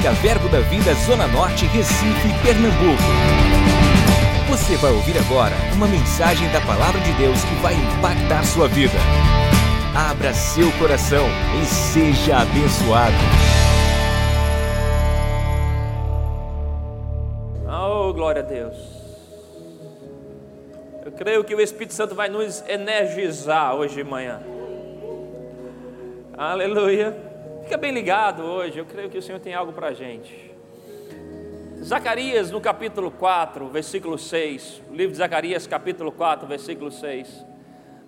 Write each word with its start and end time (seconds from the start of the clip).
Evangélica 0.00 0.12
Verbo 0.12 0.48
da 0.48 0.60
Vida 0.60 0.94
Zona 0.94 1.26
Norte, 1.28 1.66
Recife, 1.66 2.28
Pernambuco. 2.42 3.02
Você 4.48 4.76
vai 4.76 4.90
ouvir 4.92 5.16
agora 5.18 5.54
uma 5.74 5.86
mensagem 5.86 6.50
da 6.52 6.60
Palavra 6.62 7.00
de 7.00 7.12
Deus 7.12 7.44
que 7.44 7.54
vai 7.56 7.74
impactar 7.74 8.44
sua 8.44 8.66
vida. 8.66 8.98
Abra 9.94 10.32
seu 10.32 10.70
coração 10.78 11.26
e 11.60 11.66
seja 11.66 12.38
abençoado. 12.38 13.14
Oh, 17.68 18.12
glória 18.12 18.42
a 18.42 18.44
Deus. 18.44 18.76
Eu 21.04 21.12
creio 21.12 21.44
que 21.44 21.54
o 21.54 21.60
Espírito 21.60 21.94
Santo 21.94 22.14
vai 22.14 22.28
nos 22.28 22.64
energizar 22.66 23.74
hoje 23.74 23.96
de 23.96 24.04
manhã. 24.04 24.40
Aleluia. 26.36 27.29
Fica 27.70 27.78
bem 27.78 27.92
ligado 27.92 28.42
hoje, 28.42 28.78
eu 28.78 28.84
creio 28.84 29.08
que 29.08 29.16
o 29.16 29.22
Senhor 29.22 29.38
tem 29.38 29.54
algo 29.54 29.72
para 29.72 29.90
a 29.90 29.94
gente. 29.94 30.52
Zacarias, 31.80 32.50
no 32.50 32.60
capítulo 32.60 33.12
4, 33.12 33.68
versículo 33.68 34.18
6, 34.18 34.82
o 34.90 34.92
livro 34.92 35.12
de 35.12 35.18
Zacarias, 35.18 35.68
capítulo 35.68 36.10
4, 36.10 36.48
versículo 36.48 36.90
6, 36.90 37.46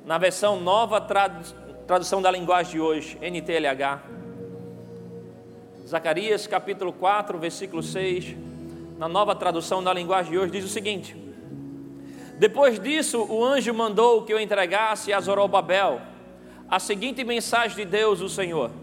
na 0.05 0.19
versão 0.19 0.61
nova 0.61 1.01
tradução 1.01 2.20
da 2.20 2.29
linguagem 2.29 2.73
de 2.73 2.80
hoje, 2.80 3.17
NTLH. 3.23 4.03
Zacarias, 5.87 6.45
capítulo 6.48 6.92
4, 6.92 7.39
versículo 7.39 7.84
6, 7.84 8.34
na 8.98 9.09
nova 9.09 9.33
tradução 9.37 9.81
da 9.81 9.95
linguagem 9.95 10.33
de 10.33 10.39
hoje, 10.39 10.51
diz 10.51 10.65
o 10.65 10.69
seguinte: 10.69 11.17
Depois 12.37 12.81
disso, 12.81 13.25
o 13.31 13.45
anjo 13.45 13.73
mandou 13.73 14.25
que 14.25 14.33
eu 14.33 14.41
entregasse 14.41 15.12
a 15.12 15.20
Zorobabel 15.20 16.01
a 16.69 16.81
seguinte 16.81 17.23
mensagem 17.23 17.77
de 17.77 17.84
Deus, 17.84 18.20
o 18.20 18.29
Senhor 18.29 18.82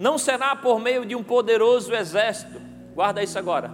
não 0.00 0.16
será 0.16 0.56
por 0.56 0.80
meio 0.80 1.04
de 1.04 1.14
um 1.14 1.22
poderoso 1.22 1.94
exército, 1.94 2.58
guarda 2.94 3.22
isso 3.22 3.38
agora, 3.38 3.70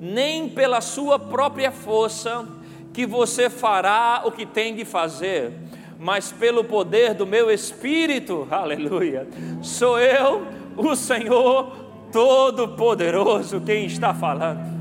nem 0.00 0.48
pela 0.48 0.80
sua 0.80 1.16
própria 1.16 1.70
força 1.70 2.44
que 2.92 3.06
você 3.06 3.48
fará 3.48 4.22
o 4.24 4.32
que 4.32 4.44
tem 4.44 4.74
de 4.74 4.84
fazer, 4.84 5.52
mas 5.96 6.32
pelo 6.32 6.64
poder 6.64 7.14
do 7.14 7.24
meu 7.24 7.52
espírito, 7.52 8.48
aleluia. 8.50 9.28
Sou 9.62 9.96
eu, 10.00 10.44
o 10.76 10.96
Senhor 10.96 11.70
Todo-Poderoso, 12.10 13.60
quem 13.60 13.86
está 13.86 14.12
falando 14.12 14.80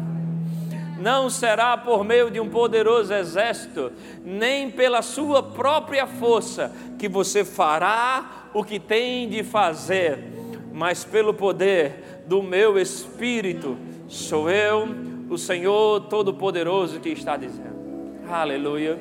não 0.99 1.29
será 1.29 1.77
por 1.77 2.03
meio 2.03 2.29
de 2.29 2.41
um 2.41 2.49
poderoso 2.49 3.13
exército, 3.13 3.89
nem 4.25 4.69
pela 4.69 5.01
sua 5.01 5.41
própria 5.41 6.05
força, 6.05 6.73
que 6.97 7.07
você 7.07 7.45
fará 7.45 8.49
o 8.53 8.65
que 8.65 8.81
tem 8.81 9.29
de 9.29 9.41
fazer, 9.41 10.38
mas 10.79 11.03
pelo 11.03 11.33
poder 11.33 12.23
do 12.25 12.41
meu 12.41 12.79
Espírito, 12.79 13.77
sou 14.07 14.49
eu, 14.49 14.87
o 15.29 15.37
Senhor 15.37 16.07
Todo-Poderoso, 16.07 17.01
que 17.01 17.09
está 17.09 17.35
dizendo. 17.35 18.21
Aleluia. 18.31 18.97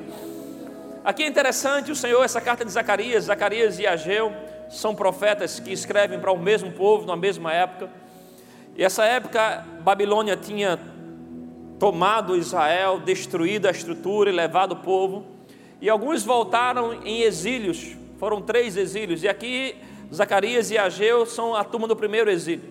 Aqui 1.05 1.23
é 1.23 1.27
interessante 1.27 1.89
o 1.89 1.95
Senhor, 1.95 2.21
essa 2.21 2.41
carta 2.41 2.65
de 2.65 2.71
Zacarias, 2.71 3.23
Zacarias 3.23 3.79
e 3.79 3.87
Ageu 3.87 4.33
são 4.69 4.93
profetas 4.93 5.57
que 5.57 5.71
escrevem 5.71 6.19
para 6.19 6.33
o 6.33 6.37
mesmo 6.37 6.69
povo 6.73 7.07
na 7.07 7.15
mesma 7.15 7.53
época. 7.53 7.89
E 8.75 8.83
essa 8.83 9.05
época, 9.05 9.65
Babilônia 9.79 10.35
tinha 10.35 10.77
tomado 11.79 12.35
Israel, 12.35 12.99
destruído 12.99 13.69
a 13.69 13.71
estrutura 13.71 14.29
e 14.29 14.33
levado 14.33 14.73
o 14.73 14.81
povo. 14.81 15.23
E 15.79 15.89
alguns 15.89 16.25
voltaram 16.25 17.01
em 17.05 17.21
exílios, 17.21 17.95
foram 18.17 18.41
três 18.41 18.75
exílios. 18.75 19.23
E 19.23 19.29
aqui 19.29 19.77
Zacarias 20.13 20.71
e 20.71 20.77
Ageu 20.77 21.25
são 21.25 21.55
a 21.55 21.63
turma 21.63 21.87
do 21.87 21.95
primeiro 21.95 22.29
exílio. 22.29 22.69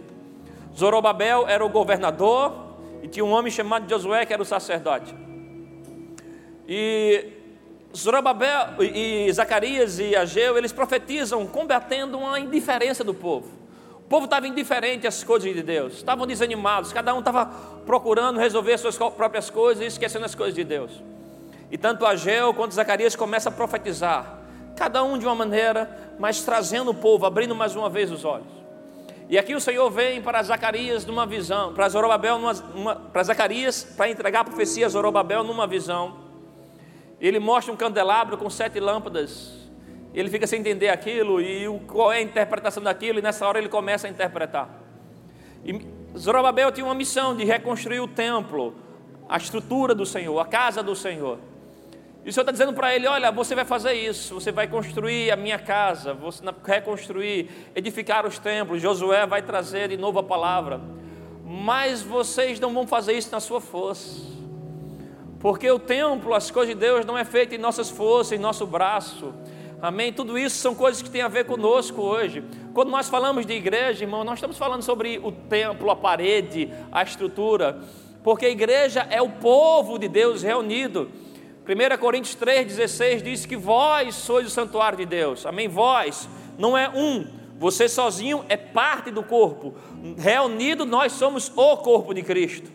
Zorobabel 0.77 1.47
era 1.49 1.65
o 1.65 1.69
governador 1.69 2.53
e 3.03 3.09
tinha 3.09 3.25
um 3.25 3.31
homem 3.31 3.51
chamado 3.51 3.89
Josué 3.89 4.27
que 4.27 4.33
era 4.33 4.43
o 4.43 4.45
sacerdote. 4.45 5.15
E 6.69 7.33
Zorobabel 7.97 8.83
e 8.83 9.33
Zacarias 9.33 9.99
e 9.99 10.15
Ageu, 10.15 10.59
eles 10.59 10.73
profetizam 10.73 11.47
combatendo 11.47 12.19
uma 12.19 12.39
indiferença 12.39 13.03
do 13.03 13.15
povo. 13.15 13.49
O 13.97 14.09
povo 14.09 14.25
estava 14.25 14.47
indiferente 14.47 15.07
às 15.07 15.23
coisas 15.23 15.53
de 15.53 15.63
Deus, 15.63 15.95
estavam 15.95 16.27
desanimados, 16.27 16.93
cada 16.93 17.15
um 17.15 17.19
estava 17.19 17.47
procurando 17.85 18.39
resolver 18.39 18.79
suas 18.79 18.97
próprias 18.97 19.51
coisas 19.51 19.85
e 19.85 19.87
esquecendo 19.87 20.25
as 20.25 20.35
coisas 20.35 20.55
de 20.55 20.65
Deus. 20.65 20.91
E 21.71 21.77
tanto 21.77 22.07
Ageu 22.07 22.55
quanto 22.55 22.75
Zacarias 22.75 23.15
começam 23.15 23.53
a 23.53 23.55
profetizar 23.55 24.38
cada 24.79 25.03
um 25.03 25.19
de 25.19 25.27
uma 25.27 25.35
maneira, 25.35 26.15
mas 26.21 26.41
trazendo 26.43 26.93
o 26.93 26.95
povo, 26.95 27.27
abrindo 27.27 27.53
mais 27.53 27.75
uma 27.75 27.91
vez 27.91 28.13
os 28.13 28.25
olhos. 28.25 28.47
E 29.29 29.37
aqui 29.37 29.55
o 29.55 29.61
Senhor 29.61 29.91
vem 29.91 30.23
para 30.23 30.41
Zacarias 30.43 31.05
numa 31.05 31.27
visão, 31.27 31.75
para 31.75 31.89
Zorobabel, 31.89 32.39
numa, 32.39 32.53
uma, 32.75 32.95
para 32.95 33.23
Zacarias, 33.25 33.83
para 33.97 34.09
entregar 34.09 34.41
a 34.41 34.45
profecia 34.45 34.87
a 34.87 34.89
Zorobabel 34.89 35.43
numa 35.43 35.67
visão. 35.67 36.17
Ele 37.21 37.41
mostra 37.41 37.75
um 37.75 37.77
candelabro 37.77 38.39
com 38.39 38.49
sete 38.49 38.79
lâmpadas. 38.79 39.69
Ele 40.15 40.31
fica 40.31 40.47
sem 40.47 40.61
entender 40.61 40.89
aquilo 40.89 41.41
e 41.41 41.67
o, 41.69 41.81
qual 41.81 42.13
é 42.13 42.19
a 42.19 42.23
interpretação 42.23 42.83
daquilo, 42.83 43.19
e 43.19 43.23
nessa 43.23 43.47
hora 43.47 43.59
ele 43.59 43.69
começa 43.69 44.07
a 44.07 44.11
interpretar. 44.11 44.71
E 45.65 45.85
Zorobabel 46.17 46.71
tinha 46.71 46.87
uma 46.87 46.95
missão 46.95 47.37
de 47.37 47.45
reconstruir 47.45 48.01
o 48.01 48.09
templo, 48.09 48.75
a 49.29 49.37
estrutura 49.37 49.95
do 49.95 50.07
Senhor, 50.07 50.39
a 50.39 50.47
casa 50.47 50.83
do 50.83 50.95
Senhor. 50.95 51.39
E 52.29 52.31
o 52.31 52.33
Senhor 52.35 52.43
está 52.43 52.53
dizendo 52.53 52.75
para 52.75 52.95
ele: 52.95 53.07
Olha, 53.07 53.33
você 53.33 53.55
vai 53.55 53.65
fazer 53.65 53.95
isso, 53.95 54.35
você 54.35 54.53
vai 54.53 54.69
construir 54.69 55.31
a 55.31 55.37
minha 55.37 55.59
casa, 55.59 56.13
você 56.13 56.45
reconstruir, 56.63 57.49
edificar 57.75 58.27
os 58.27 58.39
templos. 58.39 58.83
Josué 58.83 59.27
vai 59.27 59.41
trazer 59.41 59.89
de 59.89 59.97
novo 59.97 60.19
a 60.19 60.23
palavra. 60.23 60.79
Mas 61.43 62.03
vocês 62.03 62.61
não 62.61 62.75
vão 62.75 62.87
fazer 62.87 63.15
isso 63.15 63.31
na 63.33 63.41
sua 63.41 63.63
força. 63.63 64.21
Porque 65.41 65.71
o 65.71 65.79
templo, 65.79 66.35
as 66.35 66.51
coisas 66.51 66.75
de 66.75 66.79
Deus, 66.79 67.07
não 67.07 67.17
é 67.17 67.25
feito 67.25 67.55
em 67.55 67.59
nossas 67.59 67.89
forças, 67.89 68.33
em 68.33 68.39
nosso 68.39 68.67
braço. 68.67 69.33
Amém? 69.81 70.13
Tudo 70.13 70.39
isso 70.39 70.59
são 70.59 70.75
coisas 70.75 71.01
que 71.01 71.09
têm 71.09 71.23
a 71.23 71.29
ver 71.29 71.47
conosco 71.47 72.03
hoje. 72.03 72.45
Quando 72.75 72.91
nós 72.91 73.09
falamos 73.09 73.47
de 73.47 73.55
igreja, 73.55 74.05
irmão, 74.05 74.23
nós 74.23 74.35
estamos 74.35 74.59
falando 74.59 74.83
sobre 74.83 75.19
o 75.19 75.33
templo, 75.33 75.91
a 75.91 75.97
parede, 75.97 76.71
a 76.93 77.03
estrutura. 77.03 77.81
Porque 78.23 78.45
a 78.45 78.51
igreja 78.51 79.07
é 79.09 79.23
o 79.23 79.31
povo 79.31 79.99
de 79.99 80.09
Deus 80.09 80.43
reunido. 80.43 81.11
1 81.69 81.99
Coríntios 81.99 82.35
3,16 82.35 83.21
diz 83.21 83.45
que 83.45 83.55
vós 83.55 84.15
sois 84.15 84.47
o 84.47 84.51
santuário 84.51 84.97
de 84.97 85.05
Deus. 85.05 85.45
Amém? 85.45 85.69
Vós, 85.69 86.27
não 86.57 86.75
é 86.75 86.89
um. 86.89 87.27
Você 87.59 87.91
sozinho 87.91 88.43
é 88.49 88.57
parte 88.57 89.11
do 89.11 89.23
corpo. 89.23 89.75
Reunido, 90.17 90.87
nós 90.87 91.13
somos 91.13 91.53
o 91.55 91.77
corpo 91.77 92.15
de 92.15 92.23
Cristo. 92.23 92.71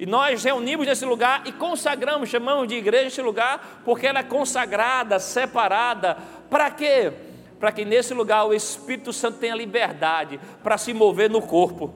E 0.00 0.04
nós 0.04 0.42
reunimos 0.42 0.84
nesse 0.84 1.04
lugar 1.04 1.42
e 1.46 1.52
consagramos, 1.52 2.28
chamamos 2.28 2.66
de 2.66 2.74
igreja 2.74 3.06
esse 3.06 3.22
lugar, 3.22 3.82
porque 3.84 4.08
ela 4.08 4.18
é 4.18 4.24
consagrada, 4.24 5.20
separada. 5.20 6.18
Para 6.50 6.72
quê? 6.72 7.12
Para 7.60 7.70
que 7.70 7.84
nesse 7.84 8.12
lugar 8.12 8.46
o 8.46 8.52
Espírito 8.52 9.12
Santo 9.12 9.38
tenha 9.38 9.54
liberdade 9.54 10.40
para 10.60 10.76
se 10.76 10.92
mover 10.92 11.30
no 11.30 11.40
corpo. 11.40 11.94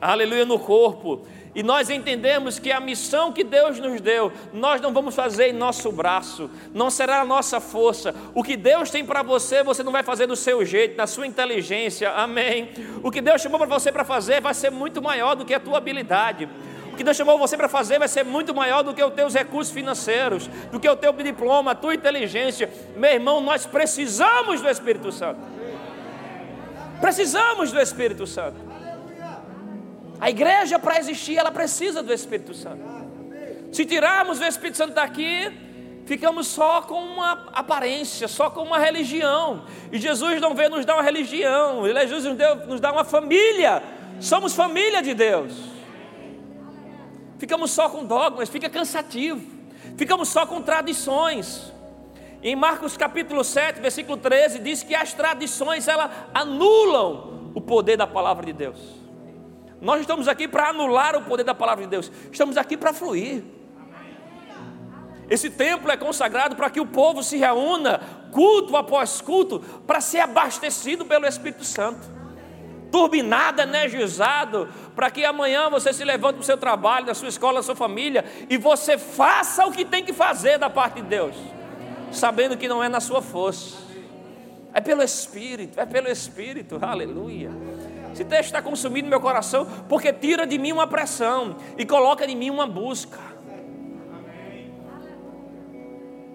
Aleluia, 0.00 0.46
no 0.46 0.58
corpo 0.58 1.26
e 1.54 1.62
nós 1.62 1.90
entendemos 1.90 2.58
que 2.58 2.72
a 2.72 2.80
missão 2.80 3.30
que 3.30 3.44
Deus 3.44 3.78
nos 3.78 4.00
deu, 4.00 4.32
nós 4.54 4.80
não 4.80 4.92
vamos 4.92 5.14
fazer 5.14 5.48
em 5.48 5.52
nosso 5.52 5.92
braço, 5.92 6.50
não 6.72 6.90
será 6.90 7.20
a 7.20 7.24
nossa 7.24 7.60
força. 7.60 8.14
O 8.34 8.42
que 8.42 8.56
Deus 8.56 8.90
tem 8.90 9.04
para 9.04 9.22
você, 9.22 9.62
você 9.62 9.82
não 9.82 9.92
vai 9.92 10.02
fazer 10.02 10.26
do 10.26 10.34
seu 10.34 10.64
jeito, 10.64 10.96
na 10.96 11.06
sua 11.06 11.26
inteligência, 11.26 12.10
amém. 12.12 12.70
O 13.02 13.10
que 13.10 13.20
Deus 13.20 13.42
chamou 13.42 13.58
para 13.58 13.68
você 13.68 13.92
para 13.92 14.04
fazer 14.04 14.40
vai 14.40 14.54
ser 14.54 14.70
muito 14.70 15.02
maior 15.02 15.34
do 15.34 15.44
que 15.44 15.52
a 15.52 15.60
tua 15.60 15.76
habilidade. 15.76 16.48
O 16.90 16.96
que 16.96 17.04
Deus 17.04 17.16
chamou 17.16 17.38
você 17.38 17.56
para 17.56 17.68
fazer 17.68 17.98
vai 17.98 18.08
ser 18.08 18.24
muito 18.24 18.54
maior 18.54 18.82
do 18.82 18.94
que 18.94 19.02
os 19.02 19.12
teus 19.12 19.34
recursos 19.34 19.72
financeiros, 19.72 20.48
do 20.70 20.80
que 20.80 20.88
o 20.88 20.96
teu 20.96 21.12
diploma, 21.12 21.72
a 21.72 21.74
tua 21.74 21.94
inteligência. 21.94 22.70
Meu 22.96 23.12
irmão, 23.12 23.40
nós 23.40 23.66
precisamos 23.66 24.60
do 24.60 24.68
Espírito 24.68 25.12
Santo. 25.12 25.40
Precisamos 27.00 27.72
do 27.72 27.80
Espírito 27.80 28.26
Santo. 28.26 28.71
A 30.22 30.30
igreja, 30.30 30.78
para 30.78 31.00
existir, 31.00 31.36
ela 31.36 31.50
precisa 31.50 32.00
do 32.00 32.12
Espírito 32.12 32.54
Santo. 32.54 32.80
Se 33.72 33.84
tirarmos 33.84 34.38
o 34.38 34.44
Espírito 34.44 34.76
Santo 34.76 34.94
daqui, 34.94 35.50
ficamos 36.06 36.46
só 36.46 36.80
com 36.82 37.02
uma 37.02 37.48
aparência, 37.52 38.28
só 38.28 38.48
com 38.48 38.62
uma 38.62 38.78
religião. 38.78 39.64
E 39.90 39.98
Jesus 39.98 40.40
não 40.40 40.54
veio 40.54 40.70
nos 40.70 40.84
dar 40.84 40.94
uma 40.94 41.02
religião, 41.02 41.84
Jesus 41.88 42.24
nos, 42.24 42.36
deu, 42.36 42.54
nos 42.68 42.80
dá 42.80 42.92
uma 42.92 43.02
família. 43.02 43.82
Somos 44.20 44.54
família 44.54 45.02
de 45.02 45.12
Deus. 45.12 45.54
Ficamos 47.36 47.72
só 47.72 47.88
com 47.88 48.04
dogmas, 48.04 48.48
fica 48.48 48.70
cansativo. 48.70 49.44
Ficamos 49.96 50.28
só 50.28 50.46
com 50.46 50.62
tradições. 50.62 51.72
Em 52.44 52.54
Marcos 52.54 52.96
capítulo 52.96 53.42
7, 53.42 53.80
versículo 53.80 54.16
13, 54.16 54.60
diz 54.60 54.84
que 54.84 54.94
as 54.94 55.12
tradições 55.12 55.88
elas 55.88 56.12
anulam 56.32 57.50
o 57.56 57.60
poder 57.60 57.96
da 57.96 58.06
palavra 58.06 58.46
de 58.46 58.52
Deus. 58.52 59.01
Nós 59.82 60.00
estamos 60.00 60.28
aqui 60.28 60.46
para 60.46 60.68
anular 60.68 61.16
o 61.16 61.22
poder 61.22 61.42
da 61.42 61.54
palavra 61.54 61.82
de 61.82 61.90
Deus. 61.90 62.10
Estamos 62.30 62.56
aqui 62.56 62.76
para 62.76 62.92
fluir. 62.92 63.42
Esse 65.28 65.50
templo 65.50 65.90
é 65.90 65.96
consagrado 65.96 66.54
para 66.54 66.70
que 66.70 66.80
o 66.80 66.86
povo 66.86 67.20
se 67.20 67.36
reúna, 67.36 68.00
culto 68.30 68.76
após 68.76 69.20
culto, 69.20 69.58
para 69.84 70.00
ser 70.00 70.20
abastecido 70.20 71.04
pelo 71.04 71.26
Espírito 71.26 71.64
Santo. 71.64 72.22
turbinado, 72.92 73.62
energizado, 73.62 74.68
para 74.94 75.10
que 75.10 75.24
amanhã 75.24 75.70
você 75.70 75.94
se 75.94 76.04
levante 76.04 76.34
para 76.34 76.42
o 76.42 76.44
seu 76.44 76.58
trabalho, 76.58 77.06
da 77.06 77.14
sua 77.14 77.28
escola, 77.28 77.54
da 77.54 77.62
sua 77.62 77.74
família, 77.74 78.22
e 78.50 78.58
você 78.58 78.98
faça 78.98 79.64
o 79.64 79.72
que 79.72 79.82
tem 79.82 80.04
que 80.04 80.12
fazer 80.12 80.58
da 80.58 80.68
parte 80.68 80.96
de 80.96 81.08
Deus, 81.08 81.34
sabendo 82.10 82.54
que 82.54 82.68
não 82.68 82.84
é 82.84 82.90
na 82.90 83.00
sua 83.00 83.22
força, 83.22 83.78
é 84.74 84.80
pelo 84.82 85.02
Espírito, 85.02 85.80
é 85.80 85.86
pelo 85.86 86.06
Espírito, 86.08 86.78
aleluia. 86.82 87.50
Esse 88.12 88.24
texto 88.24 88.46
está 88.46 88.60
consumindo 88.60 89.08
meu 89.08 89.20
coração, 89.20 89.66
porque 89.88 90.12
tira 90.12 90.46
de 90.46 90.58
mim 90.58 90.72
uma 90.72 90.86
pressão 90.86 91.56
e 91.78 91.86
coloca 91.86 92.24
em 92.24 92.36
mim 92.36 92.50
uma 92.50 92.66
busca. 92.66 93.18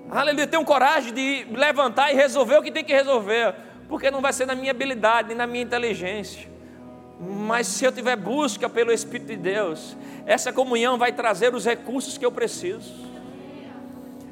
Aleluia, 0.10 0.48
tenho 0.48 0.64
coragem 0.64 1.14
de 1.14 1.46
levantar 1.52 2.12
e 2.12 2.16
resolver 2.16 2.58
o 2.58 2.64
que 2.64 2.72
tem 2.72 2.84
que 2.84 2.94
resolver 2.94 3.68
porque 3.88 4.12
não 4.12 4.22
vai 4.22 4.34
ser 4.34 4.46
na 4.46 4.56
minha 4.56 4.72
habilidade, 4.72 5.30
nem 5.30 5.38
na 5.38 5.48
minha 5.48 5.64
inteligência. 5.64 6.48
Mas 7.20 7.68
se 7.68 7.86
eu 7.86 7.92
tiver 7.92 8.16
busca 8.16 8.70
pelo 8.70 8.92
Espírito 8.92 9.28
de 9.28 9.38
Deus, 9.38 9.96
essa 10.26 10.54
comunhão 10.54 10.98
vai 10.98 11.12
trazer 11.12 11.56
os 11.56 11.66
recursos 11.66 12.18
que 12.18 12.26
eu 12.26 12.32
preciso. 12.32 12.94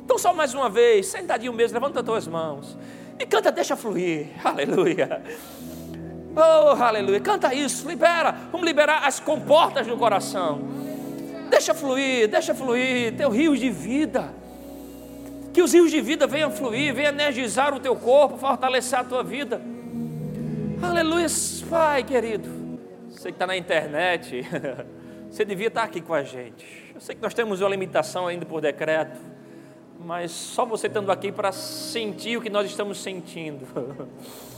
Então, 0.04 0.20
só 0.20 0.34
mais 0.34 0.54
uma 0.54 0.70
vez, 0.70 1.08
sentadinho 1.08 1.54
mesmo, 1.54 1.74
levanta 1.76 2.00
as 2.00 2.06
tuas 2.06 2.28
mãos 2.28 2.78
e 3.18 3.26
canta, 3.26 3.52
deixa 3.52 3.76
fluir, 3.76 4.28
aleluia. 4.44 5.24
Oh, 6.36 6.84
aleluia, 6.84 7.20
canta 7.20 7.54
isso, 7.54 7.88
libera, 7.88 8.36
vamos 8.52 8.68
liberar 8.68 9.08
as 9.08 9.20
comportas 9.20 9.88
do 9.88 9.96
coração. 9.98 10.62
Deixa 11.50 11.74
fluir, 11.74 12.28
deixa 12.28 12.54
fluir, 12.54 13.16
teu 13.16 13.30
rio 13.30 13.56
de 13.56 13.70
vida 13.70 14.34
que 15.56 15.62
os 15.62 15.72
rios 15.72 15.90
de 15.90 16.02
vida 16.02 16.28
venham 16.28 16.52
fluir, 16.52 16.94
venham 16.94 17.14
energizar 17.14 17.74
o 17.74 17.80
teu 17.80 17.96
corpo, 17.96 18.38
fortalecer 18.38 19.00
a 19.00 19.06
tua 19.06 19.24
vida. 19.24 19.62
Aleluia, 20.82 21.28
Pai 21.70 22.04
querido. 22.04 22.50
Você 23.10 23.30
que 23.30 23.36
está 23.36 23.48
na 23.48 23.56
internet, 23.56 24.46
você 25.32 25.46
devia 25.46 25.68
estar 25.68 25.84
aqui 25.84 26.02
com 26.02 26.14
a 26.14 26.24
gente. 26.24 26.66
Eu 26.94 27.00
sei 27.00 27.16
que 27.16 27.22
nós 27.22 27.34
temos 27.34 27.62
uma 27.62 27.70
limitação 27.70 28.28
ainda 28.28 28.46
por 28.46 28.60
decreto, 28.60 29.18
mas 29.98 30.32
só 30.32 30.66
você 30.66 30.88
estando 30.88 31.10
aqui 31.10 31.32
para 31.32 31.54
sentir 31.54 32.36
o 32.36 32.42
que 32.42 32.50
nós 32.50 32.70
estamos 32.70 33.02
sentindo. 33.02 33.66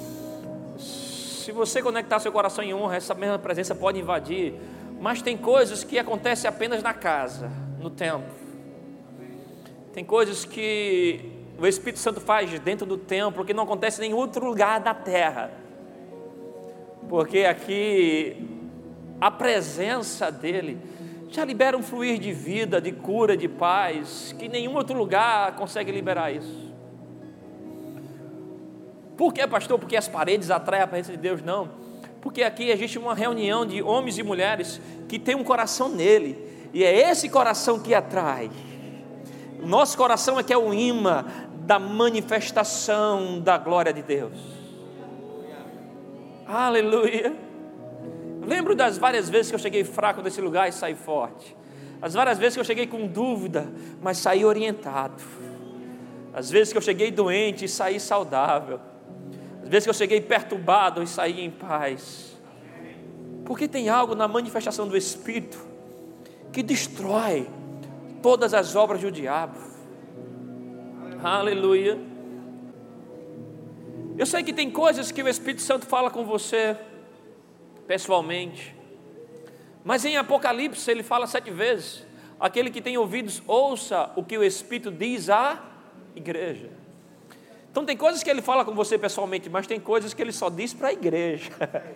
Se 1.47 1.53
você 1.53 1.81
conectar 1.81 2.19
seu 2.19 2.29
coração 2.29 2.61
em 2.61 2.73
honra, 2.73 2.97
essa 2.97 3.13
mesma 3.13 3.39
presença 3.39 3.73
pode 3.73 3.97
invadir. 3.97 4.53
Mas 4.99 5.21
tem 5.21 5.37
coisas 5.37 5.81
que 5.81 5.97
acontecem 5.97 6.45
apenas 6.45 6.83
na 6.83 6.93
casa, 6.93 7.49
no 7.79 7.89
templo. 7.89 8.29
Tem 9.93 10.03
coisas 10.03 10.43
que 10.43 11.21
o 11.57 11.65
Espírito 11.65 11.99
Santo 11.99 12.19
faz 12.19 12.59
dentro 12.59 12.85
do 12.85 12.97
templo 12.97 13.45
que 13.45 13.53
não 13.53 13.63
acontece 13.63 14.01
em 14.01 14.09
nenhum 14.09 14.17
outro 14.17 14.45
lugar 14.45 14.81
da 14.81 14.93
terra. 14.93 15.49
Porque 17.07 17.45
aqui 17.45 18.45
a 19.21 19.31
presença 19.31 20.29
dele 20.29 20.77
já 21.29 21.45
libera 21.45 21.77
um 21.77 21.81
fluir 21.81 22.19
de 22.19 22.33
vida, 22.33 22.81
de 22.81 22.91
cura, 22.91 23.37
de 23.37 23.47
paz, 23.47 24.35
que 24.37 24.49
nenhum 24.49 24.75
outro 24.75 24.97
lugar 24.97 25.55
consegue 25.55 25.93
liberar 25.93 26.29
isso. 26.29 26.66
Por 29.17 29.33
que, 29.33 29.45
pastor? 29.47 29.79
Porque 29.79 29.97
as 29.97 30.07
paredes 30.07 30.51
atraem 30.51 30.83
a 30.83 30.87
presença 30.87 31.11
de 31.11 31.17
Deus? 31.17 31.41
Não. 31.41 31.69
Porque 32.21 32.43
aqui 32.43 32.69
existe 32.69 32.99
uma 32.99 33.15
reunião 33.15 33.65
de 33.65 33.81
homens 33.81 34.17
e 34.17 34.23
mulheres 34.23 34.79
que 35.09 35.17
tem 35.17 35.35
um 35.35 35.43
coração 35.43 35.89
nele, 35.89 36.37
e 36.73 36.83
é 36.83 37.09
esse 37.09 37.29
coração 37.29 37.79
que 37.79 37.93
atrai. 37.93 38.51
Nosso 39.63 39.97
coração 39.97 40.39
é 40.39 40.43
que 40.43 40.53
é 40.53 40.57
o 40.57 40.73
imã 40.73 41.25
da 41.65 41.79
manifestação 41.79 43.39
da 43.39 43.57
glória 43.57 43.91
de 43.91 44.01
Deus. 44.01 44.37
Aleluia. 46.45 47.35
Lembro 48.45 48.75
das 48.75 48.97
várias 48.97 49.29
vezes 49.29 49.49
que 49.49 49.55
eu 49.55 49.59
cheguei 49.59 49.83
fraco 49.83 50.21
nesse 50.21 50.39
lugar 50.39 50.69
e 50.69 50.71
saí 50.71 50.95
forte. 50.95 51.55
As 52.01 52.13
várias 52.13 52.37
vezes 52.37 52.53
que 52.53 52.59
eu 52.59 52.65
cheguei 52.65 52.87
com 52.87 53.07
dúvida, 53.07 53.67
mas 54.01 54.17
saí 54.19 54.45
orientado. 54.45 55.21
As 56.33 56.49
vezes 56.49 56.71
que 56.71 56.77
eu 56.77 56.81
cheguei 56.81 57.11
doente 57.11 57.65
e 57.65 57.67
saí 57.67 57.99
saudável. 57.99 58.79
As 59.67 59.69
vezes 59.69 59.83
que 59.83 59.89
eu 59.89 59.93
cheguei 59.93 60.21
perturbado 60.21 61.03
e 61.03 61.07
saí 61.07 61.41
em 61.41 61.51
paz. 61.51 62.37
Porque 63.43 63.67
tem 63.67 63.89
algo 63.89 64.15
na 64.15 64.25
manifestação 64.25 64.87
do 64.87 64.95
Espírito 64.95 65.57
que 66.53 66.63
destrói 66.63 67.49
todas 68.23 68.53
as 68.53 68.77
obras 68.77 69.01
do 69.01 69.11
diabo. 69.11 69.59
Aleluia. 71.21 71.99
Eu 74.17 74.25
sei 74.25 74.41
que 74.41 74.53
tem 74.53 74.71
coisas 74.71 75.11
que 75.11 75.21
o 75.21 75.27
Espírito 75.27 75.61
Santo 75.61 75.85
fala 75.85 76.09
com 76.09 76.23
você 76.23 76.77
pessoalmente, 77.85 78.73
mas 79.83 80.05
em 80.05 80.15
Apocalipse 80.15 80.89
ele 80.89 81.03
fala 81.03 81.27
sete 81.27 81.51
vezes: 81.51 82.07
aquele 82.39 82.69
que 82.71 82.81
tem 82.81 82.97
ouvidos, 82.97 83.43
ouça 83.45 84.13
o 84.15 84.23
que 84.23 84.37
o 84.37 84.45
Espírito 84.45 84.89
diz 84.89 85.29
à 85.29 85.61
igreja. 86.15 86.86
Então 87.77 87.85
tem 87.85 87.95
coisas 87.95 88.23
que 88.23 88.29
ele 88.31 88.41
fala 88.41 88.65
com 88.65 88.73
você 88.73 88.97
pessoalmente, 88.97 89.51
mas 89.51 89.67
tem 89.67 89.79
coisas 89.79 90.11
que 90.11 90.19
ele 90.19 90.31
só 90.31 90.49
diz 90.49 90.73
para 90.73 90.87
a 90.87 90.93
igreja. 90.93 91.51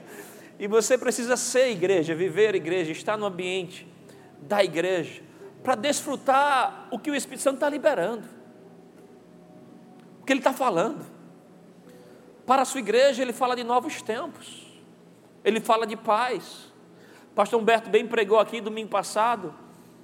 E 0.60 0.68
você 0.68 0.96
precisa 0.96 1.36
ser 1.36 1.72
igreja, 1.72 2.14
viver 2.14 2.54
igreja, 2.54 2.92
estar 2.92 3.18
no 3.18 3.26
ambiente 3.26 3.88
da 4.44 4.64
igreja 4.64 5.24
para 5.64 5.74
desfrutar 5.74 6.88
o 6.92 7.00
que 7.00 7.10
o 7.10 7.16
Espírito 7.16 7.42
Santo 7.42 7.56
está 7.56 7.68
liberando, 7.68 8.28
o 10.22 10.24
que 10.24 10.32
ele 10.32 10.40
está 10.40 10.54
falando. 10.54 11.04
Para 12.46 12.62
a 12.62 12.66
sua 12.66 12.80
igreja, 12.80 13.24
ele 13.24 13.34
fala 13.34 13.56
de 13.56 13.64
novos 13.64 14.04
tempos, 14.04 14.68
ele 15.44 15.60
fala 15.60 15.88
de 15.88 15.98
paz. 15.98 16.72
Pastor 17.34 17.60
Humberto 17.60 17.90
bem 17.90 18.06
pregou 18.06 18.40
aqui 18.40 18.62
domingo 18.62 18.90
passado, 18.92 19.52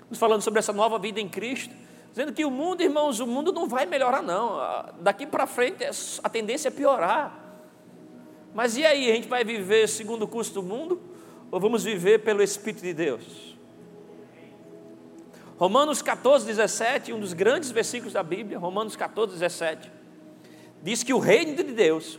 nos 0.10 0.18
falando 0.18 0.42
sobre 0.42 0.58
essa 0.58 0.74
nova 0.74 0.98
vida 0.98 1.22
em 1.22 1.30
Cristo, 1.30 1.76
dizendo 2.18 2.34
que 2.34 2.44
o 2.44 2.50
mundo, 2.50 2.82
irmãos, 2.82 3.20
o 3.20 3.28
mundo 3.28 3.54
não 3.54 3.68
vai 3.68 3.86
melhorar, 3.86 4.24
não. 4.24 4.58
Daqui 5.02 5.28
para 5.28 5.46
frente 5.46 5.86
a 6.24 6.28
tendência 6.28 6.70
é 6.70 6.72
piorar. 6.72 7.32
Mas 8.56 8.76
e 8.76 8.84
aí, 8.84 9.12
a 9.12 9.14
gente 9.14 9.28
vai 9.28 9.44
viver 9.44 9.88
segundo 9.88 10.24
o 10.24 10.28
curso 10.28 10.52
do 10.52 10.64
mundo 10.64 11.00
ou 11.52 11.60
vamos 11.60 11.84
viver 11.84 12.24
pelo 12.24 12.42
Espírito 12.42 12.82
de 12.82 12.92
Deus? 12.92 13.56
Romanos 15.60 16.02
14, 16.02 16.48
17, 16.48 17.14
um 17.14 17.20
dos 17.20 17.34
grandes 17.34 17.70
versículos 17.70 18.14
da 18.14 18.24
Bíblia, 18.24 18.58
Romanos 18.58 18.96
14, 18.96 19.34
17, 19.34 19.92
diz 20.82 21.04
que 21.04 21.14
o 21.14 21.20
reino 21.20 21.56
de 21.56 21.64
Deus 21.66 22.18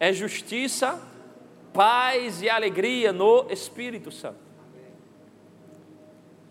é 0.00 0.10
justiça, 0.10 0.98
paz 1.74 2.40
e 2.40 2.48
alegria 2.48 3.12
no 3.12 3.46
Espírito 3.50 4.10
Santo. 4.10 4.47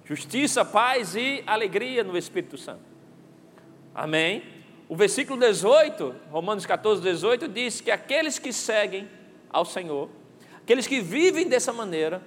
Justiça, 0.07 0.63
paz 0.63 1.17
e 1.17 1.43
alegria 1.45 2.01
no 2.01 2.17
Espírito 2.17 2.57
Santo. 2.57 2.79
Amém? 3.93 4.41
O 4.87 4.95
versículo 4.95 5.37
18, 5.37 6.15
Romanos 6.31 6.65
14, 6.65 7.01
18, 7.01 7.49
diz 7.49 7.81
que 7.81 7.91
aqueles 7.91 8.39
que 8.39 8.53
seguem 8.53 9.09
ao 9.49 9.65
Senhor, 9.65 10.09
aqueles 10.59 10.87
que 10.87 11.01
vivem 11.01 11.49
dessa 11.49 11.73
maneira, 11.73 12.21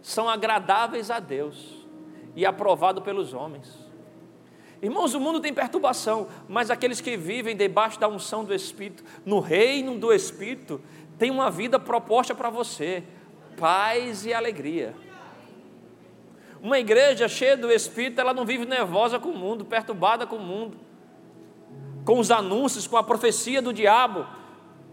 são 0.00 0.30
agradáveis 0.30 1.10
a 1.10 1.20
Deus 1.20 1.84
e 2.34 2.46
aprovado 2.46 3.02
pelos 3.02 3.34
homens. 3.34 3.70
Irmãos, 4.80 5.12
o 5.12 5.20
mundo 5.20 5.38
tem 5.38 5.52
perturbação, 5.52 6.28
mas 6.48 6.70
aqueles 6.70 7.02
que 7.02 7.18
vivem 7.18 7.54
debaixo 7.54 8.00
da 8.00 8.08
unção 8.08 8.44
do 8.44 8.54
Espírito, 8.54 9.04
no 9.26 9.40
reino 9.40 9.98
do 9.98 10.10
Espírito, 10.10 10.80
tem 11.18 11.30
uma 11.30 11.50
vida 11.50 11.78
proposta 11.78 12.34
para 12.34 12.48
você: 12.48 13.04
paz 13.58 14.24
e 14.24 14.32
alegria. 14.32 14.94
Uma 16.62 16.78
igreja 16.78 17.28
cheia 17.28 17.56
do 17.56 17.70
Espírito, 17.70 18.20
ela 18.20 18.34
não 18.34 18.44
vive 18.44 18.64
nervosa 18.64 19.18
com 19.18 19.28
o 19.28 19.36
mundo, 19.36 19.64
perturbada 19.64 20.26
com 20.26 20.36
o 20.36 20.40
mundo, 20.40 20.78
com 22.04 22.18
os 22.18 22.30
anúncios, 22.30 22.86
com 22.86 22.96
a 22.96 23.02
profecia 23.02 23.60
do 23.60 23.72
diabo. 23.72 24.26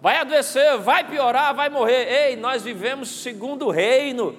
Vai 0.02 0.18
adoecer, 0.18 0.78
vai 0.78 1.04
piorar, 1.06 1.54
vai 1.56 1.70
morrer. 1.70 2.30
Ei, 2.30 2.36
nós 2.36 2.64
vivemos 2.64 3.10
segundo 3.10 3.68
o 3.68 3.72
reino 3.72 4.36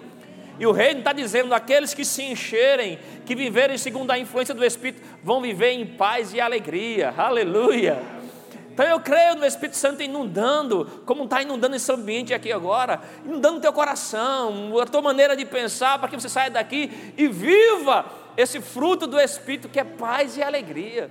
e 0.59 0.66
o 0.66 0.73
reino 0.73 1.00
está 1.00 1.12
dizendo: 1.12 1.54
aqueles 1.54 1.95
que 1.95 2.04
se 2.04 2.23
encherem, 2.23 2.99
que 3.25 3.35
viverem 3.35 3.76
segundo 3.78 4.11
a 4.11 4.19
influência 4.19 4.54
do 4.54 4.64
Espírito, 4.64 5.02
vão 5.23 5.40
viver 5.40 5.71
em 5.71 5.87
paz 5.87 6.33
e 6.33 6.40
alegria. 6.40 7.12
Aleluia. 7.16 8.13
Então 8.75 8.85
eu 8.85 8.99
creio 8.99 9.37
no 9.37 9.47
Espírito 9.47 9.76
Santo 9.76 10.02
inundando, 10.02 11.00
como 11.07 11.23
está 11.23 11.40
inundando 11.40 11.76
esse 11.76 11.93
ambiente 11.93 12.35
aqui 12.35 12.50
agora, 12.50 13.00
inundando 13.25 13.61
teu 13.61 13.73
coração, 13.73 14.76
a 14.81 14.85
tua 14.85 15.00
maneira 15.00 15.37
de 15.37 15.47
pensar, 15.47 15.97
para 16.00 16.09
que 16.09 16.16
você 16.16 16.28
saia 16.28 16.50
daqui 16.50 16.90
e 17.16 17.28
viva 17.28 18.04
esse 18.37 18.61
fruto 18.61 19.07
do 19.07 19.21
Espírito 19.21 19.69
que 19.69 19.78
é 19.78 19.85
paz 19.85 20.37
e 20.37 20.43
alegria. 20.43 21.09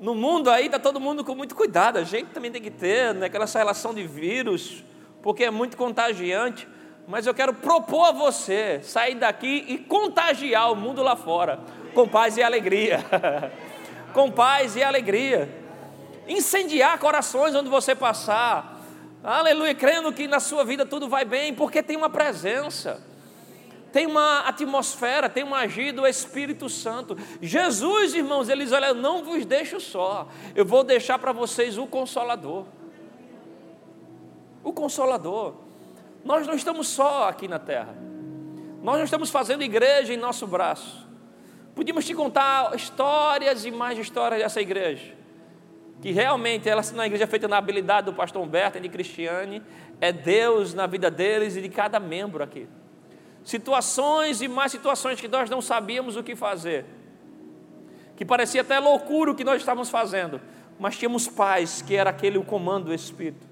No 0.00 0.14
mundo 0.14 0.48
aí 0.48 0.64
está 0.64 0.78
todo 0.78 0.98
mundo 0.98 1.22
com 1.22 1.34
muito 1.34 1.54
cuidado, 1.54 1.98
a 1.98 2.04
gente 2.04 2.30
também 2.30 2.50
tem 2.50 2.62
que 2.62 2.70
ter 2.70 3.12
né, 3.12 3.26
aquela 3.26 3.44
relação 3.44 3.92
de 3.92 4.06
vírus, 4.06 4.82
porque 5.22 5.44
é 5.44 5.50
muito 5.50 5.76
contagiante, 5.76 6.66
mas 7.08 7.26
eu 7.26 7.32
quero 7.32 7.54
propor 7.54 8.04
a 8.04 8.12
você 8.12 8.80
sair 8.82 9.14
daqui 9.14 9.64
e 9.66 9.78
contagiar 9.78 10.70
o 10.70 10.76
mundo 10.76 11.02
lá 11.02 11.16
fora, 11.16 11.58
com 11.94 12.06
paz 12.06 12.36
e 12.36 12.42
alegria. 12.42 13.02
com 14.12 14.30
paz 14.30 14.76
e 14.76 14.82
alegria. 14.82 15.48
Incendiar 16.28 16.98
corações 16.98 17.54
onde 17.54 17.70
você 17.70 17.94
passar. 17.94 18.78
Aleluia, 19.24 19.74
crendo 19.74 20.12
que 20.12 20.28
na 20.28 20.38
sua 20.38 20.66
vida 20.66 20.84
tudo 20.84 21.08
vai 21.08 21.24
bem, 21.24 21.54
porque 21.54 21.82
tem 21.82 21.96
uma 21.96 22.10
presença, 22.10 23.02
tem 23.90 24.06
uma 24.06 24.40
atmosfera, 24.40 25.30
tem 25.30 25.44
um 25.44 25.54
agir 25.54 25.92
do 25.92 26.06
Espírito 26.06 26.68
Santo. 26.68 27.16
Jesus, 27.40 28.14
irmãos, 28.14 28.50
eles 28.50 28.70
olha, 28.70 28.92
não 28.92 29.24
vos 29.24 29.46
deixo 29.46 29.80
só, 29.80 30.28
eu 30.54 30.64
vou 30.64 30.84
deixar 30.84 31.18
para 31.18 31.32
vocês 31.32 31.78
o 31.78 31.86
Consolador. 31.86 32.66
O 34.62 34.74
Consolador. 34.74 35.67
Nós 36.28 36.46
não 36.46 36.52
estamos 36.54 36.88
só 36.88 37.26
aqui 37.26 37.48
na 37.48 37.58
terra, 37.58 37.96
nós 38.82 38.98
não 38.98 39.04
estamos 39.04 39.30
fazendo 39.30 39.62
igreja 39.62 40.12
em 40.12 40.18
nosso 40.18 40.46
braço. 40.46 41.08
Podíamos 41.74 42.04
te 42.04 42.14
contar 42.14 42.76
histórias 42.76 43.64
e 43.64 43.70
mais 43.70 43.98
histórias 43.98 44.42
dessa 44.42 44.60
igreja 44.60 45.16
que 46.02 46.12
realmente 46.12 46.68
ela 46.68 46.82
é 46.82 47.06
igreja 47.06 47.26
feita 47.26 47.48
na 47.48 47.56
habilidade 47.56 48.04
do 48.06 48.12
pastor 48.12 48.42
Humberto 48.42 48.76
e 48.76 48.80
de 48.80 48.90
Cristiane, 48.90 49.62
é 50.00 50.12
Deus 50.12 50.74
na 50.74 50.86
vida 50.86 51.10
deles 51.10 51.56
e 51.56 51.62
de 51.62 51.68
cada 51.70 51.98
membro 51.98 52.44
aqui. 52.44 52.68
Situações 53.42 54.42
e 54.42 54.48
mais 54.48 54.70
situações 54.70 55.18
que 55.18 55.28
nós 55.28 55.48
não 55.48 55.62
sabíamos 55.62 56.14
o 56.14 56.22
que 56.22 56.36
fazer, 56.36 56.84
que 58.16 58.24
parecia 58.24 58.60
até 58.60 58.78
loucura 58.78 59.30
o 59.30 59.34
que 59.34 59.44
nós 59.44 59.60
estávamos 59.60 59.88
fazendo, 59.88 60.40
mas 60.78 60.94
tínhamos 60.94 61.26
paz, 61.26 61.80
que 61.82 61.96
era 61.96 62.10
aquele 62.10 62.36
o 62.36 62.44
comando 62.44 62.86
do 62.86 62.94
Espírito. 62.94 63.47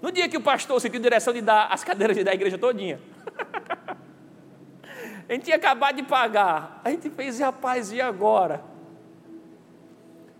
No 0.00 0.12
dia 0.12 0.28
que 0.28 0.36
o 0.36 0.40
pastor 0.40 0.80
sentiu 0.80 1.00
direção 1.00 1.32
de 1.32 1.40
dar 1.40 1.68
as 1.68 1.82
cadeiras 1.82 2.22
da 2.22 2.34
igreja 2.34 2.58
todinha, 2.58 3.00
a 5.28 5.32
gente 5.32 5.44
tinha 5.44 5.56
acabado 5.56 5.96
de 5.96 6.02
pagar, 6.02 6.80
a 6.84 6.90
gente 6.90 7.10
fez, 7.10 7.40
rapaz, 7.40 7.90
e 7.92 8.00
agora? 8.00 8.62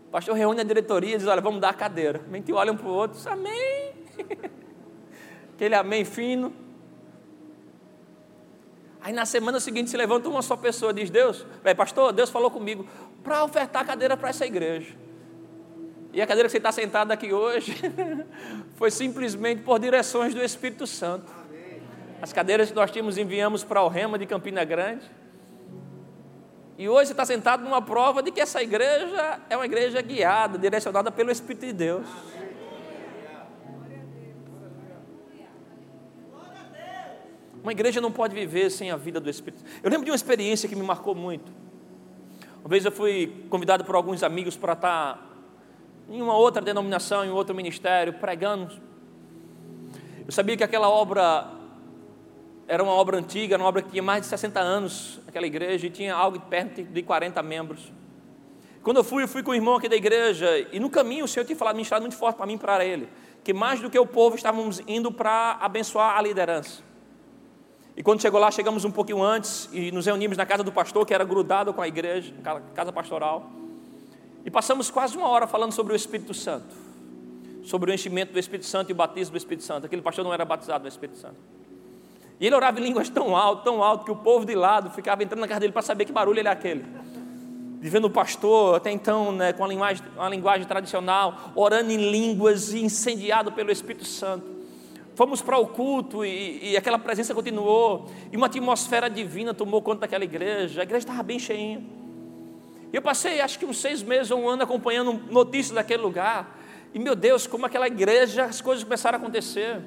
O 0.09 0.11
pastor 0.11 0.37
reúne 0.37 0.61
a 0.61 0.65
diretoria 0.65 1.15
e 1.15 1.19
diz: 1.19 1.27
Olha, 1.27 1.41
vamos 1.41 1.61
dar 1.61 1.71
a 1.71 1.75
cadeira. 1.75 2.21
A 2.31 2.37
gente 2.37 2.53
olha 2.53 2.73
um 2.73 2.77
para 2.77 2.87
o 2.87 2.93
outro, 2.93 3.17
diz, 3.17 3.27
amém. 3.27 3.93
Aquele 5.55 5.75
amém 5.75 6.05
fino. 6.05 6.53
Aí 9.01 9.13
na 9.13 9.25
semana 9.25 9.61
seguinte 9.61 9.91
se 9.91 9.97
levanta 9.97 10.29
uma 10.29 10.43
só 10.43 10.57
pessoa 10.57 10.93
e 10.93 10.95
diz: 10.95 11.11
Deus, 11.11 11.47
pastor, 11.77 12.13
Deus 12.13 12.31
falou 12.31 12.51
comigo 12.51 12.87
para 13.23 13.43
ofertar 13.45 13.83
a 13.83 13.85
cadeira 13.85 14.17
para 14.17 14.29
essa 14.29 14.47
igreja. 14.47 14.95
E 16.17 16.23
a 16.23 16.27
cadeira 16.27 16.49
que 16.49 16.53
você 16.53 16.57
está 16.57 16.73
sentado 16.73 17.13
aqui 17.13 17.31
hoje 17.31 17.77
foi 18.77 18.91
simplesmente 18.91 19.61
por 19.61 19.79
direções 19.79 20.33
do 20.33 20.43
Espírito 20.43 20.87
Santo. 20.87 21.31
As 22.23 22.33
cadeiras 22.33 22.71
que 22.71 22.75
nós 22.75 22.91
tínhamos 22.91 23.19
enviamos 23.19 23.63
para 23.63 23.83
o 23.83 23.89
Rema 23.89 24.19
de 24.19 24.25
Campina 24.25 24.65
Grande. 24.65 25.05
E 26.79 26.89
hoje 26.89 27.09
você 27.09 27.13
está 27.13 27.27
sentado 27.27 27.63
numa 27.63 27.83
prova 27.83 28.23
de 28.23 28.33
que 28.33 28.41
essa 28.41 28.63
igreja 28.63 29.41
é 29.51 29.57
uma 29.59 29.67
igreja 29.67 30.01
guiada, 30.01 30.57
direcionada 30.57 31.11
pelo 31.11 31.31
Espírito 31.31 31.67
de 31.67 31.75
Deus. 31.75 32.07
Uma 37.63 37.73
igreja 37.73 38.01
não 38.01 38.11
pode 38.11 38.35
viver 38.35 38.71
sem 38.71 38.91
a 38.91 38.97
vida 38.97 39.21
do 39.21 39.29
Espírito. 39.29 39.63
Eu 39.83 39.91
lembro 39.91 40.07
de 40.07 40.11
uma 40.11 40.17
experiência 40.17 40.67
que 40.67 40.75
me 40.75 40.83
marcou 40.83 41.15
muito. 41.15 41.53
Uma 42.61 42.71
vez 42.71 42.87
eu 42.87 42.91
fui 42.91 43.45
convidado 43.51 43.85
por 43.85 43.95
alguns 43.95 44.23
amigos 44.23 44.57
para 44.57 44.73
estar 44.73 45.26
em 46.09 46.23
uma 46.23 46.37
outra 46.37 46.63
denominação, 46.63 47.25
em 47.25 47.31
outro 47.31 47.55
ministério, 47.55 48.13
pregando. 48.15 48.81
Eu 50.27 50.33
sabia 50.33 50.57
que 50.57 50.65
aquela 50.65 50.89
obra 50.89 51.49
era 52.69 52.83
uma 52.83 52.93
obra 52.93 53.17
antiga, 53.17 53.55
era 53.55 53.63
uma 53.63 53.69
obra 53.69 53.83
que 53.83 53.91
tinha 53.91 54.03
mais 54.03 54.23
de 54.23 54.29
60 54.29 54.59
anos, 54.59 55.21
aquela 55.27 55.47
igreja, 55.47 55.87
e 55.87 55.91
tinha 55.91 56.15
algo 56.15 56.41
perto 56.41 56.83
de 56.83 57.03
40 57.03 57.43
membros. 57.43 57.93
Quando 58.83 58.99
eu 58.99 59.05
fui, 59.05 59.23
eu 59.23 59.29
fui 59.29 59.43
com 59.43 59.51
o 59.51 59.55
irmão 59.55 59.77
aqui 59.77 59.89
da 59.89 59.97
igreja, 59.97 60.49
e 60.73 60.79
no 60.79 60.91
caminho 60.91 61.25
o 61.25 61.29
Senhor 61.29 61.45
tinha 61.45 61.57
falado, 61.57 61.75
ministrado 61.75 62.03
muito 62.03 62.17
forte 62.17 62.37
para 62.37 62.47
mim 62.47 62.55
e 62.55 62.59
para 62.59 62.85
ele, 62.85 63.09
que 63.43 63.53
mais 63.53 63.81
do 63.81 63.89
que 63.89 63.99
o 63.99 64.07
povo 64.07 64.37
estávamos 64.37 64.81
indo 64.87 65.13
para 65.13 65.59
abençoar 65.61 66.17
a 66.17 66.23
liderança. 66.23 66.83
E 67.97 68.03
quando 68.03 68.21
chegou 68.21 68.39
lá, 68.39 68.51
chegamos 68.51 68.85
um 68.85 68.91
pouquinho 68.91 69.23
antes 69.23 69.69
e 69.73 69.91
nos 69.91 70.07
reunimos 70.07 70.37
na 70.37 70.45
casa 70.45 70.63
do 70.63 70.71
pastor, 70.71 71.07
que 71.07 71.15
era 71.15 71.25
grudado 71.25 71.73
com 71.73 71.81
a 71.81 71.89
igreja, 71.89 72.35
casa 72.75 72.93
pastoral. 72.93 73.51
E 74.47 74.51
passamos 74.51 74.93
quase 74.93 75.19
uma 75.19 75.27
hora 75.27 75.45
falando 75.49 75.73
sobre 75.73 75.93
o 75.93 75.97
Espírito 75.97 76.33
Santo, 76.33 76.73
sobre 77.65 77.91
o 77.91 77.95
enchimento 77.95 78.33
do 78.33 78.39
Espírito 78.39 78.65
Santo 78.65 78.91
e 78.91 78.93
o 78.93 78.95
batismo 78.95 79.33
do 79.33 79.39
Espírito 79.39 79.65
Santo. 79.65 79.87
Aquele 79.87 80.01
pastor 80.01 80.25
não 80.25 80.33
era 80.33 80.45
batizado 80.45 80.83
no 80.83 80.89
Espírito 80.89 81.19
Santo. 81.19 81.35
E 82.39 82.47
ele 82.47 82.55
orava 82.55 82.79
em 82.79 82.85
línguas 82.85 83.09
tão 83.09 83.37
alto, 83.37 83.65
tão 83.65 83.83
alto, 83.83 84.05
que 84.05 84.11
o 84.13 84.17
povo 84.17 84.47
de 84.47 84.55
lado 84.55 84.91
ficava 84.91 85.25
entrando 85.25 85.41
na 85.41 85.49
casa 85.49 85.59
dele 85.59 85.73
para 85.73 85.83
saber 85.83 86.05
que 86.05 86.13
barulho 86.13 86.39
ele 86.39 86.47
é 86.47 86.53
aquele. 86.53 86.85
Vivendo 87.81 88.05
o 88.05 88.11
pastor, 88.11 88.77
até 88.77 88.93
então, 88.93 89.33
né, 89.33 89.53
com 89.53 89.65
a 89.65 89.69
linguagem, 89.69 90.05
uma 90.15 90.29
linguagem 90.29 90.65
tradicional, 90.65 91.51
orando 91.57 91.91
em 91.91 92.09
línguas 92.09 92.73
e 92.73 92.85
incendiado 92.85 93.51
pelo 93.51 93.73
Espírito 93.73 94.05
Santo. 94.05 94.47
Fomos 95.17 95.43
para 95.43 95.59
o 95.59 95.67
culto 95.67 96.25
e, 96.25 96.71
e, 96.71 96.77
aquela 96.77 97.01
presença 97.01 97.35
continuou, 97.35 98.07
e 98.31 98.37
uma 98.37 98.47
atmosfera 98.47 99.11
divina 99.11 99.53
tomou 99.53 99.83
conta 99.83 100.03
daquela 100.03 100.23
igreja, 100.23 100.83
a 100.83 100.85
igreja 100.85 100.99
estava 100.99 101.23
bem 101.25 101.41
cheinha. 101.41 102.06
E 102.93 102.97
eu 102.97 103.03
passei 103.03 103.41
acho 103.41 103.59
que 103.59 103.65
uns 103.65 103.79
seis 103.79 104.03
meses 104.03 104.31
ou 104.31 104.41
um 104.41 104.49
ano 104.49 104.63
acompanhando 104.63 105.13
notícias 105.31 105.75
daquele 105.75 106.03
lugar, 106.03 106.57
e 106.95 106.99
meu 106.99 107.15
Deus, 107.15 107.47
como 107.47 107.67
aquela 107.67 107.87
igreja, 107.87 108.45
as 108.45 108.61
coisas 108.61 108.83
começaram 108.83 109.19
a 109.19 109.21
acontecer. 109.21 109.81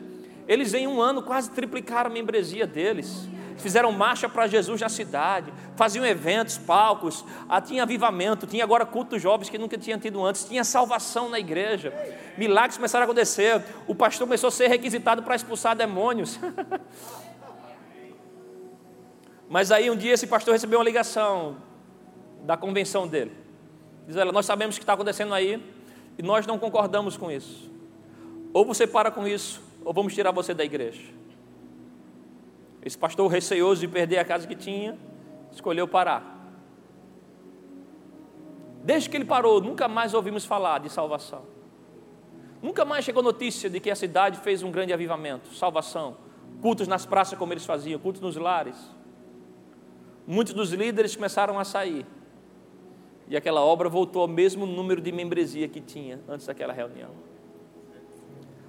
Eles 0.47 0.73
em 0.73 0.87
um 0.87 1.01
ano 1.01 1.23
quase 1.23 1.49
triplicaram 1.49 2.09
a 2.09 2.13
membresia 2.13 2.67
deles. 2.67 3.27
Fizeram 3.57 3.91
marcha 3.91 4.29
para 4.29 4.47
Jesus 4.47 4.79
na 4.79 4.87
cidade, 4.87 5.51
faziam 5.75 6.05
eventos, 6.05 6.57
palcos, 6.57 7.25
ah, 7.49 7.59
tinha 7.59 7.83
avivamento, 7.83 8.47
tinha 8.47 8.63
agora 8.63 8.85
cultos 8.85 9.21
jovens 9.21 9.49
que 9.49 9.57
nunca 9.57 9.77
tinha 9.77 9.97
tido 9.97 10.23
antes, 10.23 10.45
tinha 10.45 10.63
salvação 10.63 11.27
na 11.27 11.37
igreja, 11.39 11.93
milagres 12.37 12.77
começaram 12.77 13.03
a 13.03 13.05
acontecer, 13.05 13.61
o 13.85 13.93
pastor 13.93 14.27
começou 14.27 14.47
a 14.47 14.51
ser 14.51 14.67
requisitado 14.69 15.23
para 15.23 15.35
expulsar 15.35 15.75
demônios. 15.75 16.39
Mas 19.49 19.71
aí 19.71 19.89
um 19.89 19.95
dia 19.95 20.13
esse 20.13 20.27
pastor 20.27 20.53
recebeu 20.53 20.79
uma 20.79 20.85
ligação 20.85 21.57
da 22.43 22.57
convenção 22.57 23.07
dele. 23.07 23.31
Diz: 24.07 24.15
Olha, 24.15 24.31
nós 24.31 24.45
sabemos 24.45 24.75
o 24.75 24.79
que 24.79 24.83
está 24.83 24.93
acontecendo 24.93 25.33
aí 25.33 25.63
e 26.17 26.23
nós 26.23 26.45
não 26.45 26.57
concordamos 26.57 27.15
com 27.15 27.31
isso. 27.31 27.71
Ou 28.53 28.65
você 28.65 28.87
para 28.87 29.11
com 29.11 29.27
isso, 29.27 29.61
ou 29.85 29.93
vamos 29.93 30.13
tirar 30.13 30.31
você 30.31 30.53
da 30.53 30.63
igreja? 30.63 31.13
Esse 32.83 32.97
pastor, 32.97 33.29
receoso 33.29 33.81
de 33.81 33.87
perder 33.87 34.17
a 34.19 34.25
casa 34.25 34.47
que 34.47 34.55
tinha, 34.55 34.97
escolheu 35.51 35.87
parar. 35.87 36.37
Desde 38.83 39.09
que 39.09 39.17
ele 39.17 39.25
parou, 39.25 39.61
nunca 39.61 39.87
mais 39.87 40.13
ouvimos 40.13 40.45
falar 40.45 40.79
de 40.79 40.89
salvação. 40.89 41.43
Nunca 42.61 42.83
mais 42.83 43.05
chegou 43.05 43.21
notícia 43.21 43.69
de 43.69 43.79
que 43.79 43.89
a 43.89 43.95
cidade 43.95 44.39
fez 44.39 44.63
um 44.63 44.71
grande 44.71 44.91
avivamento, 44.91 45.53
salvação, 45.53 46.17
cultos 46.61 46.87
nas 46.87 47.05
praças 47.05 47.37
como 47.37 47.53
eles 47.53 47.65
faziam, 47.65 47.99
cultos 47.99 48.21
nos 48.21 48.35
lares. 48.35 48.75
Muitos 50.27 50.53
dos 50.53 50.71
líderes 50.71 51.15
começaram 51.15 51.57
a 51.57 51.63
sair. 51.63 52.05
E 53.29 53.37
aquela 53.37 53.61
obra 53.61 53.87
voltou 53.87 54.23
ao 54.23 54.27
mesmo 54.27 54.65
número 54.65 54.99
de 54.99 55.11
membresia 55.11 55.67
que 55.67 55.79
tinha 55.79 56.19
antes 56.27 56.47
daquela 56.47 56.73
reunião. 56.73 57.11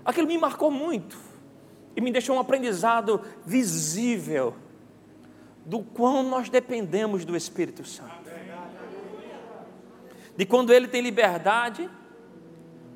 Aquilo 0.04 0.28
me 0.28 0.36
marcou 0.36 0.70
muito 0.70 1.18
e 1.96 2.00
me 2.00 2.12
deixou 2.12 2.36
um 2.36 2.38
aprendizado 2.38 3.22
visível 3.44 4.54
do 5.64 5.80
quão 5.80 6.22
nós 6.22 6.50
dependemos 6.50 7.24
do 7.24 7.36
Espírito 7.36 7.84
Santo. 7.84 8.30
De 10.36 10.44
quando 10.44 10.72
ele 10.72 10.88
tem 10.88 11.00
liberdade. 11.00 11.88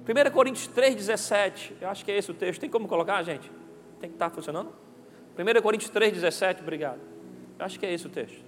1 0.07 0.31
Coríntios 0.33 0.69
3,17, 0.69 1.73
eu 1.81 1.89
acho 1.89 2.05
que 2.05 2.13
é 2.13 2.19
esse 2.19 2.31
o 2.31 2.35
texto. 2.35 2.61
Tem 2.61 2.69
como 2.69 2.87
colocar, 2.87 3.23
gente? 3.23 3.51
Tem 3.99 4.11
que 4.11 4.17
estar 4.17 4.29
funcionando? 4.29 4.71
1 5.39 5.63
Coríntios 5.63 5.91
3,17, 5.91 6.61
obrigado. 6.61 7.01
Eu 7.59 7.65
acho 7.65 7.81
que 7.81 7.87
é 7.87 7.93
esse 7.93 8.07
o 8.07 8.11
texto. 8.11 8.45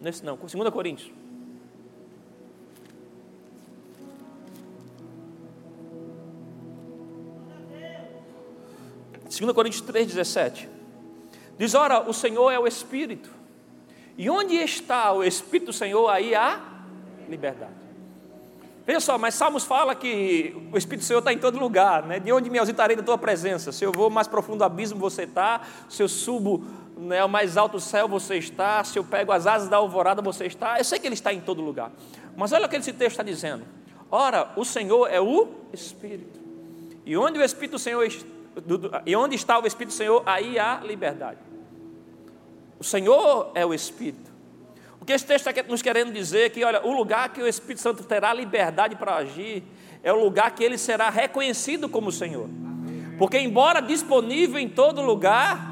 Nesse 0.00 0.24
não, 0.24 0.36
2 0.36 0.70
Coríntios. 0.70 1.10
2 9.40 9.52
Coríntios 9.54 9.82
3,17. 9.82 10.68
Diz: 11.58 11.74
Ora, 11.74 12.08
o 12.08 12.12
Senhor 12.12 12.50
é 12.50 12.58
o 12.58 12.66
Espírito. 12.66 13.30
E 14.18 14.28
onde 14.28 14.54
está 14.54 15.12
o 15.12 15.24
Espírito 15.24 15.66
do 15.68 15.72
Senhor, 15.72 16.08
aí 16.10 16.34
há 16.34 16.60
liberdade. 17.28 17.72
Veja 18.86 19.00
só, 19.00 19.16
mas 19.16 19.34
Salmos 19.34 19.64
fala 19.64 19.94
que 19.94 20.54
o 20.72 20.76
Espírito 20.76 21.04
do 21.04 21.06
Senhor 21.06 21.20
está 21.20 21.32
em 21.32 21.38
todo 21.38 21.58
lugar, 21.58 22.04
né? 22.04 22.18
De 22.18 22.30
onde 22.32 22.50
me 22.50 22.58
ausentarei 22.58 22.96
da 22.96 23.02
tua 23.02 23.16
presença? 23.16 23.72
Se 23.72 23.84
eu 23.84 23.92
vou 23.92 24.10
mais 24.10 24.26
profundo 24.26 24.62
abismo, 24.62 24.98
você 24.98 25.22
está. 25.22 25.62
Se 25.88 26.02
eu 26.02 26.08
subo 26.08 26.64
né, 26.96 27.20
ao 27.20 27.28
mais 27.28 27.56
alto 27.56 27.80
céu, 27.80 28.06
você 28.06 28.36
está. 28.36 28.84
Se 28.84 28.98
eu 28.98 29.04
pego 29.04 29.32
as 29.32 29.46
asas 29.46 29.68
da 29.68 29.78
alvorada, 29.78 30.20
você 30.20 30.46
está. 30.46 30.76
Eu 30.78 30.84
sei 30.84 30.98
que 30.98 31.06
Ele 31.06 31.14
está 31.14 31.32
em 31.32 31.40
todo 31.40 31.62
lugar. 31.62 31.90
Mas 32.36 32.52
olha 32.52 32.66
o 32.66 32.68
que 32.68 32.76
esse 32.76 32.92
texto 32.92 33.12
está 33.12 33.22
dizendo. 33.22 33.64
Ora, 34.10 34.50
o 34.56 34.64
Senhor 34.64 35.06
é 35.06 35.20
o 35.20 35.48
Espírito. 35.72 36.40
E 37.06 37.16
onde 37.16 37.38
o 37.38 37.42
Espírito 37.42 37.72
do 37.72 37.78
Senhor 37.78 38.02
está, 38.02 38.39
e 39.06 39.16
onde 39.16 39.36
está 39.36 39.58
o 39.58 39.66
Espírito 39.66 39.92
do 39.92 39.96
Senhor, 39.96 40.22
aí 40.26 40.58
há 40.58 40.80
liberdade. 40.82 41.38
O 42.78 42.84
Senhor 42.84 43.52
é 43.54 43.64
o 43.64 43.72
Espírito. 43.74 44.30
O 45.00 45.04
que 45.04 45.12
esse 45.12 45.24
texto 45.24 45.48
está 45.48 45.62
nos 45.64 45.82
querendo 45.82 46.12
dizer 46.12 46.46
é 46.46 46.48
que, 46.50 46.64
olha, 46.64 46.84
o 46.84 46.92
lugar 46.92 47.30
que 47.30 47.42
o 47.42 47.46
Espírito 47.46 47.80
Santo 47.80 48.04
terá 48.04 48.32
liberdade 48.34 48.96
para 48.96 49.16
agir 49.16 49.62
é 50.02 50.12
o 50.12 50.22
lugar 50.22 50.50
que 50.52 50.64
ele 50.64 50.78
será 50.78 51.10
reconhecido 51.10 51.88
como 51.88 52.10
Senhor. 52.10 52.48
Porque, 53.18 53.38
embora 53.38 53.80
disponível 53.80 54.58
em 54.58 54.68
todo 54.68 55.02
lugar, 55.02 55.70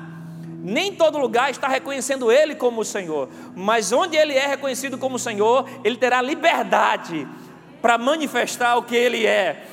nem 0.63 0.93
todo 0.93 1.19
lugar 1.19 1.51
está 1.51 1.69
reconhecendo 1.69 2.31
Ele 2.31 2.55
como 2.55 2.85
Senhor, 2.85 3.29
mas 3.55 3.93
onde 3.93 4.17
Ele 4.17 4.35
é 4.35 4.47
reconhecido 4.47 4.99
como 4.99 5.19
Senhor, 5.19 5.69
Ele 5.85 5.97
terá 5.97 6.21
liberdade 6.21 7.27
para 7.81 7.97
manifestar 7.97 8.77
o 8.77 8.83
que 8.83 8.97
Ele 8.97 9.25
é. 9.25 9.65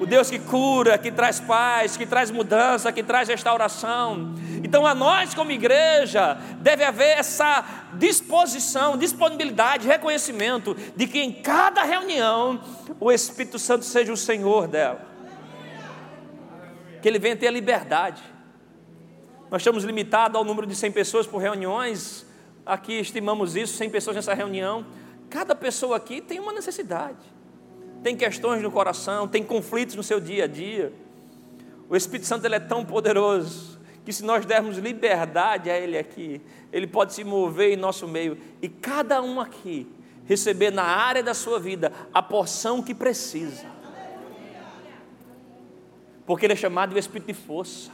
O 0.00 0.06
Deus 0.06 0.30
que 0.30 0.38
cura, 0.38 0.96
que 0.96 1.12
traz 1.12 1.38
paz, 1.38 1.96
que 1.96 2.06
traz 2.06 2.30
mudança, 2.30 2.90
que 2.90 3.02
traz 3.02 3.28
restauração. 3.28 4.34
Então, 4.64 4.86
a 4.86 4.94
nós, 4.94 5.34
como 5.34 5.50
igreja, 5.52 6.38
deve 6.58 6.82
haver 6.82 7.18
essa 7.18 7.64
disposição, 7.94 8.96
disponibilidade, 8.96 9.86
reconhecimento 9.86 10.74
de 10.96 11.06
que 11.06 11.20
em 11.20 11.32
cada 11.32 11.82
reunião 11.82 12.60
o 12.98 13.12
Espírito 13.12 13.58
Santo 13.58 13.84
seja 13.84 14.12
o 14.12 14.16
Senhor 14.16 14.66
dela. 14.66 15.06
Que 17.02 17.08
Ele 17.08 17.18
venha 17.18 17.36
ter 17.36 17.48
a 17.48 17.52
liberdade 17.52 18.22
nós 19.50 19.62
estamos 19.62 19.82
limitados 19.82 20.36
ao 20.36 20.44
número 20.44 20.64
de 20.64 20.76
100 20.76 20.92
pessoas 20.92 21.26
por 21.26 21.38
reuniões. 21.38 22.24
Aqui 22.64 22.92
estimamos 23.00 23.56
isso, 23.56 23.76
100 23.76 23.90
pessoas 23.90 24.14
nessa 24.14 24.32
reunião. 24.32 24.86
Cada 25.28 25.56
pessoa 25.56 25.96
aqui 25.96 26.20
tem 26.20 26.38
uma 26.38 26.52
necessidade. 26.52 27.18
Tem 28.02 28.16
questões 28.16 28.62
no 28.62 28.70
coração, 28.70 29.28
tem 29.28 29.42
conflitos 29.42 29.94
no 29.94 30.02
seu 30.02 30.20
dia 30.20 30.44
a 30.44 30.46
dia. 30.46 30.92
O 31.88 31.96
Espírito 31.96 32.26
Santo 32.26 32.44
ele 32.46 32.54
é 32.54 32.60
tão 32.60 32.84
poderoso 32.84 33.78
que 34.04 34.12
se 34.12 34.24
nós 34.24 34.46
dermos 34.46 34.78
liberdade 34.78 35.70
a 35.70 35.78
ele 35.78 35.98
aqui, 35.98 36.40
ele 36.72 36.86
pode 36.86 37.12
se 37.12 37.22
mover 37.22 37.72
em 37.72 37.76
nosso 37.76 38.08
meio 38.08 38.38
e 38.62 38.68
cada 38.68 39.20
um 39.20 39.40
aqui 39.40 39.86
receber 40.24 40.70
na 40.70 40.84
área 40.84 41.22
da 41.22 41.34
sua 41.34 41.58
vida 41.58 41.92
a 42.14 42.22
porção 42.22 42.82
que 42.82 42.94
precisa. 42.94 43.66
Porque 46.24 46.46
ele 46.46 46.52
é 46.52 46.56
chamado 46.56 46.94
de 46.94 46.98
Espírito 47.00 47.26
de 47.26 47.34
força. 47.34 47.90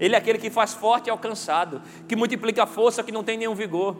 Ele 0.00 0.14
é 0.14 0.18
aquele 0.18 0.38
que 0.38 0.48
faz 0.48 0.72
forte 0.72 1.08
e 1.08 1.10
alcançado, 1.10 1.82
que 2.08 2.16
multiplica 2.16 2.62
a 2.62 2.66
força 2.66 3.02
que 3.02 3.12
não 3.12 3.22
tem 3.22 3.36
nenhum 3.36 3.54
vigor. 3.54 3.96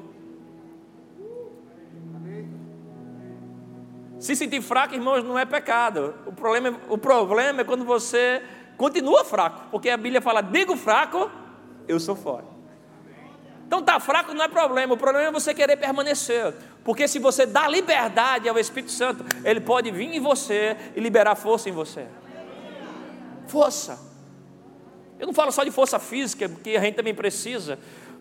Se 4.20 4.36
sentir 4.36 4.60
fraco, 4.60 4.94
irmãos, 4.94 5.24
não 5.24 5.38
é 5.38 5.46
pecado. 5.46 6.14
O 6.26 6.32
problema, 6.32 6.68
é, 6.68 6.74
o 6.90 6.98
problema 6.98 7.62
é 7.62 7.64
quando 7.64 7.84
você 7.86 8.42
continua 8.76 9.24
fraco, 9.24 9.68
porque 9.70 9.88
a 9.88 9.96
Bíblia 9.96 10.20
fala: 10.20 10.42
digo 10.42 10.76
fraco, 10.76 11.30
eu 11.88 11.98
sou 11.98 12.14
forte. 12.14 12.48
Então 13.66 13.82
tá 13.82 13.98
fraco 13.98 14.34
não 14.34 14.44
é 14.44 14.48
problema, 14.48 14.92
o 14.92 14.96
problema 14.96 15.28
é 15.28 15.32
você 15.32 15.54
querer 15.54 15.76
permanecer. 15.76 16.54
Porque 16.84 17.08
se 17.08 17.18
você 17.18 17.46
dá 17.46 17.66
liberdade 17.66 18.48
ao 18.48 18.58
Espírito 18.58 18.92
Santo, 18.92 19.24
ele 19.44 19.60
pode 19.60 19.90
vir 19.90 20.14
em 20.14 20.20
você 20.20 20.76
e 20.94 21.00
liberar 21.00 21.34
força 21.34 21.68
em 21.68 21.72
você. 21.72 22.06
Força. 23.46 23.98
Eu 25.18 25.26
não 25.26 25.32
falo 25.32 25.52
só 25.52 25.62
de 25.62 25.70
força 25.70 25.98
física, 25.98 26.48
porque 26.48 26.70
a 26.70 26.80
gente 26.80 26.94
também 26.94 27.14
precisa, 27.14 27.78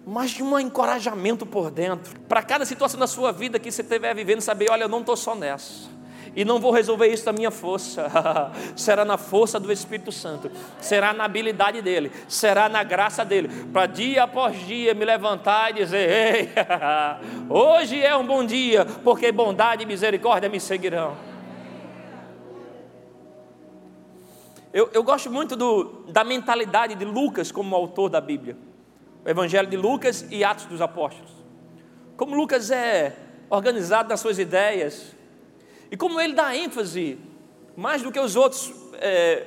mas 0.10 0.32
de 0.32 0.42
um 0.42 0.58
encorajamento 0.58 1.46
por 1.46 1.70
dentro. 1.70 2.20
Para 2.22 2.42
cada 2.42 2.66
situação 2.66 3.00
da 3.00 3.06
sua 3.06 3.32
vida 3.32 3.60
que 3.60 3.72
você 3.72 3.84
estiver 3.84 4.16
vivendo, 4.16 4.42
saber, 4.42 4.72
olha, 4.72 4.84
eu 4.84 4.90
não 4.90 5.02
estou 5.02 5.16
só 5.16 5.36
nessa. 5.36 5.88
E 6.36 6.44
não 6.44 6.60
vou 6.60 6.72
resolver 6.72 7.08
isso 7.08 7.26
da 7.26 7.32
minha 7.32 7.52
força, 7.52 8.10
será 8.76 9.06
na 9.06 9.18
força 9.18 9.60
do 9.60 9.72
Espírito 9.72 10.12
Santo, 10.12 10.50
será 10.80 11.12
na 11.14 11.26
habilidade 11.26 11.82
dele, 11.82 12.12
será 12.28 12.70
na 12.70 12.84
graça 12.84 13.26
dele, 13.26 13.50
para 13.74 13.88
dia 13.88 14.24
após 14.24 14.58
dia 14.66 14.94
me 14.94 15.06
levantar 15.06 15.72
e 15.72 15.74
dizer: 15.74 16.10
Ei, 16.10 16.50
hoje 17.50 18.00
é 18.00 18.16
um 18.16 18.26
bom 18.26 18.44
dia, 18.44 18.86
porque 19.04 19.32
bondade 19.32 19.84
e 19.84 19.86
misericórdia 19.88 20.50
me 20.50 20.60
seguirão. 20.60 21.18
Eu, 24.72 24.90
eu 24.94 25.04
gosto 25.04 25.32
muito 25.32 25.56
do, 25.56 26.04
da 26.10 26.24
mentalidade 26.24 26.94
de 26.94 27.06
Lucas 27.06 27.52
como 27.52 27.76
autor 27.76 28.10
da 28.10 28.22
Bíblia. 28.22 28.69
O 29.26 29.30
Evangelho 29.30 29.70
de 29.70 29.78
Lucas 29.78 30.26
e 30.30 30.44
Atos 30.44 30.66
dos 30.66 30.82
Apóstolos. 30.82 31.32
Como 32.16 32.36
Lucas 32.36 32.72
é 32.72 33.16
organizado 33.50 34.10
nas 34.10 34.20
suas 34.20 34.40
ideias. 34.40 35.16
E 35.92 35.98
como 35.98 36.20
ele 36.20 36.34
dá 36.34 36.56
ênfase, 36.56 37.18
mais 37.76 38.02
do 38.02 38.12
que 38.12 38.20
os 38.20 38.36
outros 38.36 38.74
é, 38.96 39.46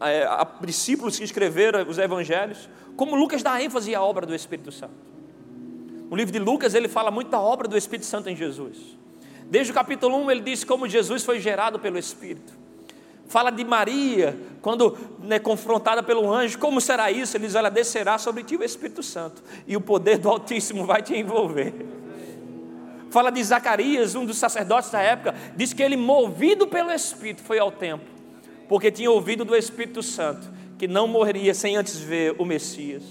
é, 0.00 0.46
discípulos 0.64 1.18
que 1.18 1.24
escreveram 1.24 1.88
os 1.88 1.98
evangelhos, 1.98 2.68
como 2.96 3.14
Lucas 3.14 3.42
dá 3.42 3.62
ênfase 3.62 3.94
à 3.94 4.02
obra 4.02 4.26
do 4.26 4.34
Espírito 4.34 4.72
Santo. 4.72 4.94
No 6.10 6.16
livro 6.16 6.32
de 6.32 6.38
Lucas 6.38 6.74
ele 6.74 6.88
fala 6.88 7.10
muito 7.10 7.30
da 7.30 7.40
obra 7.40 7.68
do 7.68 7.76
Espírito 7.76 8.06
Santo 8.06 8.28
em 8.28 8.34
Jesus. 8.34 8.98
Desde 9.44 9.70
o 9.70 9.74
capítulo 9.74 10.16
1 10.24 10.30
ele 10.30 10.40
diz 10.40 10.64
como 10.64 10.88
Jesus 10.88 11.24
foi 11.24 11.40
gerado 11.40 11.78
pelo 11.78 11.98
Espírito. 11.98 12.59
Fala 13.30 13.52
de 13.52 13.64
Maria, 13.64 14.36
quando 14.60 14.98
né, 15.20 15.38
confrontada 15.38 16.02
pelo 16.02 16.28
anjo, 16.32 16.58
como 16.58 16.80
será 16.80 17.12
isso? 17.12 17.36
Ele 17.36 17.46
diz: 17.46 17.54
Ela 17.54 17.70
descerá 17.70 18.18
sobre 18.18 18.42
ti 18.42 18.56
o 18.56 18.64
Espírito 18.64 19.04
Santo, 19.04 19.40
e 19.68 19.76
o 19.76 19.80
poder 19.80 20.18
do 20.18 20.28
Altíssimo 20.28 20.84
vai 20.84 21.00
te 21.00 21.16
envolver. 21.16 21.72
Fala 23.08 23.30
de 23.30 23.42
Zacarias, 23.44 24.16
um 24.16 24.26
dos 24.26 24.36
sacerdotes 24.36 24.90
da 24.90 25.00
época, 25.00 25.36
diz 25.54 25.72
que 25.72 25.80
ele, 25.80 25.96
movido 25.96 26.66
pelo 26.66 26.90
Espírito, 26.90 27.40
foi 27.42 27.60
ao 27.60 27.70
templo, 27.70 28.08
porque 28.68 28.90
tinha 28.90 29.12
ouvido 29.12 29.44
do 29.44 29.54
Espírito 29.54 30.02
Santo 30.02 30.50
que 30.76 30.88
não 30.88 31.06
morreria 31.06 31.54
sem 31.54 31.76
antes 31.76 31.98
ver 31.98 32.34
o 32.36 32.44
Messias. 32.44 33.04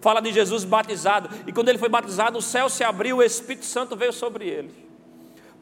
Fala 0.00 0.22
de 0.22 0.32
Jesus 0.32 0.64
batizado, 0.64 1.28
e 1.46 1.52
quando 1.52 1.68
ele 1.68 1.76
foi 1.76 1.90
batizado, 1.90 2.38
o 2.38 2.42
céu 2.42 2.70
se 2.70 2.82
abriu, 2.82 3.18
o 3.18 3.22
Espírito 3.22 3.66
Santo 3.66 3.94
veio 3.94 4.12
sobre 4.12 4.48
ele. 4.48 4.87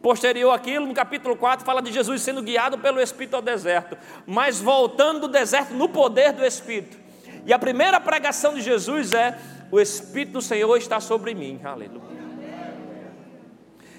Posterior 0.07 0.53
àquilo, 0.53 0.87
no 0.87 0.95
capítulo 0.95 1.35
4, 1.35 1.67
fala 1.67 1.83
de 1.83 1.93
Jesus 1.93 2.23
sendo 2.23 2.41
guiado 2.41 2.79
pelo 2.79 3.01
Espírito 3.01 3.35
ao 3.35 3.43
deserto, 3.43 3.99
mas 4.25 4.61
voltando 4.61 5.23
do 5.23 5.27
deserto 5.27 5.75
no 5.75 5.89
poder 5.89 6.33
do 6.33 6.47
Espírito. 6.47 6.97
E 7.45 7.53
a 7.53 7.59
primeira 7.59 7.99
pregação 7.99 8.55
de 8.55 8.61
Jesus 8.61 9.13
é: 9.13 9.37
O 9.69 9.81
Espírito 9.81 10.35
do 10.35 10.41
Senhor 10.41 10.77
está 10.77 11.01
sobre 11.01 11.35
mim. 11.35 11.61
Aleluia. 11.65 12.01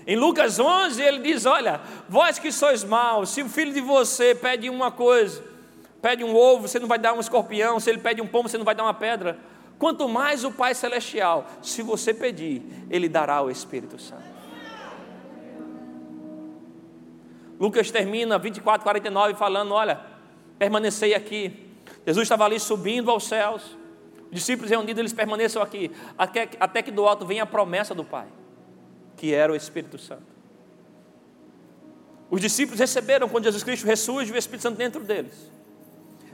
Em 0.08 0.15
Lucas 0.15 0.62
11, 0.62 1.02
ele 1.02 1.20
diz: 1.20 1.46
Olha, 1.46 1.82
vós 2.08 2.39
que 2.39 2.54
sois 2.54 2.86
maus, 2.86 3.32
se 3.32 3.41
o 3.41 3.50
filho 3.50 3.74
de 3.74 3.82
você 3.82 4.34
pede 4.34 4.70
uma 4.70 4.89
coisa, 4.89 5.43
pede 6.02 6.24
um 6.24 6.34
ovo, 6.34 6.70
você 6.70 6.80
não 6.80 6.88
vai 6.88 7.00
dar 7.00 7.12
um 7.12 7.20
escorpião, 7.20 7.82
se 7.82 7.89
ele 7.89 8.00
pede 8.00 8.22
um 8.22 8.28
pombo, 8.28 8.48
você 8.48 8.58
não 8.58 8.63
vai 8.63 8.76
dar 8.76 8.84
uma 8.84 8.93
pedra. 8.93 9.38
Quanto 9.78 10.08
mais 10.08 10.46
o 10.46 10.54
Pai 10.54 10.74
Celestial, 10.74 11.46
se 11.62 11.82
você 11.82 12.13
pedir, 12.13 12.63
Ele 12.89 13.10
dará 13.10 13.41
o 13.41 13.52
Espírito 13.52 14.00
Santo. 14.00 14.37
Lucas 17.60 17.89
termina 17.91 18.38
24, 18.38 18.84
49 18.84 19.34
falando: 19.36 19.74
Olha, 19.74 20.00
permanecei 20.58 21.13
aqui. 21.13 21.67
Jesus 22.06 22.26
estava 22.26 22.46
ali 22.46 22.60
subindo 22.60 23.10
aos 23.10 23.28
céus. 23.28 23.78
Os 24.30 24.32
discípulos 24.32 24.70
reunidos, 24.70 25.00
eles 25.00 25.13
permaneçam 25.13 25.62
aqui, 25.62 25.89
até, 26.17 26.50
até 26.60 26.82
que 26.82 26.91
do 26.91 27.08
alto 27.08 27.26
venha 27.26 27.43
a 27.43 27.46
promessa 27.46 27.96
do 27.96 28.04
Pai, 28.04 28.28
que 29.15 29.34
era 29.34 29.52
o 29.52 29.56
Espírito 29.56 29.98
Santo. 29.98 30.38
Os 32.30 32.41
discípulos 32.41 32.80
receberam 32.80 33.30
quando 33.30 33.46
Jesus 33.46 33.63
Cristo 33.63 33.86
ressurge 33.86 34.32
o 34.34 34.38
Espírito 34.38 34.63
Santo 34.63 34.78
dentro 34.78 35.02
deles. 35.02 35.50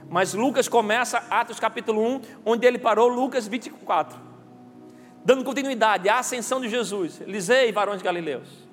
Mas 0.08 0.34
Lucas 0.34 0.68
começa 0.68 1.18
Atos 1.30 1.60
capítulo 1.60 2.02
1, 2.02 2.20
onde 2.44 2.66
ele 2.66 2.78
parou, 2.78 3.08
Lucas 3.08 3.46
24, 3.46 4.18
dando 5.24 5.44
continuidade 5.44 6.08
à 6.08 6.18
ascensão 6.18 6.60
de 6.60 6.68
Jesus. 6.68 7.20
Elisei, 7.20 7.70
varões 7.70 8.02
galileus. 8.02 8.63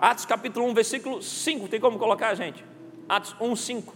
Atos 0.00 0.24
capítulo 0.24 0.66
1, 0.66 0.74
versículo 0.74 1.22
5, 1.22 1.68
tem 1.68 1.78
como 1.78 1.98
colocar, 1.98 2.34
gente? 2.34 2.64
Atos 3.06 3.36
1, 3.38 3.54
5. 3.54 3.94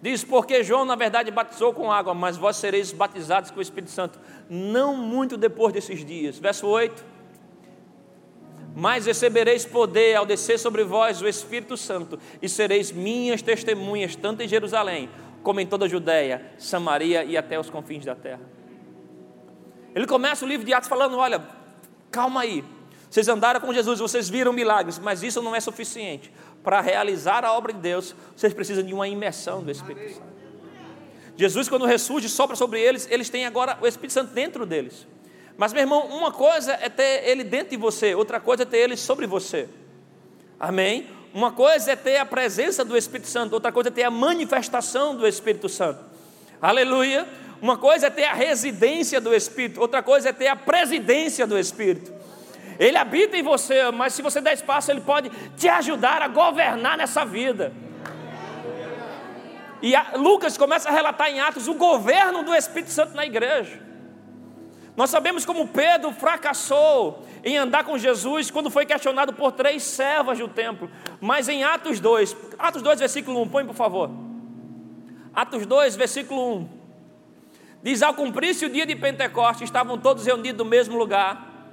Diz, 0.00 0.24
porque 0.24 0.62
João 0.62 0.84
na 0.84 0.94
verdade 0.94 1.30
batizou 1.30 1.74
com 1.74 1.92
água, 1.92 2.14
mas 2.14 2.36
vós 2.36 2.56
sereis 2.56 2.92
batizados 2.92 3.50
com 3.50 3.58
o 3.58 3.62
Espírito 3.62 3.90
Santo, 3.90 4.18
não 4.48 4.96
muito 4.96 5.36
depois 5.36 5.74
desses 5.74 6.04
dias. 6.04 6.38
Verso 6.38 6.66
8. 6.66 7.04
Mas 8.74 9.04
recebereis 9.06 9.66
poder 9.66 10.14
ao 10.14 10.24
descer 10.24 10.58
sobre 10.58 10.84
vós 10.84 11.20
o 11.20 11.28
Espírito 11.28 11.76
Santo, 11.76 12.18
e 12.40 12.48
sereis 12.48 12.92
minhas 12.92 13.42
testemunhas, 13.42 14.14
tanto 14.14 14.42
em 14.42 14.48
Jerusalém, 14.48 15.10
como 15.42 15.60
em 15.60 15.66
toda 15.66 15.86
a 15.86 15.88
Judéia, 15.88 16.52
Samaria 16.56 17.24
e 17.24 17.36
até 17.36 17.58
os 17.58 17.68
confins 17.68 18.04
da 18.04 18.14
terra. 18.14 18.42
Ele 19.94 20.06
começa 20.06 20.44
o 20.44 20.48
livro 20.48 20.64
de 20.64 20.74
Atos 20.74 20.88
falando: 20.88 21.16
olha, 21.16 21.42
calma 22.16 22.40
aí. 22.40 22.64
Vocês 23.10 23.28
andaram 23.28 23.60
com 23.60 23.72
Jesus, 23.72 24.00
vocês 24.00 24.28
viram 24.30 24.52
milagres, 24.52 24.98
mas 24.98 25.22
isso 25.22 25.42
não 25.42 25.54
é 25.54 25.60
suficiente. 25.60 26.32
Para 26.62 26.80
realizar 26.80 27.44
a 27.44 27.52
obra 27.52 27.72
de 27.74 27.78
Deus, 27.78 28.14
vocês 28.34 28.54
precisam 28.54 28.82
de 28.82 28.94
uma 28.94 29.06
imersão 29.06 29.62
do 29.62 29.70
Espírito 29.70 30.14
Santo. 30.14 30.36
Jesus, 31.36 31.68
quando 31.68 31.84
ressurge, 31.84 32.28
sopra 32.30 32.56
sobre 32.56 32.80
eles, 32.80 33.06
eles 33.10 33.28
têm 33.28 33.44
agora 33.44 33.78
o 33.82 33.86
Espírito 33.86 34.14
Santo 34.14 34.32
dentro 34.32 34.64
deles. 34.64 35.06
Mas, 35.58 35.74
meu 35.74 35.82
irmão, 35.82 36.06
uma 36.06 36.32
coisa 36.32 36.72
é 36.72 36.88
ter 36.88 37.28
ele 37.28 37.44
dentro 37.44 37.70
de 37.70 37.76
você, 37.76 38.14
outra 38.14 38.40
coisa 38.40 38.62
é 38.62 38.66
ter 38.66 38.78
ele 38.78 38.96
sobre 38.96 39.26
você. 39.26 39.68
Amém? 40.58 41.06
Uma 41.34 41.52
coisa 41.52 41.92
é 41.92 41.96
ter 41.96 42.16
a 42.16 42.24
presença 42.24 42.82
do 42.82 42.96
Espírito 42.96 43.28
Santo, 43.28 43.52
outra 43.52 43.70
coisa 43.70 43.90
é 43.90 43.92
ter 43.92 44.04
a 44.04 44.10
manifestação 44.10 45.14
do 45.14 45.26
Espírito 45.26 45.68
Santo. 45.68 46.00
Aleluia! 46.60 47.28
Uma 47.60 47.76
coisa 47.76 48.08
é 48.08 48.10
ter 48.10 48.24
a 48.24 48.34
residência 48.34 49.20
do 49.20 49.34
Espírito, 49.34 49.80
outra 49.80 50.02
coisa 50.02 50.28
é 50.28 50.32
ter 50.32 50.48
a 50.48 50.56
presidência 50.56 51.46
do 51.46 51.58
Espírito. 51.58 52.12
Ele 52.78 52.96
habita 52.96 53.36
em 53.36 53.42
você, 53.42 53.90
mas 53.90 54.12
se 54.12 54.22
você 54.22 54.40
der 54.40 54.54
espaço, 54.54 54.90
ele 54.90 55.00
pode 55.00 55.30
te 55.56 55.68
ajudar 55.68 56.20
a 56.20 56.28
governar 56.28 56.98
nessa 56.98 57.24
vida. 57.24 57.72
E 59.82 59.92
Lucas 60.16 60.56
começa 60.56 60.88
a 60.88 60.92
relatar 60.92 61.30
em 61.30 61.40
Atos 61.40 61.68
o 61.68 61.74
governo 61.74 62.42
do 62.42 62.54
Espírito 62.54 62.90
Santo 62.90 63.14
na 63.14 63.24
igreja. 63.24 63.80
Nós 64.96 65.10
sabemos 65.10 65.44
como 65.44 65.68
Pedro 65.68 66.10
fracassou 66.12 67.22
em 67.44 67.56
andar 67.58 67.84
com 67.84 67.98
Jesus 67.98 68.50
quando 68.50 68.70
foi 68.70 68.86
questionado 68.86 69.32
por 69.34 69.52
três 69.52 69.82
servas 69.82 70.38
do 70.38 70.48
templo. 70.48 70.90
Mas 71.20 71.48
em 71.48 71.64
Atos 71.64 72.00
2, 72.00 72.36
Atos 72.58 72.80
2, 72.80 73.00
versículo 73.00 73.42
1, 73.42 73.48
põe 73.48 73.66
por 73.66 73.74
favor. 73.74 74.10
Atos 75.34 75.66
2, 75.66 75.96
versículo 75.96 76.60
1. 76.60 76.75
Diz: 77.86 78.02
Ao 78.02 78.12
cumprir-se 78.12 78.66
o 78.66 78.68
dia 78.68 78.84
de 78.84 78.96
Pentecostes, 78.96 79.62
estavam 79.62 79.96
todos 79.96 80.26
reunidos 80.26 80.58
no 80.58 80.68
mesmo 80.68 80.98
lugar. 80.98 81.70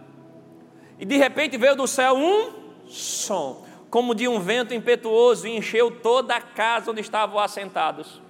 E 1.00 1.06
de 1.06 1.18
repente 1.18 1.58
veio 1.58 1.76
do 1.76 1.88
céu 1.88 2.14
um 2.14 2.54
som, 2.88 3.66
como 3.90 4.14
de 4.14 4.28
um 4.28 4.40
vento 4.40 4.76
impetuoso, 4.76 5.48
e 5.48 5.58
encheu 5.58 5.90
toda 5.90 6.36
a 6.36 6.40
casa 6.40 6.92
onde 6.92 7.02
estavam 7.02 7.40
assentados. 7.40 8.22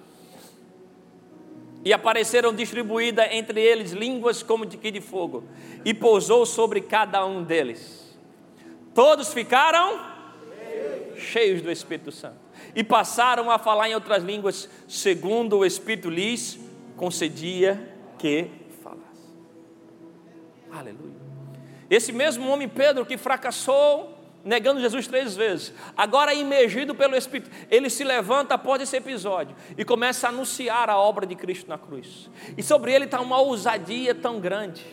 E 1.84 1.92
apareceram 1.92 2.54
distribuídas 2.54 3.28
entre 3.30 3.60
eles 3.60 3.92
línguas 3.92 4.42
como 4.42 4.64
de 4.64 4.78
que 4.78 4.90
de 4.90 5.02
fogo, 5.02 5.44
e 5.84 5.92
pousou 5.92 6.46
sobre 6.46 6.80
cada 6.80 7.26
um 7.26 7.42
deles. 7.42 8.18
Todos 8.94 9.30
ficaram 9.34 10.00
cheios 11.18 11.60
do 11.60 11.70
Espírito 11.70 12.10
Santo 12.10 12.38
e 12.74 12.82
passaram 12.82 13.50
a 13.50 13.58
falar 13.58 13.90
em 13.90 13.94
outras 13.94 14.24
línguas, 14.24 14.70
segundo 14.88 15.58
o 15.58 15.66
Espírito 15.66 16.08
lhes 16.08 16.63
concedia 17.04 17.86
que 18.16 18.50
falasse. 18.82 19.28
Aleluia. 20.72 21.12
Esse 21.90 22.12
mesmo 22.12 22.48
homem 22.48 22.66
Pedro 22.66 23.04
que 23.04 23.18
fracassou 23.18 24.18
negando 24.42 24.80
Jesus 24.80 25.06
três 25.06 25.36
vezes, 25.36 25.74
agora 25.94 26.32
imergido 26.32 26.94
pelo 26.94 27.14
Espírito, 27.14 27.50
ele 27.70 27.90
se 27.90 28.04
levanta 28.04 28.54
após 28.54 28.80
esse 28.80 28.96
episódio 28.96 29.54
e 29.76 29.84
começa 29.84 30.26
a 30.26 30.30
anunciar 30.30 30.88
a 30.88 30.96
obra 30.96 31.26
de 31.26 31.34
Cristo 31.34 31.68
na 31.68 31.76
cruz. 31.76 32.30
E 32.56 32.62
sobre 32.62 32.94
ele 32.94 33.04
está 33.04 33.20
uma 33.20 33.38
ousadia 33.38 34.14
tão 34.14 34.40
grande. 34.40 34.86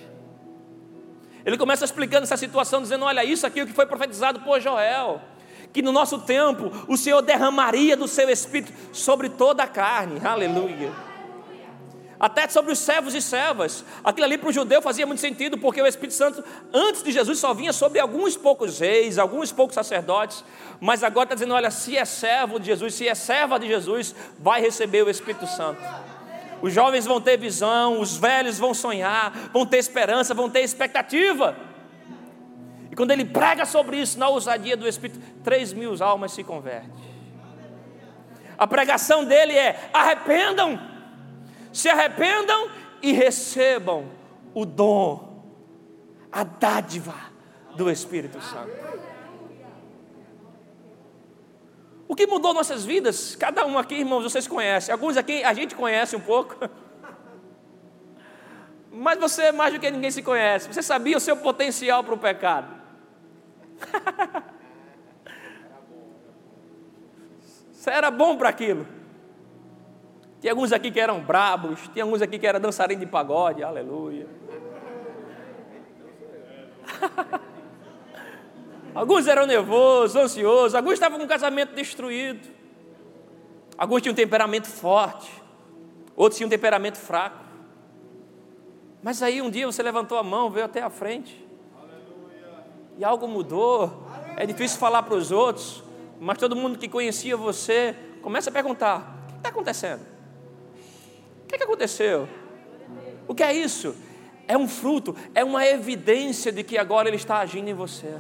Ele 1.45 1.58
começa 1.58 1.86
explicando 1.86 2.24
essa 2.24 2.36
situação, 2.36 2.82
dizendo: 2.82 3.06
Olha, 3.06 3.24
isso 3.24 3.47
aqui 3.47 3.62
é 3.62 3.63
o 3.63 3.67
que 3.67 3.74
foi 3.74 3.86
profetizado 3.86 4.41
por 4.41 4.60
Joel, 4.60 5.21
que 5.71 5.82
no 5.82 5.93
nosso 5.93 6.19
tempo 6.19 6.71
o 6.89 6.97
Senhor 6.97 7.21
derramaria 7.21 7.95
do 7.95 8.08
seu 8.08 8.30
Espírito 8.30 8.74
sobre 8.91 9.30
toda 9.30 9.63
a 9.63 9.67
carne. 9.67 10.19
Aleluia 10.26 11.11
até 12.21 12.47
sobre 12.47 12.71
os 12.71 12.77
servos 12.77 13.15
e 13.15 13.21
servas. 13.21 13.84
Aquilo 14.03 14.25
ali 14.25 14.38
para 14.38 14.49
o 14.49 14.53
judeu 14.53 14.79
fazia 14.79 15.07
muito 15.07 15.19
sentido, 15.19 15.57
porque 15.57 15.81
o 15.81 15.88
Espírito 15.88 16.13
Santo, 16.13 16.43
antes 16.71 17.01
de 17.01 17.12
Jesus, 17.12 17.39
só 17.39 17.51
vinha 17.51 17.73
sobre 17.73 17.99
alguns 17.99 18.38
poucos 18.38 18.79
reis, 18.79 19.17
alguns 19.17 19.51
poucos 19.51 19.73
sacerdotes, 19.73 20.45
mas 20.79 21.03
agora 21.03 21.25
está 21.25 21.34
dizendo: 21.34 21.55
olha, 21.55 21.71
se 21.71 21.97
é 21.97 22.05
servo 22.05 22.60
de 22.60 22.67
Jesus, 22.67 22.93
se 22.93 23.07
é 23.07 23.15
serva 23.15 23.60
de 23.60 23.67
Jesus, 23.67 24.13
vai 24.38 24.62
receber 24.62 25.01
o 25.01 25.10
Espírito 25.10 25.47
Santo. 25.47 25.81
Os 26.62 26.71
jovens 26.71 27.07
vão 27.07 27.19
ter 27.19 27.38
visão, 27.38 27.99
os 27.99 28.15
velhos 28.15 28.60
vão 28.60 28.71
sonhar, 28.71 29.31
vão 29.51 29.65
ter 29.65 29.79
esperança, 29.79 30.36
vão 30.36 30.47
ter 30.47 30.62
expectativa. 30.62 31.57
E 32.91 32.95
quando 32.95 33.10
ele 33.10 33.25
prega 33.25 33.65
sobre 33.65 33.97
isso, 33.97 34.19
na 34.19 34.29
ousadia 34.29 34.77
do 34.77 34.88
Espírito, 34.88 35.19
três 35.43 35.73
mil 35.73 35.95
almas 36.03 36.34
se 36.34 36.43
convertem. 36.43 36.91
A 38.60 38.67
pregação 38.67 39.25
dele 39.25 39.57
é: 39.57 39.89
arrependam, 39.91 40.90
se 41.71 41.89
arrependam 41.89 42.69
e 43.01 43.12
recebam 43.12 44.12
o 44.53 44.65
dom, 44.65 45.43
a 46.31 46.43
dádiva 46.43 47.15
do 47.75 47.89
Espírito 47.89 48.41
Santo. 48.41 48.71
O 52.07 52.15
que 52.15 52.27
mudou 52.27 52.53
nossas 52.53 52.84
vidas? 52.84 53.36
Cada 53.36 53.65
um 53.65 53.77
aqui, 53.77 53.95
irmãos, 53.95 54.23
vocês 54.23 54.45
conhecem. 54.45 54.91
Alguns 54.91 55.15
aqui 55.15 55.43
a 55.43 55.53
gente 55.53 55.73
conhece 55.73 56.15
um 56.15 56.19
pouco. 56.19 56.57
Mas 58.91 59.17
você, 59.17 59.53
mais 59.53 59.73
do 59.73 59.79
que 59.79 59.89
ninguém, 59.89 60.12
se 60.12 60.21
conhece. 60.21 60.67
Você 60.67 60.84
sabia 60.84 61.15
o 61.15 61.21
seu 61.21 61.38
potencial 61.38 62.03
para 62.03 62.13
o 62.13 62.17
pecado. 62.17 62.75
Você 67.71 67.89
era 67.89 68.12
bom 68.12 68.38
para 68.38 68.49
aquilo. 68.49 68.86
Tem 70.41 70.49
alguns 70.49 70.73
aqui 70.73 70.89
que 70.89 70.99
eram 70.99 71.21
brabos, 71.21 71.88
tem 71.89 72.01
alguns 72.01 72.19
aqui 72.19 72.39
que 72.39 72.47
eram 72.47 72.60
dançarinos 72.60 73.06
de 73.06 73.06
pagode, 73.06 73.63
aleluia. 73.63 74.27
alguns 78.95 79.27
eram 79.27 79.45
nervosos, 79.45 80.15
ansiosos, 80.15 80.73
alguns 80.73 80.93
estavam 80.93 81.19
com 81.19 81.25
o 81.25 81.27
casamento 81.27 81.75
destruído. 81.75 82.49
Alguns 83.77 84.01
tinham 84.01 84.13
um 84.13 84.15
temperamento 84.15 84.67
forte, 84.67 85.32
outros 86.15 86.38
tinham 86.38 86.47
um 86.47 86.49
temperamento 86.49 86.97
fraco. 86.97 87.38
Mas 89.04 89.21
aí 89.21 89.43
um 89.43 89.49
dia 89.49 89.67
você 89.67 89.84
levantou 89.84 90.17
a 90.17 90.23
mão, 90.23 90.49
veio 90.49 90.65
até 90.65 90.82
a 90.82 90.89
frente. 90.89 91.47
Aleluia. 91.80 92.65
E 92.97 93.04
algo 93.04 93.27
mudou. 93.27 94.08
É 94.38 94.47
difícil 94.47 94.80
falar 94.80 95.04
para 95.04 95.13
os 95.13 95.32
outros, 95.32 95.84
mas 96.19 96.39
todo 96.39 96.56
mundo 96.56 96.80
que 96.80 96.88
conhecia 96.88 97.38
você 97.38 97.95
começa 98.23 98.49
a 98.49 98.54
perguntar: 98.54 99.17
o 99.27 99.34
que 99.34 99.38
está 99.38 99.49
acontecendo? 99.49 100.11
Que, 101.51 101.57
que 101.57 101.63
aconteceu? 101.63 102.27
O 103.27 103.35
que 103.35 103.43
é 103.43 103.53
isso? 103.53 103.95
É 104.47 104.57
um 104.57 104.67
fruto, 104.67 105.15
é 105.35 105.43
uma 105.43 105.65
evidência 105.65 106.51
de 106.51 106.63
que 106.63 106.77
agora 106.77 107.07
Ele 107.07 107.17
está 107.17 107.39
agindo 107.39 107.69
em 107.69 107.73
você. 107.73 108.15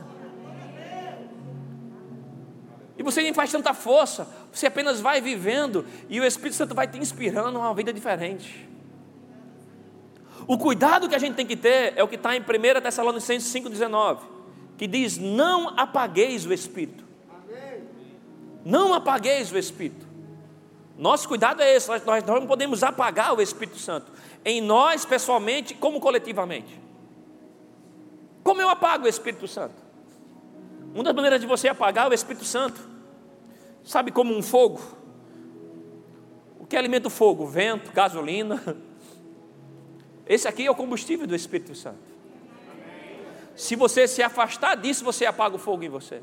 E 2.97 3.03
você 3.03 3.21
nem 3.23 3.33
faz 3.33 3.51
tanta 3.51 3.73
força, 3.73 4.27
você 4.51 4.67
apenas 4.67 4.99
vai 4.99 5.19
vivendo 5.19 5.85
e 6.07 6.19
o 6.19 6.23
Espírito 6.23 6.55
Santo 6.55 6.75
vai 6.75 6.87
te 6.87 6.99
inspirando 6.99 7.57
a 7.57 7.61
uma 7.61 7.73
vida 7.73 7.91
diferente. 7.91 8.69
O 10.47 10.57
cuidado 10.57 11.09
que 11.09 11.15
a 11.15 11.19
gente 11.19 11.35
tem 11.35 11.45
que 11.45 11.55
ter 11.55 11.93
é 11.95 12.03
o 12.03 12.07
que 12.07 12.15
está 12.15 12.35
em 12.35 12.41
1 12.41 12.81
Tessalonicenses 12.81 13.51
5,19, 13.53 14.19
que 14.77 14.85
diz: 14.87 15.17
Não 15.17 15.69
apagueis 15.79 16.45
o 16.45 16.53
Espírito. 16.53 17.03
Não 18.63 18.93
apagueis 18.93 19.51
o 19.51 19.57
Espírito. 19.57 20.10
Nosso 21.01 21.27
cuidado 21.27 21.63
é 21.63 21.75
esse, 21.75 21.89
nós, 21.89 22.05
nós 22.05 22.23
não 22.23 22.45
podemos 22.45 22.83
apagar 22.83 23.35
o 23.35 23.41
Espírito 23.41 23.79
Santo, 23.79 24.11
em 24.45 24.61
nós 24.61 25.03
pessoalmente, 25.03 25.73
como 25.73 25.99
coletivamente. 25.99 26.79
Como 28.43 28.61
eu 28.61 28.69
apago 28.69 29.05
o 29.05 29.07
Espírito 29.07 29.47
Santo? 29.47 29.73
Uma 30.93 31.05
das 31.05 31.15
maneiras 31.15 31.41
de 31.41 31.47
você 31.47 31.67
apagar 31.67 32.07
o 32.07 32.13
Espírito 32.13 32.45
Santo, 32.45 32.79
sabe 33.83 34.11
como 34.11 34.31
um 34.31 34.43
fogo? 34.43 34.79
O 36.59 36.67
que 36.67 36.77
alimenta 36.77 37.07
o 37.07 37.11
fogo? 37.11 37.47
Vento, 37.47 37.91
gasolina. 37.91 38.61
Esse 40.27 40.47
aqui 40.47 40.67
é 40.67 40.69
o 40.69 40.75
combustível 40.75 41.25
do 41.25 41.35
Espírito 41.35 41.73
Santo. 41.73 42.11
Se 43.55 43.75
você 43.75 44.07
se 44.07 44.21
afastar 44.21 44.75
disso, 44.77 45.03
você 45.03 45.25
apaga 45.25 45.55
o 45.55 45.59
fogo 45.59 45.81
em 45.81 45.89
você. 45.89 46.21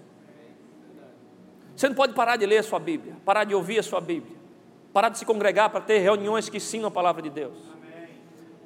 Você 1.74 1.88
não 1.88 1.96
pode 1.96 2.12
parar 2.12 2.36
de 2.36 2.46
ler 2.46 2.58
a 2.58 2.62
sua 2.62 2.78
Bíblia, 2.78 3.16
parar 3.24 3.42
de 3.42 3.56
ouvir 3.56 3.80
a 3.80 3.82
sua 3.82 4.00
Bíblia 4.00 4.37
parar 4.98 5.10
de 5.10 5.18
se 5.18 5.24
congregar 5.24 5.70
para 5.70 5.80
ter 5.80 6.00
reuniões 6.00 6.48
que 6.48 6.56
ensinam 6.56 6.88
a 6.88 6.90
palavra 6.90 7.22
de 7.22 7.30
Deus. 7.30 7.56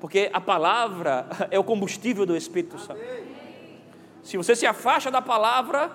Porque 0.00 0.30
a 0.32 0.40
palavra 0.40 1.26
é 1.52 1.58
o 1.58 1.64
combustível 1.64 2.24
do 2.24 2.34
Espírito 2.34 2.78
Santo. 2.78 3.02
Se 4.22 4.38
você 4.38 4.56
se 4.56 4.64
afasta 4.64 5.10
da 5.10 5.20
palavra, 5.20 5.90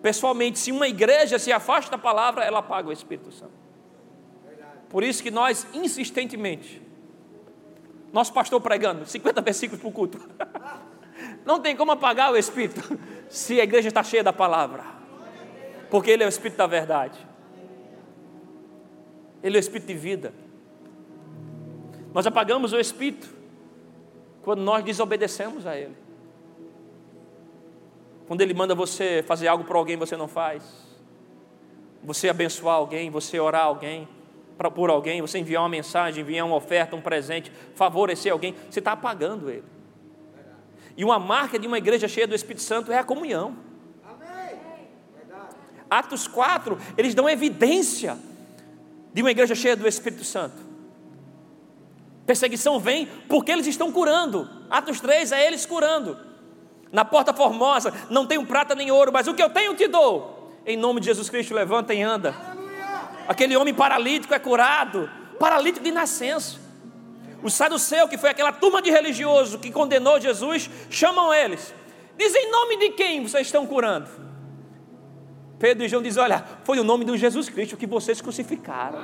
pessoalmente, 0.00 0.60
se 0.60 0.70
uma 0.70 0.86
igreja 0.86 1.36
se 1.36 1.50
afasta 1.50 1.90
da 1.90 1.98
palavra, 1.98 2.44
ela 2.44 2.60
apaga 2.60 2.90
o 2.90 2.92
Espírito 2.92 3.32
Santo. 3.32 3.54
Por 4.88 5.02
isso 5.02 5.20
que 5.20 5.32
nós 5.32 5.66
insistentemente, 5.74 6.80
nosso 8.12 8.32
pastor 8.32 8.60
pregando 8.60 9.04
50 9.04 9.40
versículos 9.42 9.84
o 9.84 9.90
culto, 9.90 10.20
não 11.44 11.58
tem 11.58 11.74
como 11.74 11.90
apagar 11.90 12.30
o 12.30 12.36
Espírito 12.36 12.96
se 13.28 13.60
a 13.60 13.64
igreja 13.64 13.88
está 13.88 14.04
cheia 14.04 14.22
da 14.22 14.32
palavra, 14.32 14.84
porque 15.90 16.08
Ele 16.08 16.22
é 16.22 16.26
o 16.26 16.28
Espírito 16.28 16.58
da 16.58 16.68
verdade. 16.68 17.31
Ele 19.42 19.56
é 19.56 19.58
o 19.58 19.60
Espírito 19.60 19.88
de 19.88 19.94
vida. 19.94 20.32
Nós 22.14 22.26
apagamos 22.26 22.72
o 22.72 22.78
Espírito 22.78 23.28
quando 24.42 24.60
nós 24.60 24.84
desobedecemos 24.84 25.66
a 25.66 25.76
Ele. 25.76 25.96
Quando 28.26 28.40
Ele 28.40 28.54
manda 28.54 28.74
você 28.74 29.24
fazer 29.26 29.48
algo 29.48 29.64
para 29.64 29.76
alguém, 29.76 29.96
você 29.96 30.16
não 30.16 30.28
faz. 30.28 30.62
Você 32.04 32.28
abençoar 32.28 32.76
alguém, 32.76 33.10
você 33.10 33.38
orar 33.38 33.64
alguém, 33.64 34.08
para 34.56 34.70
por 34.70 34.90
alguém, 34.90 35.20
você 35.20 35.38
enviar 35.38 35.62
uma 35.62 35.68
mensagem, 35.68 36.22
enviar 36.22 36.46
uma 36.46 36.56
oferta, 36.56 36.94
um 36.94 37.00
presente, 37.00 37.50
favorecer 37.74 38.32
alguém, 38.32 38.54
você 38.70 38.78
está 38.78 38.92
apagando 38.92 39.50
Ele. 39.50 39.64
E 40.96 41.04
uma 41.04 41.18
marca 41.18 41.58
de 41.58 41.66
uma 41.66 41.78
igreja 41.78 42.06
cheia 42.06 42.26
do 42.26 42.34
Espírito 42.34 42.62
Santo 42.62 42.92
é 42.92 42.98
a 42.98 43.04
comunhão. 43.04 43.56
Atos 45.88 46.26
4, 46.26 46.78
eles 46.96 47.14
dão 47.14 47.28
evidência 47.28 48.16
de 49.12 49.22
uma 49.22 49.30
igreja 49.30 49.54
cheia 49.54 49.76
do 49.76 49.86
Espírito 49.86 50.24
Santo. 50.24 50.56
Perseguição 52.26 52.78
vem 52.78 53.06
porque 53.28 53.50
eles 53.50 53.66
estão 53.66 53.90
curando. 53.90 54.48
Atos 54.70 55.00
3 55.00 55.32
é 55.32 55.46
eles 55.46 55.66
curando. 55.66 56.16
Na 56.90 57.04
porta 57.04 57.32
formosa, 57.32 57.92
não 58.10 58.26
tenho 58.26 58.44
prata 58.46 58.74
nem 58.74 58.90
ouro, 58.90 59.12
mas 59.12 59.26
o 59.26 59.34
que 59.34 59.42
eu 59.42 59.50
tenho 59.50 59.74
te 59.74 59.88
dou. 59.88 60.60
Em 60.64 60.76
nome 60.76 61.00
de 61.00 61.06
Jesus 61.06 61.28
Cristo, 61.28 61.54
levanta 61.54 61.92
e 61.92 62.02
anda. 62.02 62.34
Aquele 63.26 63.56
homem 63.56 63.74
paralítico 63.74 64.34
é 64.34 64.38
curado, 64.38 65.10
paralítico 65.38 65.84
de 65.84 65.90
nascença. 65.90 66.60
O 67.42 67.50
saduceu, 67.50 68.06
que 68.06 68.16
foi 68.16 68.30
aquela 68.30 68.52
turma 68.52 68.80
de 68.80 68.90
religiosos 68.90 69.60
que 69.60 69.72
condenou 69.72 70.20
Jesus, 70.20 70.70
chamam 70.88 71.34
eles. 71.34 71.74
Dizem 72.16 72.46
em 72.46 72.50
nome 72.50 72.76
de 72.76 72.90
quem 72.90 73.22
vocês 73.26 73.48
estão 73.48 73.66
curando? 73.66 74.08
Pedro 75.62 75.84
e 75.84 75.88
João 75.88 76.02
dizem: 76.02 76.20
Olha, 76.20 76.44
foi 76.64 76.80
o 76.80 76.82
nome 76.82 77.04
de 77.04 77.16
Jesus 77.16 77.48
Cristo 77.48 77.76
que 77.76 77.86
vocês 77.86 78.20
crucificaram. 78.20 78.98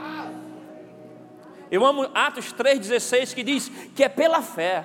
Eu 1.71 1.87
amo 1.87 2.11
Atos 2.13 2.53
3,16 2.53 3.33
que 3.33 3.45
diz 3.45 3.69
que 3.95 4.03
é 4.03 4.09
pela 4.09 4.43
fé. 4.43 4.85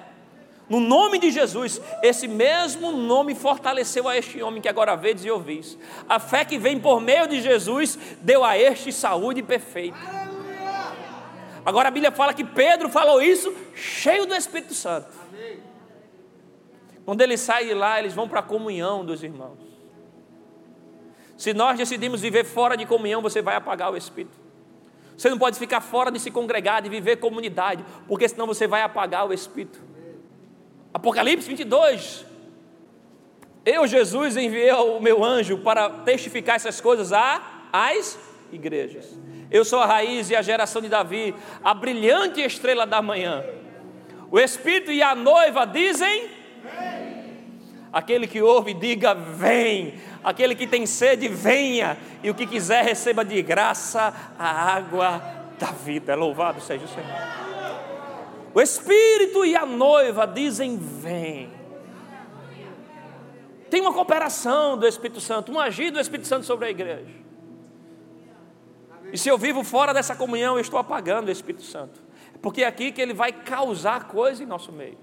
No 0.69 0.79
nome 0.79 1.17
de 1.17 1.31
Jesus, 1.31 1.81
esse 2.03 2.27
mesmo 2.27 2.91
nome 2.91 3.33
fortaleceu 3.33 4.07
a 4.07 4.15
este 4.15 4.39
homem 4.43 4.61
que 4.61 4.69
agora 4.69 4.95
vedes 4.95 5.25
e 5.25 5.31
ouvis. 5.31 5.75
A 6.07 6.19
fé 6.19 6.45
que 6.45 6.59
vem 6.59 6.79
por 6.79 7.01
meio 7.01 7.27
de 7.27 7.41
Jesus 7.41 7.97
deu 8.21 8.45
a 8.45 8.55
este 8.55 8.91
saúde 8.91 9.41
perfeita. 9.41 9.97
Agora 11.65 11.87
a 11.87 11.91
Bíblia 11.91 12.11
fala 12.11 12.35
que 12.35 12.43
Pedro 12.43 12.87
falou 12.87 13.19
isso 13.19 13.51
cheio 13.73 14.27
do 14.27 14.35
Espírito 14.35 14.75
Santo. 14.75 15.07
Quando 17.03 17.21
ele 17.21 17.35
sai 17.35 17.65
de 17.65 17.73
lá, 17.73 17.97
eles 17.97 18.13
vão 18.13 18.29
para 18.29 18.41
a 18.41 18.43
comunhão 18.43 19.03
dos 19.03 19.23
irmãos. 19.23 19.72
Se 21.43 21.53
nós 21.53 21.77
decidimos 21.77 22.21
viver 22.21 22.45
fora 22.45 22.77
de 22.77 22.85
comunhão, 22.85 23.21
você 23.21 23.41
vai 23.41 23.57
apagar 23.57 23.91
o 23.91 23.97
Espírito. 23.97 24.39
Você 25.17 25.29
não 25.29 25.37
pode 25.37 25.59
ficar 25.59 25.81
fora 25.81 26.09
de 26.09 26.17
se 26.17 26.31
congregar, 26.31 26.81
de 26.81 26.87
viver 26.87 27.17
comunidade, 27.17 27.83
porque 28.07 28.29
senão 28.29 28.47
você 28.47 28.65
vai 28.65 28.81
apagar 28.81 29.27
o 29.27 29.33
Espírito. 29.33 29.77
Apocalipse 30.93 31.45
22. 31.49 32.25
Eu, 33.65 33.85
Jesus, 33.85 34.37
enviei 34.37 34.71
o 34.71 35.01
meu 35.01 35.21
anjo 35.21 35.57
para 35.57 35.89
testificar 35.89 36.55
essas 36.55 36.79
coisas 36.79 37.11
às 37.11 38.17
igrejas. 38.49 39.13
Eu 39.51 39.65
sou 39.65 39.79
a 39.79 39.85
raiz 39.85 40.29
e 40.29 40.37
a 40.37 40.41
geração 40.41 40.81
de 40.81 40.87
Davi, 40.87 41.35
a 41.61 41.73
brilhante 41.73 42.39
estrela 42.39 42.87
da 42.87 43.01
manhã. 43.01 43.43
O 44.31 44.39
Espírito 44.39 44.93
e 44.93 45.03
a 45.03 45.13
noiva 45.13 45.65
dizem: 45.65 46.29
Aquele 47.91 48.27
que 48.27 48.41
ouve, 48.41 48.73
diga: 48.73 49.13
Vem. 49.13 50.12
Aquele 50.23 50.55
que 50.55 50.65
tem 50.65 50.85
sede, 50.85 51.27
venha. 51.27 51.97
E 52.23 52.29
o 52.29 52.35
que 52.35 52.47
quiser, 52.47 52.83
receba 52.83 53.25
de 53.25 53.41
graça 53.41 54.13
a 54.37 54.75
água 54.75 55.21
da 55.59 55.67
vida. 55.67 56.15
Louvado 56.15 56.61
seja 56.61 56.85
o 56.85 56.87
Senhor. 56.87 57.43
O 58.53 58.61
Espírito 58.61 59.45
e 59.45 59.55
a 59.55 59.65
noiva 59.65 60.25
dizem: 60.25 60.77
Vem. 60.77 61.49
Tem 63.69 63.81
uma 63.81 63.91
cooperação 63.91 64.77
do 64.77 64.87
Espírito 64.87 65.19
Santo, 65.19 65.51
um 65.51 65.59
agir 65.59 65.89
do 65.89 65.99
Espírito 65.99 66.27
Santo 66.27 66.45
sobre 66.45 66.67
a 66.67 66.69
igreja. 66.69 67.23
E 69.11 69.17
se 69.17 69.29
eu 69.29 69.37
vivo 69.37 69.63
fora 69.63 69.93
dessa 69.93 70.15
comunhão, 70.15 70.55
eu 70.55 70.61
estou 70.61 70.79
apagando 70.79 71.27
o 71.27 71.31
Espírito 71.31 71.63
Santo. 71.63 72.01
Porque 72.41 72.63
é 72.63 72.67
aqui 72.67 72.91
que 72.91 73.01
ele 73.01 73.13
vai 73.13 73.31
causar 73.31 74.07
coisa 74.07 74.43
em 74.43 74.45
nosso 74.45 74.71
meio. 74.71 74.97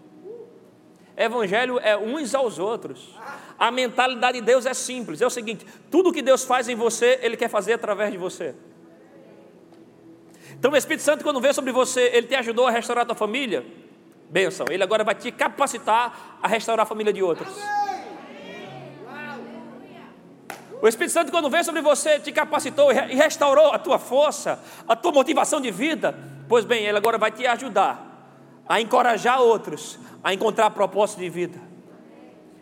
Evangelho 1.20 1.78
é 1.78 1.98
uns 1.98 2.34
aos 2.34 2.58
outros. 2.58 3.14
A 3.58 3.70
mentalidade 3.70 4.40
de 4.40 4.44
Deus 4.44 4.64
é 4.64 4.72
simples. 4.72 5.20
É 5.20 5.26
o 5.26 5.30
seguinte: 5.30 5.66
tudo 5.90 6.12
que 6.12 6.22
Deus 6.22 6.44
faz 6.44 6.66
em 6.66 6.74
você, 6.74 7.18
Ele 7.22 7.36
quer 7.36 7.50
fazer 7.50 7.74
através 7.74 8.10
de 8.10 8.16
você. 8.16 8.54
Então 10.58 10.72
o 10.72 10.76
Espírito 10.76 11.02
Santo, 11.02 11.22
quando 11.22 11.40
vê 11.40 11.52
sobre 11.52 11.72
você, 11.72 12.10
ele 12.12 12.26
te 12.26 12.34
ajudou 12.34 12.66
a 12.66 12.70
restaurar 12.70 13.02
a 13.02 13.06
tua 13.06 13.14
família, 13.14 13.64
benção. 14.28 14.66
Ele 14.68 14.82
agora 14.82 15.02
vai 15.02 15.14
te 15.14 15.30
capacitar 15.32 16.38
a 16.42 16.48
restaurar 16.48 16.84
a 16.84 16.86
família 16.86 17.12
de 17.12 17.22
outros. 17.22 17.48
O 20.82 20.88
Espírito 20.88 21.12
Santo, 21.12 21.30
quando 21.30 21.48
vem 21.48 21.64
sobre 21.64 21.80
você, 21.80 22.18
te 22.18 22.30
capacitou 22.30 22.92
e 22.92 23.14
restaurou 23.14 23.72
a 23.72 23.78
tua 23.78 23.98
força, 23.98 24.62
a 24.86 24.94
tua 24.94 25.12
motivação 25.12 25.62
de 25.62 25.70
vida. 25.70 26.14
Pois 26.46 26.66
bem, 26.66 26.84
ele 26.84 26.98
agora 26.98 27.16
vai 27.16 27.30
te 27.30 27.46
ajudar 27.46 28.09
a 28.70 28.80
encorajar 28.80 29.42
outros 29.42 29.98
a 30.22 30.32
encontrar 30.32 30.70
propósito 30.70 31.18
de 31.18 31.28
vida. 31.28 31.58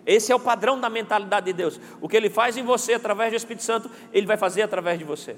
Esse 0.06 0.32
é 0.32 0.34
o 0.34 0.40
padrão 0.40 0.80
da 0.80 0.88
mentalidade 0.88 1.46
de 1.46 1.52
Deus. 1.52 1.78
O 2.00 2.08
que 2.08 2.16
ele 2.16 2.30
faz 2.30 2.56
em 2.56 2.62
você 2.62 2.94
através 2.94 3.30
do 3.30 3.36
Espírito 3.36 3.62
Santo, 3.62 3.90
ele 4.10 4.26
vai 4.26 4.38
fazer 4.38 4.62
através 4.62 4.98
de 4.98 5.04
você. 5.04 5.36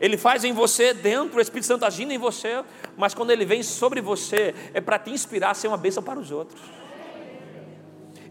Ele 0.00 0.16
faz 0.16 0.42
em 0.42 0.54
você 0.54 0.94
dentro, 0.94 1.36
o 1.36 1.40
Espírito 1.42 1.66
Santo 1.66 1.84
agindo 1.84 2.12
em 2.12 2.16
você, 2.16 2.64
mas 2.96 3.12
quando 3.12 3.30
ele 3.30 3.44
vem 3.44 3.62
sobre 3.62 4.00
você, 4.00 4.54
é 4.72 4.80
para 4.80 4.98
te 4.98 5.10
inspirar 5.10 5.50
a 5.50 5.54
ser 5.54 5.68
uma 5.68 5.76
bênção 5.76 6.02
para 6.02 6.18
os 6.18 6.30
outros. 6.30 6.62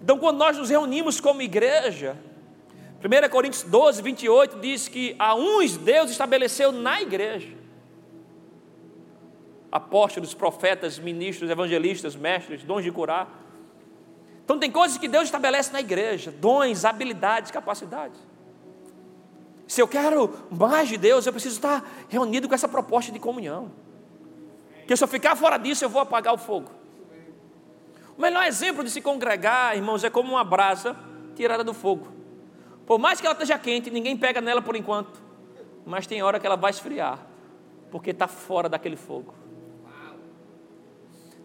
Então, 0.01 0.17
quando 0.17 0.37
nós 0.37 0.57
nos 0.57 0.71
reunimos 0.71 1.21
como 1.21 1.39
igreja, 1.43 2.17
1 3.03 3.29
Coríntios 3.29 3.61
12, 3.61 4.01
28 4.01 4.57
diz 4.57 4.87
que 4.87 5.15
a 5.19 5.35
uns 5.35 5.77
Deus 5.77 6.09
estabeleceu 6.09 6.71
na 6.71 6.99
igreja 6.99 7.58
apóstolos, 9.71 10.33
profetas, 10.33 10.97
ministros, 10.97 11.49
evangelistas, 11.49 12.15
mestres, 12.15 12.63
dons 12.63 12.83
de 12.83 12.91
curar. 12.91 13.29
Então, 14.43 14.57
tem 14.57 14.71
coisas 14.71 14.97
que 14.97 15.07
Deus 15.07 15.25
estabelece 15.25 15.71
na 15.71 15.79
igreja: 15.79 16.31
dons, 16.31 16.85
habilidades, 16.85 17.51
capacidades. 17.51 18.19
Se 19.67 19.81
eu 19.81 19.87
quero 19.87 20.33
mais 20.49 20.89
de 20.89 20.97
Deus, 20.97 21.25
eu 21.27 21.31
preciso 21.31 21.55
estar 21.55 21.87
reunido 22.09 22.49
com 22.49 22.55
essa 22.55 22.67
proposta 22.67 23.11
de 23.11 23.19
comunhão. 23.19 23.71
Porque 24.79 24.97
se 24.97 25.03
eu 25.03 25.07
ficar 25.07 25.35
fora 25.35 25.57
disso, 25.57 25.85
eu 25.85 25.89
vou 25.89 26.01
apagar 26.01 26.33
o 26.33 26.37
fogo. 26.39 26.71
O 28.17 28.21
melhor 28.21 28.43
exemplo 28.47 28.83
de 28.83 28.89
se 28.89 28.99
congregar, 28.99 29.77
irmãos, 29.77 30.03
é 30.03 30.09
como 30.09 30.31
uma 30.31 30.43
brasa 30.43 30.95
tirada 31.35 31.63
do 31.63 31.75
fogo. 31.75 32.07
Por 32.87 32.97
mais 32.97 33.21
que 33.21 33.27
ela 33.27 33.33
esteja 33.33 33.59
quente, 33.59 33.91
ninguém 33.91 34.17
pega 34.17 34.41
nela 34.41 34.63
por 34.63 34.75
enquanto. 34.75 35.21
Mas 35.85 36.07
tem 36.07 36.23
hora 36.23 36.39
que 36.39 36.47
ela 36.47 36.57
vai 36.57 36.71
esfriar, 36.71 37.19
porque 37.91 38.09
está 38.09 38.27
fora 38.27 38.67
daquele 38.67 38.95
fogo. 38.95 39.35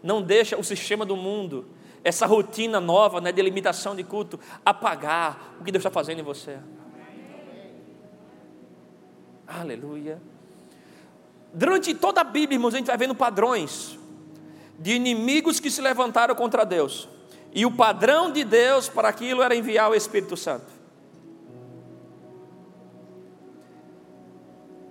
Não 0.05 0.21
deixa 0.21 0.55
o 0.55 0.63
sistema 0.63 1.03
do 1.03 1.17
mundo, 1.17 1.65
essa 2.03 2.27
rotina 2.27 2.79
nova 2.79 3.19
né, 3.19 3.31
de 3.31 3.41
limitação 3.41 3.95
de 3.95 4.03
culto, 4.03 4.39
apagar 4.63 5.55
o 5.59 5.63
que 5.63 5.71
Deus 5.71 5.81
está 5.81 5.89
fazendo 5.89 6.19
em 6.19 6.23
você. 6.23 6.59
Aleluia. 9.47 10.21
Durante 11.51 11.95
toda 11.95 12.21
a 12.21 12.23
Bíblia, 12.23 12.55
irmãos, 12.57 12.75
a 12.75 12.77
gente 12.77 12.85
vai 12.85 12.97
vendo 12.97 13.15
padrões 13.15 13.97
de 14.77 14.93
inimigos 14.93 15.59
que 15.59 15.71
se 15.71 15.81
levantaram 15.81 16.35
contra 16.35 16.63
Deus. 16.63 17.09
E 17.51 17.65
o 17.65 17.71
padrão 17.71 18.31
de 18.31 18.43
Deus 18.43 18.87
para 18.87 19.09
aquilo 19.09 19.41
era 19.41 19.55
enviar 19.55 19.89
o 19.89 19.95
Espírito 19.95 20.37
Santo. 20.37 20.71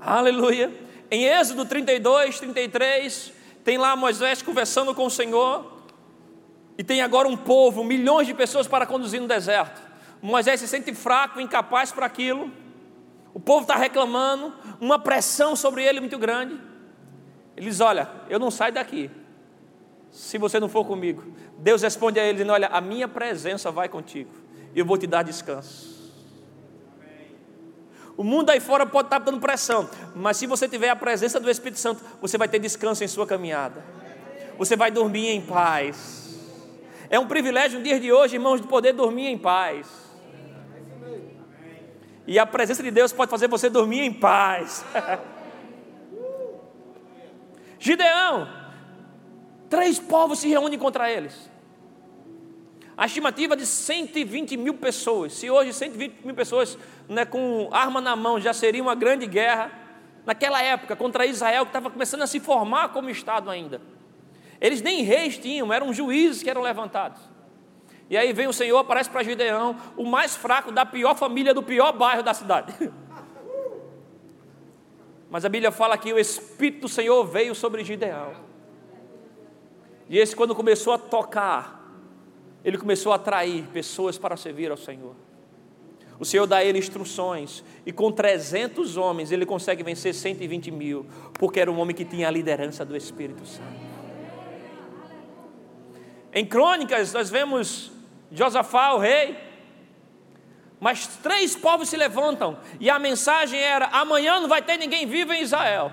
Aleluia. 0.00 0.72
Em 1.08 1.24
Êxodo 1.24 1.64
32, 1.64 2.40
33, 2.40 3.33
tem 3.64 3.78
lá 3.78 3.96
Moisés 3.96 4.42
conversando 4.42 4.94
com 4.94 5.06
o 5.06 5.10
Senhor. 5.10 5.72
E 6.76 6.84
tem 6.84 7.00
agora 7.00 7.26
um 7.26 7.36
povo, 7.36 7.82
milhões 7.82 8.26
de 8.26 8.34
pessoas 8.34 8.68
para 8.68 8.84
conduzir 8.84 9.20
no 9.20 9.26
deserto. 9.26 9.80
Moisés 10.20 10.60
se 10.60 10.68
sente 10.68 10.94
fraco, 10.94 11.40
incapaz 11.40 11.90
para 11.90 12.06
aquilo. 12.06 12.52
O 13.32 13.40
povo 13.40 13.62
está 13.62 13.76
reclamando, 13.76 14.52
uma 14.80 14.98
pressão 14.98 15.56
sobre 15.56 15.82
ele 15.82 16.00
muito 16.00 16.18
grande. 16.18 16.60
Ele 17.56 17.66
diz: 17.68 17.80
Olha, 17.80 18.08
eu 18.28 18.38
não 18.38 18.50
saio 18.50 18.72
daqui, 18.72 19.10
se 20.10 20.38
você 20.38 20.60
não 20.60 20.68
for 20.68 20.84
comigo. 20.84 21.24
Deus 21.58 21.82
responde 21.82 22.18
a 22.20 22.24
ele, 22.24 22.34
dizendo: 22.34 22.52
Olha, 22.52 22.68
a 22.68 22.80
minha 22.80 23.08
presença 23.08 23.70
vai 23.70 23.88
contigo, 23.88 24.30
e 24.74 24.78
eu 24.78 24.84
vou 24.84 24.98
te 24.98 25.06
dar 25.06 25.22
descanso. 25.22 25.93
O 28.16 28.22
mundo 28.22 28.50
aí 28.50 28.60
fora 28.60 28.86
pode 28.86 29.06
estar 29.06 29.18
dando 29.18 29.40
pressão, 29.40 29.88
mas 30.14 30.36
se 30.36 30.46
você 30.46 30.68
tiver 30.68 30.88
a 30.88 30.96
presença 30.96 31.40
do 31.40 31.50
Espírito 31.50 31.80
Santo, 31.80 32.02
você 32.20 32.38
vai 32.38 32.48
ter 32.48 32.60
descanso 32.60 33.02
em 33.02 33.08
sua 33.08 33.26
caminhada. 33.26 33.84
Você 34.56 34.76
vai 34.76 34.90
dormir 34.90 35.30
em 35.30 35.40
paz. 35.40 36.38
É 37.10 37.18
um 37.18 37.26
privilégio 37.26 37.78
no 37.78 37.84
dia 37.84 37.98
de 37.98 38.12
hoje, 38.12 38.36
irmãos, 38.36 38.60
de 38.60 38.68
poder 38.68 38.92
dormir 38.92 39.26
em 39.26 39.38
paz. 39.38 39.88
E 42.26 42.38
a 42.38 42.46
presença 42.46 42.82
de 42.82 42.90
Deus 42.90 43.12
pode 43.12 43.30
fazer 43.30 43.48
você 43.48 43.68
dormir 43.68 44.00
em 44.00 44.12
paz. 44.12 44.84
Gideão, 47.78 48.48
três 49.68 49.98
povos 49.98 50.38
se 50.38 50.48
reúnem 50.48 50.78
contra 50.78 51.10
eles. 51.10 51.50
A 52.96 53.06
estimativa 53.06 53.56
de 53.56 53.66
120 53.66 54.56
mil 54.56 54.74
pessoas. 54.74 55.32
Se 55.32 55.50
hoje 55.50 55.72
120 55.72 56.24
mil 56.24 56.34
pessoas 56.34 56.78
né, 57.08 57.24
com 57.24 57.68
arma 57.72 58.00
na 58.00 58.14
mão 58.14 58.40
já 58.40 58.52
seria 58.52 58.82
uma 58.82 58.94
grande 58.94 59.26
guerra, 59.26 59.72
naquela 60.24 60.62
época, 60.62 60.96
contra 60.96 61.26
Israel, 61.26 61.64
que 61.64 61.70
estava 61.70 61.90
começando 61.90 62.22
a 62.22 62.26
se 62.26 62.40
formar 62.40 62.90
como 62.90 63.10
Estado 63.10 63.50
ainda. 63.50 63.80
Eles 64.60 64.80
nem 64.80 65.02
reis 65.02 65.36
tinham, 65.36 65.72
eram 65.72 65.92
juízes 65.92 66.42
que 66.42 66.48
eram 66.48 66.62
levantados. 66.62 67.20
E 68.08 68.16
aí 68.16 68.32
vem 68.32 68.46
o 68.46 68.52
Senhor, 68.52 68.78
aparece 68.78 69.10
para 69.10 69.22
Gideão, 69.22 69.76
o 69.96 70.04
mais 70.04 70.36
fraco 70.36 70.70
da 70.70 70.86
pior 70.86 71.16
família 71.16 71.52
do 71.52 71.62
pior 71.62 71.92
bairro 71.92 72.22
da 72.22 72.32
cidade. 72.32 72.72
Mas 75.30 75.44
a 75.44 75.48
Bíblia 75.48 75.72
fala 75.72 75.98
que 75.98 76.12
o 76.12 76.18
Espírito 76.18 76.82
do 76.82 76.88
Senhor 76.88 77.24
veio 77.24 77.54
sobre 77.54 77.82
Gideão. 77.82 78.32
E 80.08 80.18
esse, 80.18 80.36
quando 80.36 80.54
começou 80.54 80.92
a 80.92 80.98
tocar, 80.98 81.83
ele 82.64 82.78
começou 82.78 83.12
a 83.12 83.16
atrair 83.16 83.64
pessoas 83.72 84.16
para 84.16 84.36
servir 84.36 84.70
ao 84.70 84.76
Senhor. 84.76 85.14
O 86.18 86.24
Senhor 86.24 86.46
dá 86.46 86.58
a 86.58 86.64
ele 86.64 86.78
instruções, 86.78 87.62
e 87.84 87.92
com 87.92 88.10
300 88.10 88.96
homens 88.96 89.30
ele 89.30 89.44
consegue 89.44 89.82
vencer 89.82 90.14
120 90.14 90.70
mil, 90.70 91.06
porque 91.34 91.60
era 91.60 91.70
um 91.70 91.78
homem 91.78 91.94
que 91.94 92.04
tinha 92.04 92.28
a 92.28 92.30
liderança 92.30 92.84
do 92.84 92.96
Espírito 92.96 93.44
Santo. 93.44 93.84
Em 96.32 96.46
Crônicas, 96.46 97.12
nós 97.12 97.28
vemos 97.28 97.92
Josafá, 98.30 98.94
o 98.94 98.98
rei, 98.98 99.36
mas 100.80 101.06
três 101.06 101.54
povos 101.54 101.88
se 101.88 101.96
levantam, 101.96 102.58
e 102.80 102.88
a 102.88 102.98
mensagem 102.98 103.60
era: 103.60 103.86
amanhã 103.86 104.40
não 104.40 104.48
vai 104.48 104.62
ter 104.62 104.76
ninguém 104.76 105.06
vivo 105.06 105.32
em 105.32 105.42
Israel. 105.42 105.92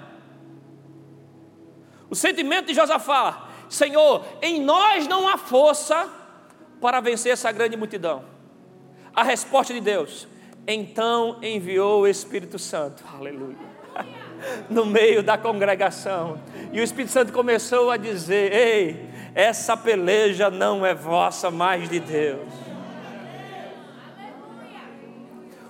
O 2.10 2.16
sentimento 2.16 2.68
de 2.68 2.74
Josafá: 2.74 3.50
Senhor, 3.70 4.26
em 4.42 4.62
nós 4.62 5.08
não 5.08 5.28
há 5.28 5.38
força 5.38 6.21
para 6.82 7.00
vencer 7.00 7.32
essa 7.32 7.52
grande 7.52 7.78
multidão. 7.78 8.26
A 9.16 9.24
resposta 9.24 9.74
de 9.74 9.80
Deus: 9.80 10.28
então 10.68 11.38
enviou 11.42 12.02
o 12.02 12.08
Espírito 12.08 12.58
Santo, 12.58 13.04
aleluia, 13.14 13.58
no 14.70 14.86
meio 14.86 15.22
da 15.22 15.38
congregação, 15.38 16.42
e 16.74 16.82
o 16.82 16.84
Espírito 16.84 17.12
Santo 17.12 17.32
começou 17.32 17.92
a 17.92 17.98
dizer: 17.98 18.52
Ei, 18.52 19.10
essa 19.36 19.78
peleja 19.78 20.50
não 20.50 20.86
é 20.86 20.94
vossa, 20.94 21.52
mas 21.52 21.88
de 21.88 22.00
Deus. 22.00 22.50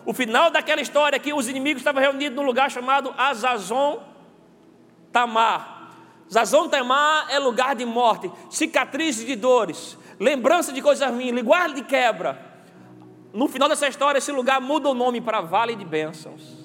O 0.04 0.14
final 0.14 0.50
daquela 0.50 0.82
história 0.82 1.16
é 1.16 1.20
que 1.20 1.32
os 1.32 1.48
inimigos 1.48 1.82
estavam 1.82 2.02
reunidos 2.02 2.36
num 2.36 2.44
lugar 2.44 2.72
chamado 2.72 3.14
Azazon 3.18 4.02
Tamar. 5.12 5.82
Zazon 6.32 6.70
Tamar 6.70 7.28
é 7.30 7.38
lugar 7.38 7.76
de 7.76 7.86
morte, 7.86 8.32
cicatrizes 8.50 9.26
de 9.26 9.36
dores, 9.36 9.98
lembrança 10.22 10.72
de 10.72 10.84
coisas 10.84 11.10
ruins, 11.10 11.34
linguagem 11.34 11.78
de 11.78 11.84
quebra. 11.84 12.40
No 13.34 13.48
final 13.48 13.68
dessa 13.68 13.88
história, 13.88 14.20
esse 14.20 14.32
lugar 14.32 14.62
muda 14.62 14.88
o 14.88 14.94
nome 14.94 15.20
para 15.20 15.42
Vale 15.42 15.76
de 15.76 15.84
Bênçãos. 15.84 16.62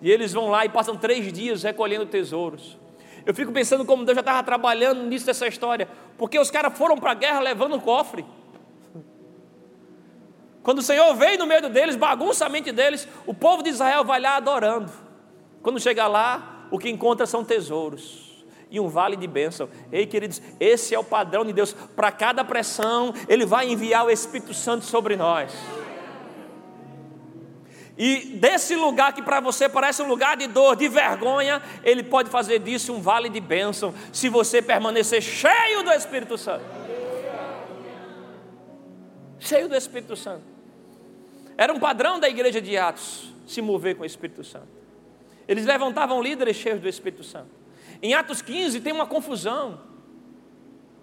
E 0.00 0.10
eles 0.10 0.32
vão 0.32 0.48
lá 0.48 0.66
e 0.66 0.68
passam 0.68 0.96
três 0.96 1.32
dias 1.32 1.62
recolhendo 1.62 2.06
tesouros. 2.06 2.76
Eu 3.24 3.32
fico 3.32 3.52
pensando 3.52 3.84
como 3.84 4.04
Deus 4.04 4.16
já 4.16 4.20
estava 4.20 4.42
trabalhando 4.42 5.04
nisso 5.04 5.26
dessa 5.26 5.46
história, 5.46 5.88
porque 6.18 6.36
os 6.36 6.50
caras 6.50 6.76
foram 6.76 6.98
para 6.98 7.12
a 7.12 7.14
guerra 7.14 7.38
levando 7.38 7.76
um 7.76 7.80
cofre. 7.80 8.26
Quando 10.60 10.78
o 10.78 10.82
Senhor 10.82 11.14
veio 11.14 11.38
no 11.38 11.46
meio 11.46 11.68
deles, 11.68 11.94
bagunça 11.94 12.46
a 12.46 12.48
mente 12.48 12.72
deles, 12.72 13.06
o 13.26 13.32
povo 13.32 13.62
de 13.62 13.70
Israel 13.70 14.04
vai 14.04 14.20
lá 14.20 14.36
adorando. 14.38 14.90
Quando 15.62 15.78
chega 15.78 16.08
lá, 16.08 16.66
o 16.72 16.80
que 16.80 16.90
encontra 16.90 17.26
são 17.26 17.44
tesouros 17.44 18.31
e 18.72 18.80
um 18.80 18.88
vale 18.88 19.16
de 19.16 19.26
bênção. 19.26 19.68
Ei, 19.92 20.06
queridos, 20.06 20.40
esse 20.58 20.94
é 20.94 20.98
o 20.98 21.04
padrão 21.04 21.44
de 21.44 21.52
Deus. 21.52 21.74
Para 21.94 22.10
cada 22.10 22.42
pressão, 22.42 23.12
Ele 23.28 23.44
vai 23.44 23.68
enviar 23.68 24.06
o 24.06 24.10
Espírito 24.10 24.54
Santo 24.54 24.86
sobre 24.86 25.14
nós. 25.14 25.52
E 27.98 28.38
desse 28.38 28.74
lugar 28.74 29.12
que 29.12 29.20
para 29.20 29.40
você 29.40 29.68
parece 29.68 30.02
um 30.02 30.08
lugar 30.08 30.38
de 30.38 30.46
dor, 30.46 30.74
de 30.74 30.88
vergonha, 30.88 31.60
Ele 31.84 32.02
pode 32.02 32.30
fazer 32.30 32.60
disso 32.60 32.94
um 32.94 33.02
vale 33.02 33.28
de 33.28 33.40
bênção, 33.40 33.94
se 34.10 34.30
você 34.30 34.62
permanecer 34.62 35.20
cheio 35.20 35.84
do 35.84 35.92
Espírito 35.92 36.38
Santo. 36.38 36.64
Cheio 39.38 39.68
do 39.68 39.76
Espírito 39.76 40.16
Santo. 40.16 40.44
Era 41.58 41.74
um 41.74 41.78
padrão 41.78 42.18
da 42.18 42.28
igreja 42.28 42.60
de 42.60 42.78
Atos 42.78 43.30
se 43.46 43.60
mover 43.60 43.96
com 43.96 44.02
o 44.02 44.06
Espírito 44.06 44.42
Santo. 44.42 44.68
Eles 45.46 45.66
levantavam 45.66 46.22
líderes 46.22 46.56
cheios 46.56 46.80
do 46.80 46.88
Espírito 46.88 47.22
Santo. 47.22 47.61
Em 48.02 48.14
Atos 48.14 48.42
15 48.42 48.80
tem 48.80 48.92
uma 48.92 49.06
confusão 49.06 49.78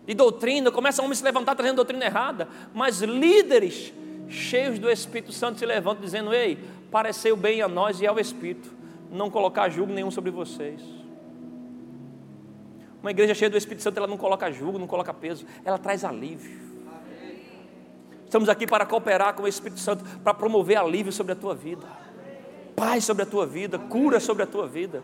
de 0.06 0.14
doutrina, 0.14 0.70
começa 0.70 1.02
a 1.02 1.16
se 1.16 1.24
levantar 1.24 1.56
trazendo 1.56 1.78
doutrina 1.78 2.06
errada, 2.06 2.50
mas 2.74 3.02
líderes 3.02 3.94
cheios 4.28 4.78
do 4.78 4.90
Espírito 4.90 5.32
Santo 5.32 5.58
se 5.58 5.66
levantam 5.66 6.04
dizendo: 6.04 6.34
Ei, 6.34 6.60
pareceu 6.92 7.38
bem 7.38 7.62
a 7.62 7.68
nós 7.68 8.02
e 8.02 8.08
ao 8.08 8.20
Espírito 8.20 8.70
não 9.10 9.30
colocar 9.30 9.70
julgo 9.70 9.94
nenhum 9.94 10.12
sobre 10.12 10.30
vocês. 10.30 10.82
Uma 13.02 13.12
igreja 13.12 13.34
cheia 13.34 13.50
do 13.50 13.58
Espírito 13.58 13.82
Santo, 13.82 13.98
ela 13.98 14.08
não 14.08 14.18
coloca 14.18 14.52
julgo, 14.52 14.78
não 14.78 14.88
coloca 14.88 15.14
peso, 15.14 15.46
ela 15.64 15.78
traz 15.78 16.04
alívio. 16.04 16.60
Estamos 18.26 18.50
aqui 18.50 18.68
para 18.68 18.86
cooperar 18.86 19.34
com 19.34 19.44
o 19.44 19.48
Espírito 19.48 19.80
Santo, 19.80 20.04
para 20.20 20.34
promover 20.34 20.78
alívio 20.78 21.12
sobre 21.12 21.32
a 21.32 21.36
tua 21.36 21.56
vida, 21.56 21.88
paz 22.76 23.06
sobre 23.06 23.24
a 23.24 23.26
tua 23.26 23.46
vida, 23.46 23.80
cura 23.80 24.20
sobre 24.20 24.44
a 24.44 24.46
tua 24.46 24.68
vida. 24.68 25.02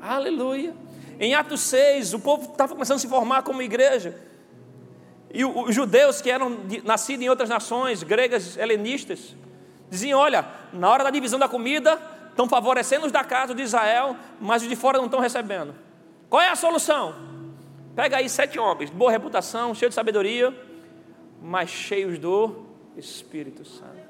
Aleluia. 0.00 0.74
Em 1.18 1.34
Atos 1.34 1.60
6, 1.60 2.14
o 2.14 2.18
povo 2.18 2.50
estava 2.50 2.74
começando 2.74 2.96
a 2.96 3.00
se 3.00 3.08
formar 3.08 3.42
como 3.42 3.62
igreja. 3.62 4.20
E 5.32 5.44
os 5.44 5.74
judeus 5.74 6.20
que 6.20 6.30
eram 6.30 6.58
nascidos 6.84 7.24
em 7.24 7.28
outras 7.28 7.48
nações, 7.48 8.02
gregas, 8.02 8.56
helenistas, 8.56 9.34
diziam: 9.90 10.20
Olha, 10.20 10.46
na 10.72 10.88
hora 10.88 11.04
da 11.04 11.10
divisão 11.10 11.38
da 11.38 11.48
comida, 11.48 12.00
estão 12.30 12.48
favorecendo 12.48 13.06
os 13.06 13.12
da 13.12 13.24
casa 13.24 13.54
de 13.54 13.62
Israel, 13.62 14.16
mas 14.40 14.62
os 14.62 14.68
de 14.68 14.76
fora 14.76 14.98
não 14.98 15.06
estão 15.06 15.20
recebendo. 15.20 15.74
Qual 16.28 16.42
é 16.42 16.48
a 16.48 16.56
solução? 16.56 17.14
Pega 17.94 18.18
aí 18.18 18.28
sete 18.28 18.58
homens, 18.58 18.90
de 18.90 18.96
boa 18.96 19.10
reputação, 19.10 19.74
cheios 19.74 19.90
de 19.90 19.94
sabedoria, 19.94 20.54
mas 21.40 21.70
cheios 21.70 22.18
do 22.18 22.66
Espírito 22.96 23.64
Santo. 23.64 24.06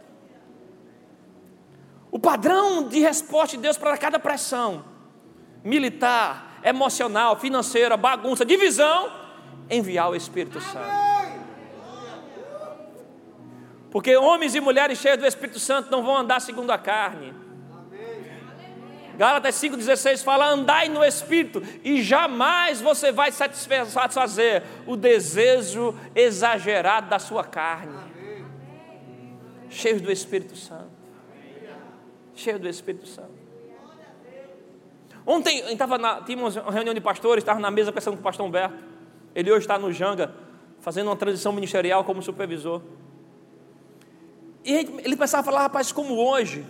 O 2.11 2.19
padrão 2.19 2.89
de 2.89 2.99
resposta 2.99 3.57
de 3.57 3.63
Deus 3.63 3.77
para 3.77 3.97
cada 3.97 4.19
pressão 4.19 4.96
militar, 5.67 6.61
emocional, 6.63 7.39
financeira, 7.39 7.97
bagunça, 7.97 8.45
divisão, 8.45 9.13
enviar 9.69 10.11
o 10.11 10.15
Espírito 10.15 10.61
Santo. 10.61 11.07
Porque 13.91 14.17
homens 14.17 14.55
e 14.55 14.61
mulheres 14.61 14.99
cheios 14.99 15.19
do 15.19 15.27
Espírito 15.27 15.59
Santo 15.59 15.91
não 15.91 16.05
vão 16.05 16.17
andar 16.17 16.41
segundo 16.41 16.71
a 16.71 16.79
carne. 16.79 17.35
Gálatas 19.17 19.57
5,16 19.57 20.23
fala: 20.23 20.47
andai 20.49 20.89
no 20.89 21.03
Espírito, 21.03 21.63
e 21.83 22.03
jamais 22.03 22.81
você 22.81 23.11
vai 23.11 23.33
satisfazer 23.33 24.63
o 24.87 24.95
desejo 24.97 25.99
exagerado 26.15 27.09
da 27.09 27.19
sua 27.19 27.43
carne. 27.43 27.97
Cheios 29.69 30.01
do 30.01 30.13
Espírito 30.13 30.55
Santo. 30.55 30.95
Cheio 32.35 32.59
do 32.59 32.69
Espírito 32.69 33.07
Santo. 33.09 33.46
Ontem 35.27 35.73
estava 35.73 35.99
na, 35.99 36.23
tínhamos 36.23 36.55
uma 36.55 36.71
reunião 36.71 36.95
de 36.95 37.01
pastores, 37.01 37.43
estava 37.43 37.59
na 37.59 37.71
mesa 37.71 37.91
conversando 37.91 38.15
com 38.15 38.21
o 38.21 38.23
pastor 38.23 38.47
Humberto. 38.47 38.77
Ele 39.35 39.51
hoje 39.51 39.63
está 39.63 39.77
no 39.77 39.93
Janga, 39.93 40.33
fazendo 40.79 41.09
uma 41.09 41.17
transição 41.17 41.53
ministerial 41.53 42.05
como 42.05 42.23
supervisor. 42.23 42.81
E 44.65 44.73
ele 44.73 45.17
pensava 45.17 45.41
a 45.41 45.45
falar, 45.45 45.63
rapaz, 45.63 45.91
como 45.91 46.15
hoje, 46.15 46.65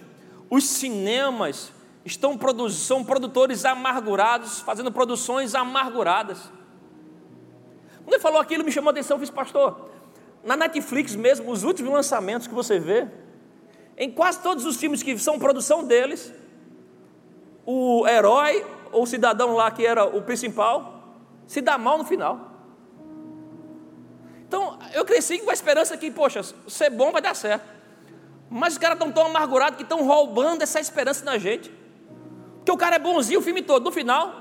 os 0.49 0.64
cinemas 0.64 1.71
estão 2.05 2.38
são 2.71 3.05
produtores 3.05 3.64
amargurados, 3.64 4.61
fazendo 4.61 4.90
produções 4.90 5.55
amarguradas. 5.55 6.51
Quando 8.05 8.14
ele 8.14 8.23
falou 8.23 8.40
aquilo, 8.40 8.64
me 8.64 8.73
chamou 8.73 8.88
a 8.88 8.92
atenção, 8.92 9.16
eu 9.16 9.21
fiz, 9.21 9.31
pastor, 9.31 9.90
na 10.42 10.57
Netflix 10.57 11.14
mesmo, 11.14 11.51
os 11.51 11.62
últimos 11.62 11.92
lançamentos 11.92 12.47
que 12.47 12.55
você 12.55 12.79
vê, 12.79 13.07
em 13.99 14.11
quase 14.11 14.40
todos 14.40 14.64
os 14.64 14.77
filmes 14.77 15.03
que 15.03 15.19
são 15.19 15.38
produção 15.38 15.85
deles, 15.85 16.33
o 17.66 18.07
herói 18.07 18.64
ou 18.92 19.02
o 19.02 19.07
cidadão 19.07 19.55
lá 19.55 19.70
que 19.70 19.85
era 19.85 20.05
o 20.05 20.22
principal 20.22 20.94
se 21.46 21.61
dá 21.61 21.76
mal 21.76 21.98
no 21.98 22.05
final. 22.05 22.52
Então, 24.46 24.79
eu 24.94 25.05
cresci 25.05 25.40
com 25.40 25.50
a 25.50 25.52
esperança 25.52 25.96
que, 25.96 26.11
poxa, 26.11 26.40
ser 26.68 26.90
bom 26.90 27.11
vai 27.11 27.20
dar 27.20 27.35
certo. 27.35 27.74
Mas 28.48 28.74
os 28.74 28.79
caras 28.79 28.96
estão 28.96 29.11
tão 29.11 29.26
amargurados 29.26 29.76
que 29.76 29.83
estão 29.83 30.07
roubando 30.07 30.62
essa 30.62 30.79
esperança 30.79 31.25
na 31.25 31.37
gente. 31.37 31.71
Porque 32.58 32.71
o 32.71 32.77
cara 32.77 32.96
é 32.96 32.98
bonzinho 32.98 33.40
o 33.40 33.42
filme 33.42 33.60
todo. 33.60 33.85
No 33.85 33.90
final, 33.90 34.35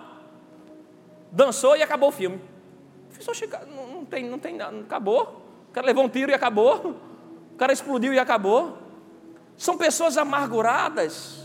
dançou 1.31 1.75
e 1.75 1.81
acabou 1.81 2.09
o 2.09 2.11
filme. 2.11 2.39
Não, 3.67 4.05
tem, 4.05 4.29
não 4.29 4.37
tem 4.37 4.55
nada, 4.55 4.79
acabou. 4.79 5.41
O 5.69 5.71
cara 5.73 5.87
levou 5.87 6.03
um 6.03 6.09
tiro 6.09 6.31
e 6.31 6.33
acabou. 6.33 6.95
O 7.55 7.57
cara 7.57 7.71
explodiu 7.71 8.13
e 8.13 8.19
acabou. 8.19 8.77
São 9.55 9.77
pessoas 9.77 10.17
amarguradas, 10.17 11.44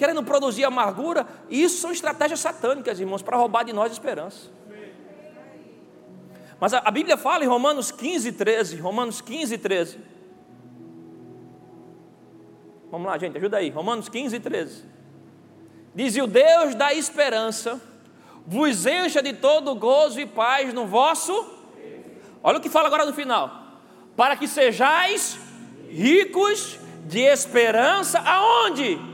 querendo 0.00 0.22
produzir 0.22 0.64
amargura, 0.64 1.26
e 1.50 1.62
isso 1.62 1.76
são 1.76 1.92
estratégias 1.92 2.40
satânicas, 2.40 2.98
irmãos, 2.98 3.20
para 3.20 3.36
roubar 3.36 3.64
de 3.64 3.72
nós 3.74 3.92
esperança. 3.92 4.50
Mas 6.58 6.72
a, 6.72 6.90
Bíblia 6.90 7.18
fala 7.18 7.44
em 7.44 7.46
Romanos 7.46 7.90
15, 7.90 8.32
13, 8.32 8.76
Romanos 8.76 9.20
15, 9.20 9.58
13. 9.58 9.98
Vamos 12.90 13.06
lá, 13.08 13.18
gente, 13.18 13.36
ajuda 13.36 13.58
aí. 13.58 13.68
Romanos 13.68 14.08
15, 14.08 14.40
13. 14.40 14.84
Diz: 15.94 16.16
o 16.16 16.26
Deus 16.26 16.74
da 16.74 16.94
esperança 16.94 17.78
vos 18.46 18.86
encha 18.86 19.22
de 19.22 19.34
todo 19.34 19.74
gozo 19.74 20.18
e 20.18 20.24
paz 20.24 20.72
no 20.72 20.86
vosso. 20.86 21.58
Olha 22.42 22.56
o 22.56 22.60
que 22.60 22.70
fala 22.70 22.86
agora 22.86 23.04
no 23.04 23.12
final. 23.12 23.50
Para 24.16 24.34
que 24.34 24.48
sejais 24.48 25.38
ricos 25.90 26.78
de 27.04 27.20
esperança, 27.20 28.18
aonde? 28.20 29.09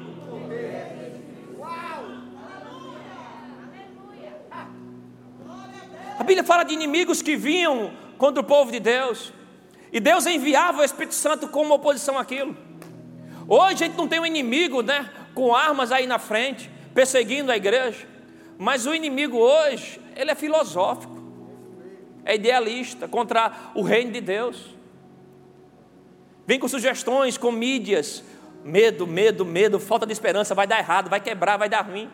Bíblia 6.27 6.45
fala 6.45 6.65
de 6.65 6.75
inimigos 6.75 7.23
que 7.23 7.37
vinham 7.37 7.93
contra 8.19 8.41
o 8.41 8.45
povo 8.45 8.73
de 8.73 8.81
Deus. 8.81 9.33
E 9.93 10.01
Deus 10.01 10.27
enviava 10.27 10.83
o 10.83 10.85
Espírito 10.85 11.15
Santo 11.15 11.49
como 11.49 11.73
oposição 11.73 12.19
àquilo. 12.19 12.55
Hoje 13.49 13.85
a 13.85 13.87
gente 13.87 13.97
não 13.97 14.09
tem 14.09 14.19
um 14.19 14.27
inimigo, 14.27 14.83
né, 14.83 15.09
com 15.35 15.55
armas 15.55 15.93
aí 15.93 16.07
na 16.07 16.19
frente, 16.19 16.69
perseguindo 16.93 17.53
a 17.53 17.57
igreja. 17.57 18.07
Mas 18.59 18.87
o 18.87 18.95
inimigo 18.95 19.39
hoje, 19.39 20.01
ele 20.17 20.33
é 20.33 20.35
filosófico, 20.35 21.17
é 22.25 22.35
idealista 22.35 23.07
contra 23.07 23.53
o 23.75 23.83
reino 23.83 24.11
de 24.11 24.21
Deus. 24.21 24.75
Vem 26.45 26.59
com 26.59 26.67
sugestões, 26.67 27.39
com 27.39 27.53
mídias, 27.53 28.25
medo, 28.65 29.07
medo, 29.07 29.45
medo, 29.45 29.79
falta 29.79 30.05
de 30.05 30.13
esperança, 30.13 30.55
vai 30.55 30.67
dar 30.67 30.79
errado, 30.79 31.09
vai 31.09 31.21
quebrar, 31.21 31.57
vai 31.57 31.69
dar 31.69 31.83
ruim. 31.83 32.11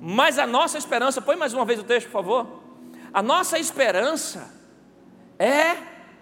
Mas 0.00 0.38
a 0.38 0.46
nossa 0.46 0.78
esperança, 0.78 1.20
põe 1.20 1.34
mais 1.34 1.52
uma 1.52 1.64
vez 1.64 1.80
o 1.80 1.84
texto, 1.84 2.06
por 2.06 2.12
favor. 2.12 2.63
A 3.14 3.22
nossa 3.22 3.60
esperança 3.60 4.50
é 5.38 5.76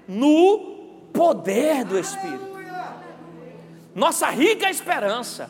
no 0.07 1.09
poder 1.15 1.85
do 1.85 1.99
Espírito. 1.99 2.53
Nossa 3.95 4.29
rica 4.29 4.69
esperança 4.69 5.49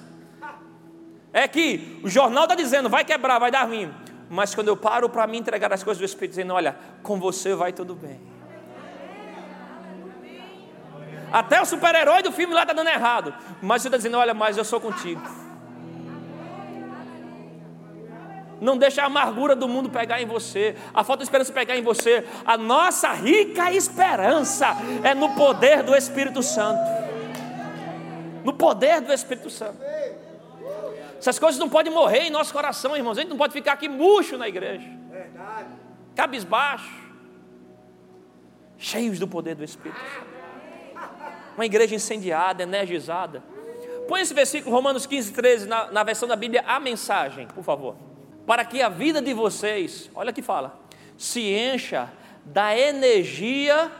é 1.32 1.49
que 1.49 2.01
o 2.05 2.09
jornal 2.09 2.45
está 2.45 2.55
dizendo, 2.55 2.88
vai 2.88 3.05
quebrar, 3.05 3.40
vai 3.40 3.51
dar 3.51 3.64
ruim. 3.64 3.93
Mas 4.30 4.55
quando 4.55 4.68
eu 4.68 4.76
paro 4.76 5.09
para 5.09 5.26
me 5.26 5.36
entregar 5.36 5.72
as 5.72 5.82
coisas 5.82 5.99
do 5.99 6.05
Espírito, 6.05 6.30
dizendo, 6.30 6.55
olha, 6.55 6.76
com 7.03 7.18
você 7.18 7.57
vai 7.57 7.72
tudo 7.72 7.97
bem. 7.97 8.20
Até 11.32 11.61
o 11.61 11.64
super-herói 11.64 12.22
do 12.22 12.30
filme 12.30 12.55
lá 12.55 12.62
está 12.62 12.72
dando 12.72 12.88
errado. 12.88 13.34
Mas 13.61 13.82
você 13.82 13.88
está 13.88 13.97
dizendo, 13.97 14.16
olha, 14.16 14.32
mas 14.32 14.57
eu 14.57 14.64
sou 14.64 14.80
contigo. 14.80 15.22
Não 18.62 18.78
deixa 18.78 19.02
a 19.02 19.06
amargura 19.06 19.56
do 19.56 19.66
mundo 19.66 19.90
pegar 19.90 20.22
em 20.22 20.24
você, 20.24 20.76
a 20.94 21.02
falta 21.02 21.18
de 21.18 21.24
esperança 21.24 21.52
pegar 21.52 21.76
em 21.76 21.82
você. 21.82 22.24
A 22.46 22.56
nossa 22.56 23.12
rica 23.12 23.72
esperança 23.72 24.68
é 25.02 25.16
no 25.16 25.34
poder 25.34 25.82
do 25.82 25.96
Espírito 25.96 26.44
Santo. 26.44 26.80
No 28.44 28.52
poder 28.52 29.00
do 29.00 29.12
Espírito 29.12 29.50
Santo. 29.50 29.78
Essas 31.18 31.40
coisas 31.40 31.58
não 31.58 31.68
podem 31.68 31.92
morrer 31.92 32.20
em 32.20 32.30
nosso 32.30 32.52
coração, 32.52 32.96
irmãos. 32.96 33.18
A 33.18 33.22
gente 33.22 33.30
não 33.30 33.36
pode 33.36 33.52
ficar 33.52 33.72
aqui 33.72 33.88
murcho 33.88 34.38
na 34.38 34.46
igreja. 34.46 34.88
Cabisbaixo. 36.14 37.02
Cheios 38.78 39.18
do 39.18 39.26
poder 39.26 39.56
do 39.56 39.64
Espírito 39.64 40.00
Uma 41.56 41.66
igreja 41.66 41.96
incendiada, 41.96 42.62
energizada. 42.62 43.42
Põe 44.06 44.20
esse 44.20 44.32
versículo, 44.32 44.72
Romanos 44.72 45.04
15, 45.04 45.32
13, 45.32 45.66
na, 45.66 45.90
na 45.90 46.04
versão 46.04 46.28
da 46.28 46.36
Bíblia, 46.36 46.62
a 46.64 46.78
mensagem, 46.78 47.48
por 47.48 47.64
favor 47.64 48.11
para 48.47 48.64
que 48.64 48.82
a 48.82 48.88
vida 48.88 49.22
de 49.22 49.32
vocês, 49.32 50.11
olha 50.14 50.32
que 50.32 50.43
fala, 50.43 50.80
se 51.16 51.40
encha 51.40 52.11
da 52.45 52.76
energia 52.76 53.90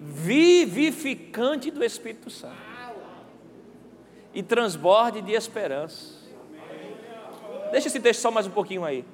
vivificante 0.00 1.70
do 1.70 1.84
Espírito 1.84 2.28
Santo 2.28 2.56
e 4.34 4.42
transborde 4.42 5.22
de 5.22 5.32
esperança. 5.32 6.14
Deixa 7.70 7.88
esse 7.88 8.00
texto 8.00 8.20
só 8.20 8.30
mais 8.30 8.46
um 8.46 8.50
pouquinho 8.50 8.84
aí. 8.84 9.04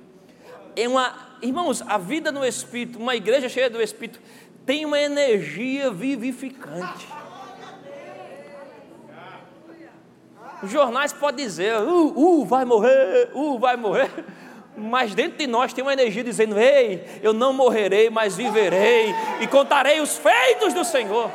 É 0.74 0.88
uma, 0.88 1.36
irmãos, 1.42 1.82
a 1.82 1.98
vida 1.98 2.32
no 2.32 2.44
Espírito, 2.44 2.98
uma 2.98 3.14
igreja 3.14 3.48
cheia 3.48 3.68
do 3.68 3.80
Espírito, 3.80 4.20
tem 4.64 4.86
uma 4.86 4.98
energia 4.98 5.90
vivificante. 5.90 7.06
Os 10.62 10.70
jornais 10.70 11.12
podem 11.12 11.44
dizer, 11.44 11.74
uh, 11.80 12.40
uh, 12.40 12.44
vai 12.44 12.64
morrer, 12.64 13.30
uh, 13.34 13.58
vai 13.58 13.76
morrer 13.76 14.10
mas 14.76 15.14
dentro 15.14 15.38
de 15.38 15.46
nós 15.46 15.72
tem 15.72 15.82
uma 15.82 15.92
energia 15.92 16.22
dizendo: 16.22 16.58
Ei, 16.58 17.04
eu 17.22 17.32
não 17.32 17.52
morrerei, 17.52 18.08
mas 18.08 18.36
viverei 18.36 19.14
e 19.40 19.46
contarei 19.46 20.00
os 20.00 20.16
feitos 20.16 20.72
do 20.72 20.84
Senhor. 20.84 21.30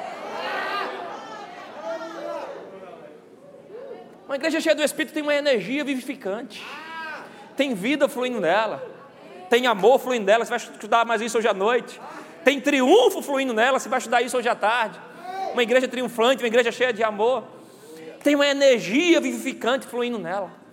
Uma 4.25 4.35
igreja 4.35 4.59
cheia 4.59 4.75
do 4.75 4.83
Espírito 4.83 5.13
tem 5.13 5.21
uma 5.21 5.35
energia 5.35 5.83
vivificante, 5.83 6.65
tem 7.55 7.75
vida 7.75 8.09
fluindo 8.09 8.41
nela, 8.41 8.83
tem 9.49 9.67
amor 9.67 9.99
fluindo 9.99 10.25
nela. 10.25 10.43
Você 10.43 10.49
vai 10.49 10.57
estudar 10.57 11.05
mais 11.05 11.21
isso 11.21 11.37
hoje 11.37 11.47
à 11.47 11.53
noite, 11.53 12.01
tem 12.43 12.59
triunfo 12.59 13.21
fluindo 13.21 13.53
nela. 13.53 13.79
Você 13.79 13.87
vai 13.87 13.99
estudar 13.99 14.21
isso 14.21 14.37
hoje 14.37 14.49
à 14.49 14.55
tarde. 14.55 14.99
Uma 15.53 15.61
igreja 15.61 15.87
triunfante, 15.87 16.43
uma 16.43 16.47
igreja 16.47 16.71
cheia 16.71 16.91
de 16.91 17.03
amor, 17.03 17.43
tem 18.23 18.33
uma 18.33 18.47
energia 18.47 19.21
vivificante 19.21 19.85
fluindo 19.85 20.17
nela. 20.17 20.64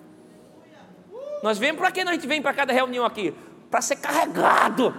Nós 1.42 1.58
vemos 1.58 1.80
para 1.80 1.90
que 1.90 2.00
a 2.00 2.12
gente 2.12 2.26
vem 2.26 2.40
para 2.40 2.54
cada 2.54 2.72
reunião 2.72 3.04
aqui? 3.04 3.34
Para 3.68 3.82
ser 3.82 3.96
carregado, 3.96 4.94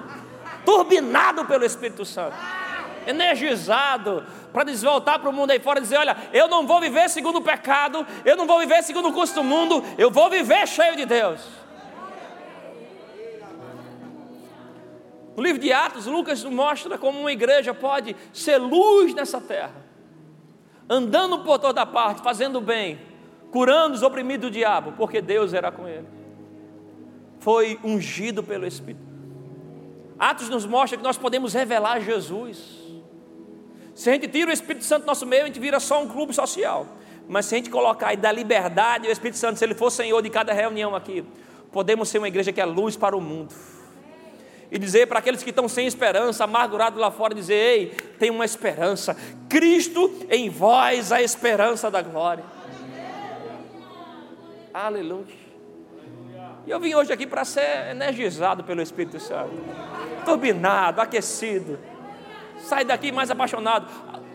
turbinado 0.65 1.45
pelo 1.45 1.63
Espírito 1.63 2.03
Santo, 2.03 2.35
energizado, 3.07 4.25
para 4.51 4.65
desvoltar 4.65 5.19
para 5.19 5.29
o 5.29 5.33
mundo 5.33 5.51
aí 5.51 5.59
fora 5.59 5.79
e 5.79 5.83
dizer: 5.83 5.97
olha, 5.97 6.17
eu 6.33 6.49
não 6.49 6.67
vou 6.67 6.81
viver 6.81 7.09
segundo 7.09 7.37
o 7.37 7.41
pecado, 7.41 8.05
eu 8.25 8.35
não 8.35 8.45
vou 8.45 8.59
viver 8.59 8.83
segundo 8.83 9.07
o 9.07 9.13
custo 9.13 9.35
do 9.35 9.43
mundo, 9.43 9.81
eu 9.97 10.11
vou 10.11 10.29
viver 10.29 10.67
cheio 10.67 10.97
de 10.97 11.05
Deus. 11.05 11.41
No 15.37 15.41
livro 15.41 15.61
de 15.61 15.71
Atos, 15.71 16.05
Lucas 16.05 16.43
mostra 16.43 16.97
como 16.97 17.19
uma 17.19 17.31
igreja 17.31 17.73
pode 17.73 18.15
ser 18.33 18.57
luz 18.57 19.13
nessa 19.15 19.39
terra, 19.39 19.73
andando 20.89 21.39
por 21.39 21.57
toda 21.57 21.85
parte, 21.85 22.21
fazendo 22.21 22.59
bem, 22.59 22.99
curando 23.49 23.95
os 23.95 24.03
oprimidos 24.03 24.49
do 24.49 24.51
diabo, 24.51 24.91
porque 24.91 25.21
Deus 25.21 25.53
era 25.53 25.71
com 25.71 25.87
ele 25.87 26.22
foi 27.43 27.77
ungido 27.83 28.41
pelo 28.41 28.65
Espírito. 28.65 29.03
Atos 30.17 30.47
nos 30.47 30.65
mostra 30.65 30.97
que 30.97 31.03
nós 31.03 31.17
podemos 31.17 31.53
revelar 31.53 31.99
Jesus. 31.99 32.57
Se 33.93 34.09
a 34.09 34.13
gente 34.13 34.29
tira 34.29 34.49
o 34.49 34.53
Espírito 34.53 34.85
Santo 34.85 35.03
do 35.03 35.07
nosso 35.07 35.25
meio, 35.25 35.43
a 35.43 35.47
gente 35.47 35.59
vira 35.59 35.77
só 35.79 36.01
um 36.01 36.07
clube 36.07 36.33
social. 36.33 36.87
Mas 37.27 37.45
se 37.45 37.55
a 37.55 37.57
gente 37.57 37.69
colocar 37.69 38.13
e 38.13 38.17
dar 38.17 38.31
liberdade 38.31 39.07
ao 39.07 39.11
Espírito 39.11 39.37
Santo, 39.37 39.59
se 39.59 39.65
ele 39.65 39.75
for 39.75 39.91
Senhor 39.91 40.21
de 40.21 40.29
cada 40.29 40.53
reunião 40.53 40.95
aqui, 40.95 41.25
podemos 41.69 42.07
ser 42.07 42.19
uma 42.19 42.29
igreja 42.29 42.53
que 42.53 42.61
é 42.61 42.65
luz 42.65 42.95
para 42.95 43.15
o 43.15 43.19
mundo. 43.19 43.53
E 44.71 44.79
dizer 44.79 45.07
para 45.07 45.19
aqueles 45.19 45.43
que 45.43 45.49
estão 45.49 45.67
sem 45.67 45.85
esperança, 45.85 46.45
amargurados 46.45 46.99
lá 46.99 47.11
fora, 47.11 47.35
dizer: 47.35 47.53
Ei, 47.53 47.85
tem 48.17 48.29
uma 48.31 48.45
esperança. 48.45 49.15
Cristo 49.49 50.11
em 50.29 50.49
vós, 50.49 51.11
a 51.11 51.21
esperança 51.21 51.91
da 51.91 52.01
glória. 52.01 52.43
Aleluia. 54.73 55.42
E 56.65 56.71
eu 56.71 56.79
vim 56.79 56.93
hoje 56.95 57.11
aqui 57.11 57.27
para 57.27 57.43
ser 57.43 57.91
energizado 57.91 58.63
pelo 58.63 58.81
Espírito 58.81 59.19
Santo, 59.19 59.51
turbinado, 60.23 61.01
aquecido. 61.01 61.77
Sai 62.59 62.85
daqui 62.85 63.11
mais 63.11 63.29
apaixonado. 63.29 63.87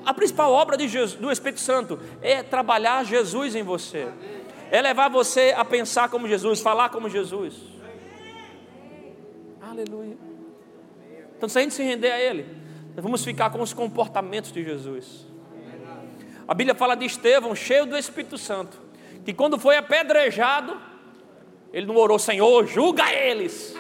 A 0.05 0.13
principal 0.13 0.53
obra 0.53 0.79
Jesus, 0.79 1.15
do 1.15 1.31
Espírito 1.31 1.61
Santo 1.61 1.99
é 2.21 2.43
trabalhar 2.43 3.05
Jesus 3.05 3.55
em 3.55 3.63
você, 3.63 4.09
é 4.71 4.81
levar 4.83 5.09
você 5.09 5.55
a 5.57 5.65
pensar 5.65 6.09
como 6.11 6.29
Jesus, 6.29 6.61
falar 6.61 6.91
como 6.91 7.09
Jesus. 7.09 7.55
Aleluia. 9.61 10.17
Então, 11.37 11.49
se 11.49 11.59
a 11.59 11.63
gente 11.63 11.75
se 11.75 11.83
render 11.83 12.11
a 12.11 12.21
Ele, 12.21 12.47
nós 12.95 13.03
vamos 13.03 13.25
ficar 13.25 13.51
com 13.51 13.63
os 13.63 13.73
comportamentos 13.73 14.51
de 14.51 14.65
Jesus. 14.65 15.27
A 16.47 16.55
Bíblia 16.55 16.75
fala 16.75 16.95
de 16.95 17.07
Estevão, 17.07 17.55
cheio 17.55 17.87
do 17.87 17.97
Espírito 17.97 18.37
Santo, 18.37 18.81
que 19.25 19.33
quando 19.33 19.59
foi 19.59 19.77
apedrejado, 19.77 20.88
ele 21.73 21.87
não 21.87 21.97
orou, 21.97 22.19
Senhor, 22.19 22.67
julga 22.67 23.13
eles. 23.13 23.77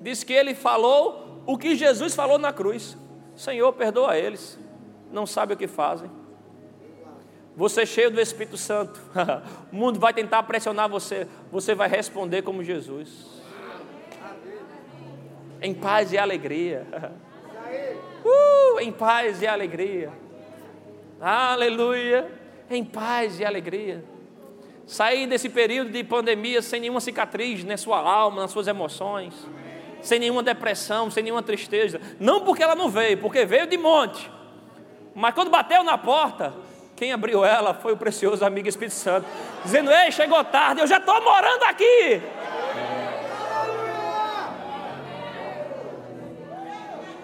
Diz 0.00 0.24
que 0.24 0.32
ele 0.32 0.54
falou 0.54 1.42
o 1.46 1.56
que 1.56 1.74
Jesus 1.74 2.14
falou 2.14 2.38
na 2.38 2.52
cruz: 2.52 2.96
Senhor, 3.34 3.72
perdoa 3.72 4.16
eles, 4.16 4.58
não 5.10 5.26
sabe 5.26 5.54
o 5.54 5.56
que 5.56 5.66
fazem. 5.66 6.10
Você 7.56 7.84
cheio 7.84 8.10
do 8.10 8.20
Espírito 8.20 8.56
Santo, 8.56 9.00
o 9.72 9.74
mundo 9.74 9.98
vai 9.98 10.14
tentar 10.14 10.42
pressionar 10.44 10.88
você, 10.88 11.26
você 11.50 11.74
vai 11.74 11.88
responder 11.88 12.42
como 12.42 12.62
Jesus, 12.62 13.26
em 15.60 15.74
paz 15.74 16.12
e 16.12 16.18
alegria. 16.18 16.86
Uh, 18.24 18.80
em 18.80 18.90
paz 18.90 19.40
e 19.40 19.46
alegria. 19.46 20.12
Aleluia. 21.20 22.30
Em 22.68 22.84
paz 22.84 23.38
e 23.40 23.44
alegria. 23.44 24.04
Sair 24.88 25.26
desse 25.26 25.50
período 25.50 25.90
de 25.90 26.02
pandemia 26.02 26.62
sem 26.62 26.80
nenhuma 26.80 26.98
cicatriz 26.98 27.62
na 27.62 27.76
sua 27.76 28.00
alma, 28.00 28.40
nas 28.40 28.50
suas 28.50 28.66
emoções, 28.66 29.34
sem 30.00 30.18
nenhuma 30.18 30.42
depressão, 30.42 31.10
sem 31.10 31.22
nenhuma 31.22 31.42
tristeza. 31.42 32.00
Não 32.18 32.40
porque 32.40 32.62
ela 32.62 32.74
não 32.74 32.88
veio, 32.88 33.18
porque 33.18 33.44
veio 33.44 33.66
de 33.66 33.76
monte. 33.76 34.30
Mas 35.14 35.34
quando 35.34 35.50
bateu 35.50 35.84
na 35.84 35.98
porta, 35.98 36.54
quem 36.96 37.12
abriu 37.12 37.44
ela 37.44 37.74
foi 37.74 37.92
o 37.92 37.98
precioso 37.98 38.42
amigo 38.42 38.66
Espírito 38.66 38.94
Santo, 38.94 39.26
dizendo: 39.62 39.90
Ei, 39.90 40.10
chegou 40.10 40.42
tarde, 40.42 40.80
eu 40.80 40.86
já 40.86 40.96
estou 40.96 41.22
morando 41.22 41.64
aqui. 41.64 42.22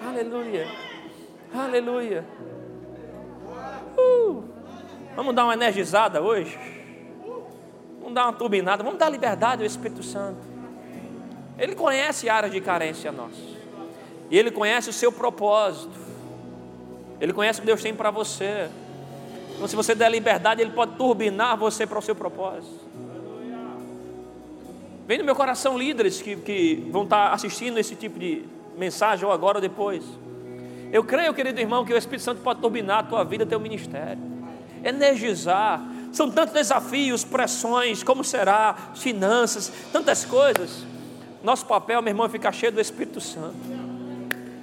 Aleluia, 0.06 0.68
aleluia. 1.54 2.26
Uh, 3.96 4.44
vamos 5.16 5.34
dar 5.34 5.44
uma 5.44 5.54
energizada 5.54 6.20
hoje? 6.20 6.83
Vamos 8.14 8.26
dar 8.26 8.26
uma 8.26 8.32
turbinada, 8.32 8.84
vamos 8.84 8.96
dar 8.96 9.08
liberdade 9.08 9.62
ao 9.62 9.66
Espírito 9.66 10.04
Santo. 10.04 10.38
Ele 11.58 11.74
conhece 11.74 12.28
áreas 12.28 12.52
de 12.52 12.60
carência 12.60 13.10
nossa. 13.10 13.42
E 14.30 14.38
Ele 14.38 14.52
conhece 14.52 14.88
o 14.88 14.92
seu 14.92 15.10
propósito. 15.10 15.98
Ele 17.20 17.32
conhece 17.32 17.58
o 17.58 17.62
que 17.62 17.66
Deus 17.66 17.82
tem 17.82 17.92
para 17.92 18.12
você. 18.12 18.70
Então, 19.56 19.66
se 19.66 19.74
você 19.74 19.96
der 19.96 20.12
liberdade, 20.12 20.62
Ele 20.62 20.70
pode 20.70 20.94
turbinar 20.94 21.56
você 21.56 21.88
para 21.88 21.98
o 21.98 22.02
seu 22.02 22.14
propósito. 22.14 22.84
Vem 25.08 25.18
no 25.18 25.24
meu 25.24 25.34
coração 25.34 25.76
líderes 25.76 26.22
que, 26.22 26.36
que 26.36 26.88
vão 26.92 27.02
estar 27.02 27.32
assistindo 27.32 27.78
esse 27.78 27.96
tipo 27.96 28.16
de 28.16 28.44
mensagem, 28.78 29.24
ou 29.24 29.32
agora 29.32 29.58
ou 29.58 29.60
depois. 29.60 30.04
Eu 30.92 31.02
creio, 31.02 31.34
querido 31.34 31.60
irmão, 31.60 31.84
que 31.84 31.92
o 31.92 31.96
Espírito 31.96 32.22
Santo 32.22 32.42
pode 32.42 32.60
turbinar 32.60 33.00
a 33.00 33.02
tua 33.02 33.24
vida, 33.24 33.44
teu 33.44 33.58
ministério, 33.58 34.22
energizar. 34.84 35.93
São 36.14 36.30
tantos 36.30 36.54
desafios, 36.54 37.24
pressões, 37.24 38.04
como 38.04 38.22
será, 38.22 38.92
finanças, 38.94 39.72
tantas 39.92 40.24
coisas. 40.24 40.86
Nosso 41.42 41.66
papel, 41.66 42.00
meu 42.00 42.12
irmão, 42.12 42.24
é 42.24 42.28
ficar 42.28 42.52
cheio 42.52 42.70
do 42.70 42.80
Espírito 42.80 43.20
Santo. 43.20 43.56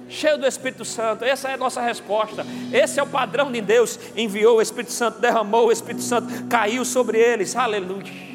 Cheio 0.08 0.38
do 0.38 0.46
Espírito 0.46 0.82
Santo, 0.82 1.26
essa 1.26 1.50
é 1.50 1.54
a 1.54 1.56
nossa 1.58 1.82
resposta. 1.82 2.46
Esse 2.72 2.98
é 2.98 3.02
o 3.02 3.06
padrão 3.06 3.52
de 3.52 3.60
Deus. 3.60 3.98
Enviou 4.16 4.56
o 4.56 4.62
Espírito 4.62 4.92
Santo, 4.92 5.20
derramou 5.20 5.66
o 5.66 5.72
Espírito 5.72 6.02
Santo, 6.02 6.46
caiu 6.48 6.86
sobre 6.86 7.18
eles. 7.18 7.54
Aleluia. 7.54 8.32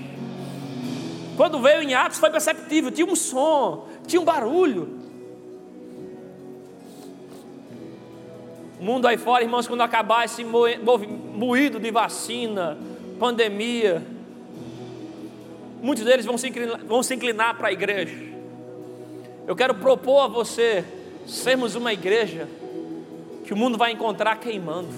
Quando 1.35 1.59
veio 1.59 1.81
em 1.81 1.95
Atos 1.95 2.19
foi 2.19 2.29
perceptível, 2.29 2.91
tinha 2.91 3.07
um 3.07 3.15
som, 3.15 3.87
tinha 4.05 4.21
um 4.21 4.25
barulho. 4.25 4.95
O 8.79 8.83
mundo 8.83 9.07
aí 9.07 9.17
fora, 9.17 9.43
irmãos, 9.43 9.67
quando 9.67 9.81
acabar 9.81 10.23
esse 10.23 10.43
moído 10.43 11.79
de 11.79 11.89
vacina, 11.89 12.77
pandemia, 13.19 14.01
muitos 15.81 16.03
deles 16.03 16.25
vão 16.25 16.37
se 16.37 16.47
inclinar, 16.47 16.79
vão 16.85 17.03
se 17.03 17.15
inclinar 17.15 17.55
para 17.57 17.69
a 17.69 17.71
igreja. 17.71 18.15
Eu 19.45 19.55
quero 19.55 19.75
propor 19.75 20.25
a 20.25 20.27
você 20.27 20.83
sermos 21.25 21.75
uma 21.75 21.93
igreja 21.93 22.47
que 23.45 23.53
o 23.53 23.57
mundo 23.57 23.77
vai 23.77 23.91
encontrar 23.91 24.37
queimando, 24.37 24.89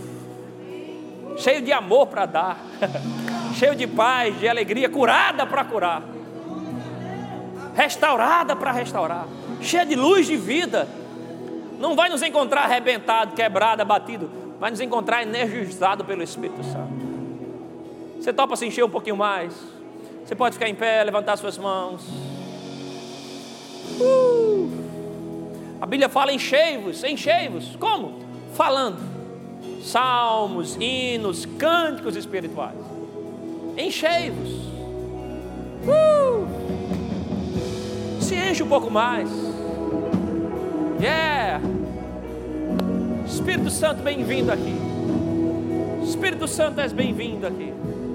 cheio 1.38 1.62
de 1.62 1.72
amor 1.72 2.08
para 2.08 2.26
dar, 2.26 2.66
cheio 3.58 3.76
de 3.76 3.88
paz, 3.88 4.40
de 4.40 4.48
alegria, 4.48 4.90
curada 4.90 5.46
para 5.46 5.64
curar 5.66 6.20
restaurada 7.80 8.58
para 8.58 8.74
restaurar, 8.74 9.26
cheia 9.62 9.86
de 9.86 9.96
luz 9.96 10.28
de 10.28 10.36
vida. 10.36 10.86
Não 11.80 11.96
vai 11.96 12.10
nos 12.10 12.22
encontrar 12.22 12.64
arrebentado, 12.64 13.34
quebrado, 13.34 13.82
abatido, 13.82 14.30
vai 14.60 14.70
nos 14.70 14.82
encontrar 14.82 15.24
energizado 15.24 16.04
pelo 16.04 16.22
Espírito 16.22 16.62
Santo. 16.62 16.99
Você 18.20 18.34
topa 18.34 18.56
se 18.56 18.66
encher 18.66 18.84
um 18.84 18.90
pouquinho 18.90 19.16
mais? 19.16 19.54
Você 20.26 20.36
pode 20.36 20.54
ficar 20.54 20.68
em 20.68 20.76
pé, 20.76 21.04
levantar 21.04 21.38
suas 21.38 21.58
mãos. 21.58 22.04
Uh! 24.00 24.70
A 25.82 25.86
Bíblia 25.86 26.10
fala 26.10 26.34
enchei-vos, 26.34 27.04
enchei-vos. 27.04 27.76
Como? 27.78 28.20
Falando. 28.54 29.00
Salmos, 29.82 30.78
hinos, 30.80 31.46
cânticos 31.58 32.16
espirituais. 32.16 32.78
Enchei-vos. 33.78 34.50
Uh! 35.88 36.70
se 38.30 38.36
enche 38.36 38.62
um 38.62 38.68
pouco 38.68 38.92
mais. 38.92 39.28
Yeah! 41.02 41.60
Espírito 43.26 43.72
Santo, 43.72 44.04
bem-vindo 44.04 44.52
aqui. 44.52 44.76
Espírito 46.04 46.48
Santo, 46.48 46.80
és 46.80 46.94
bem-vindo 46.94 47.48
aqui. 47.48 47.74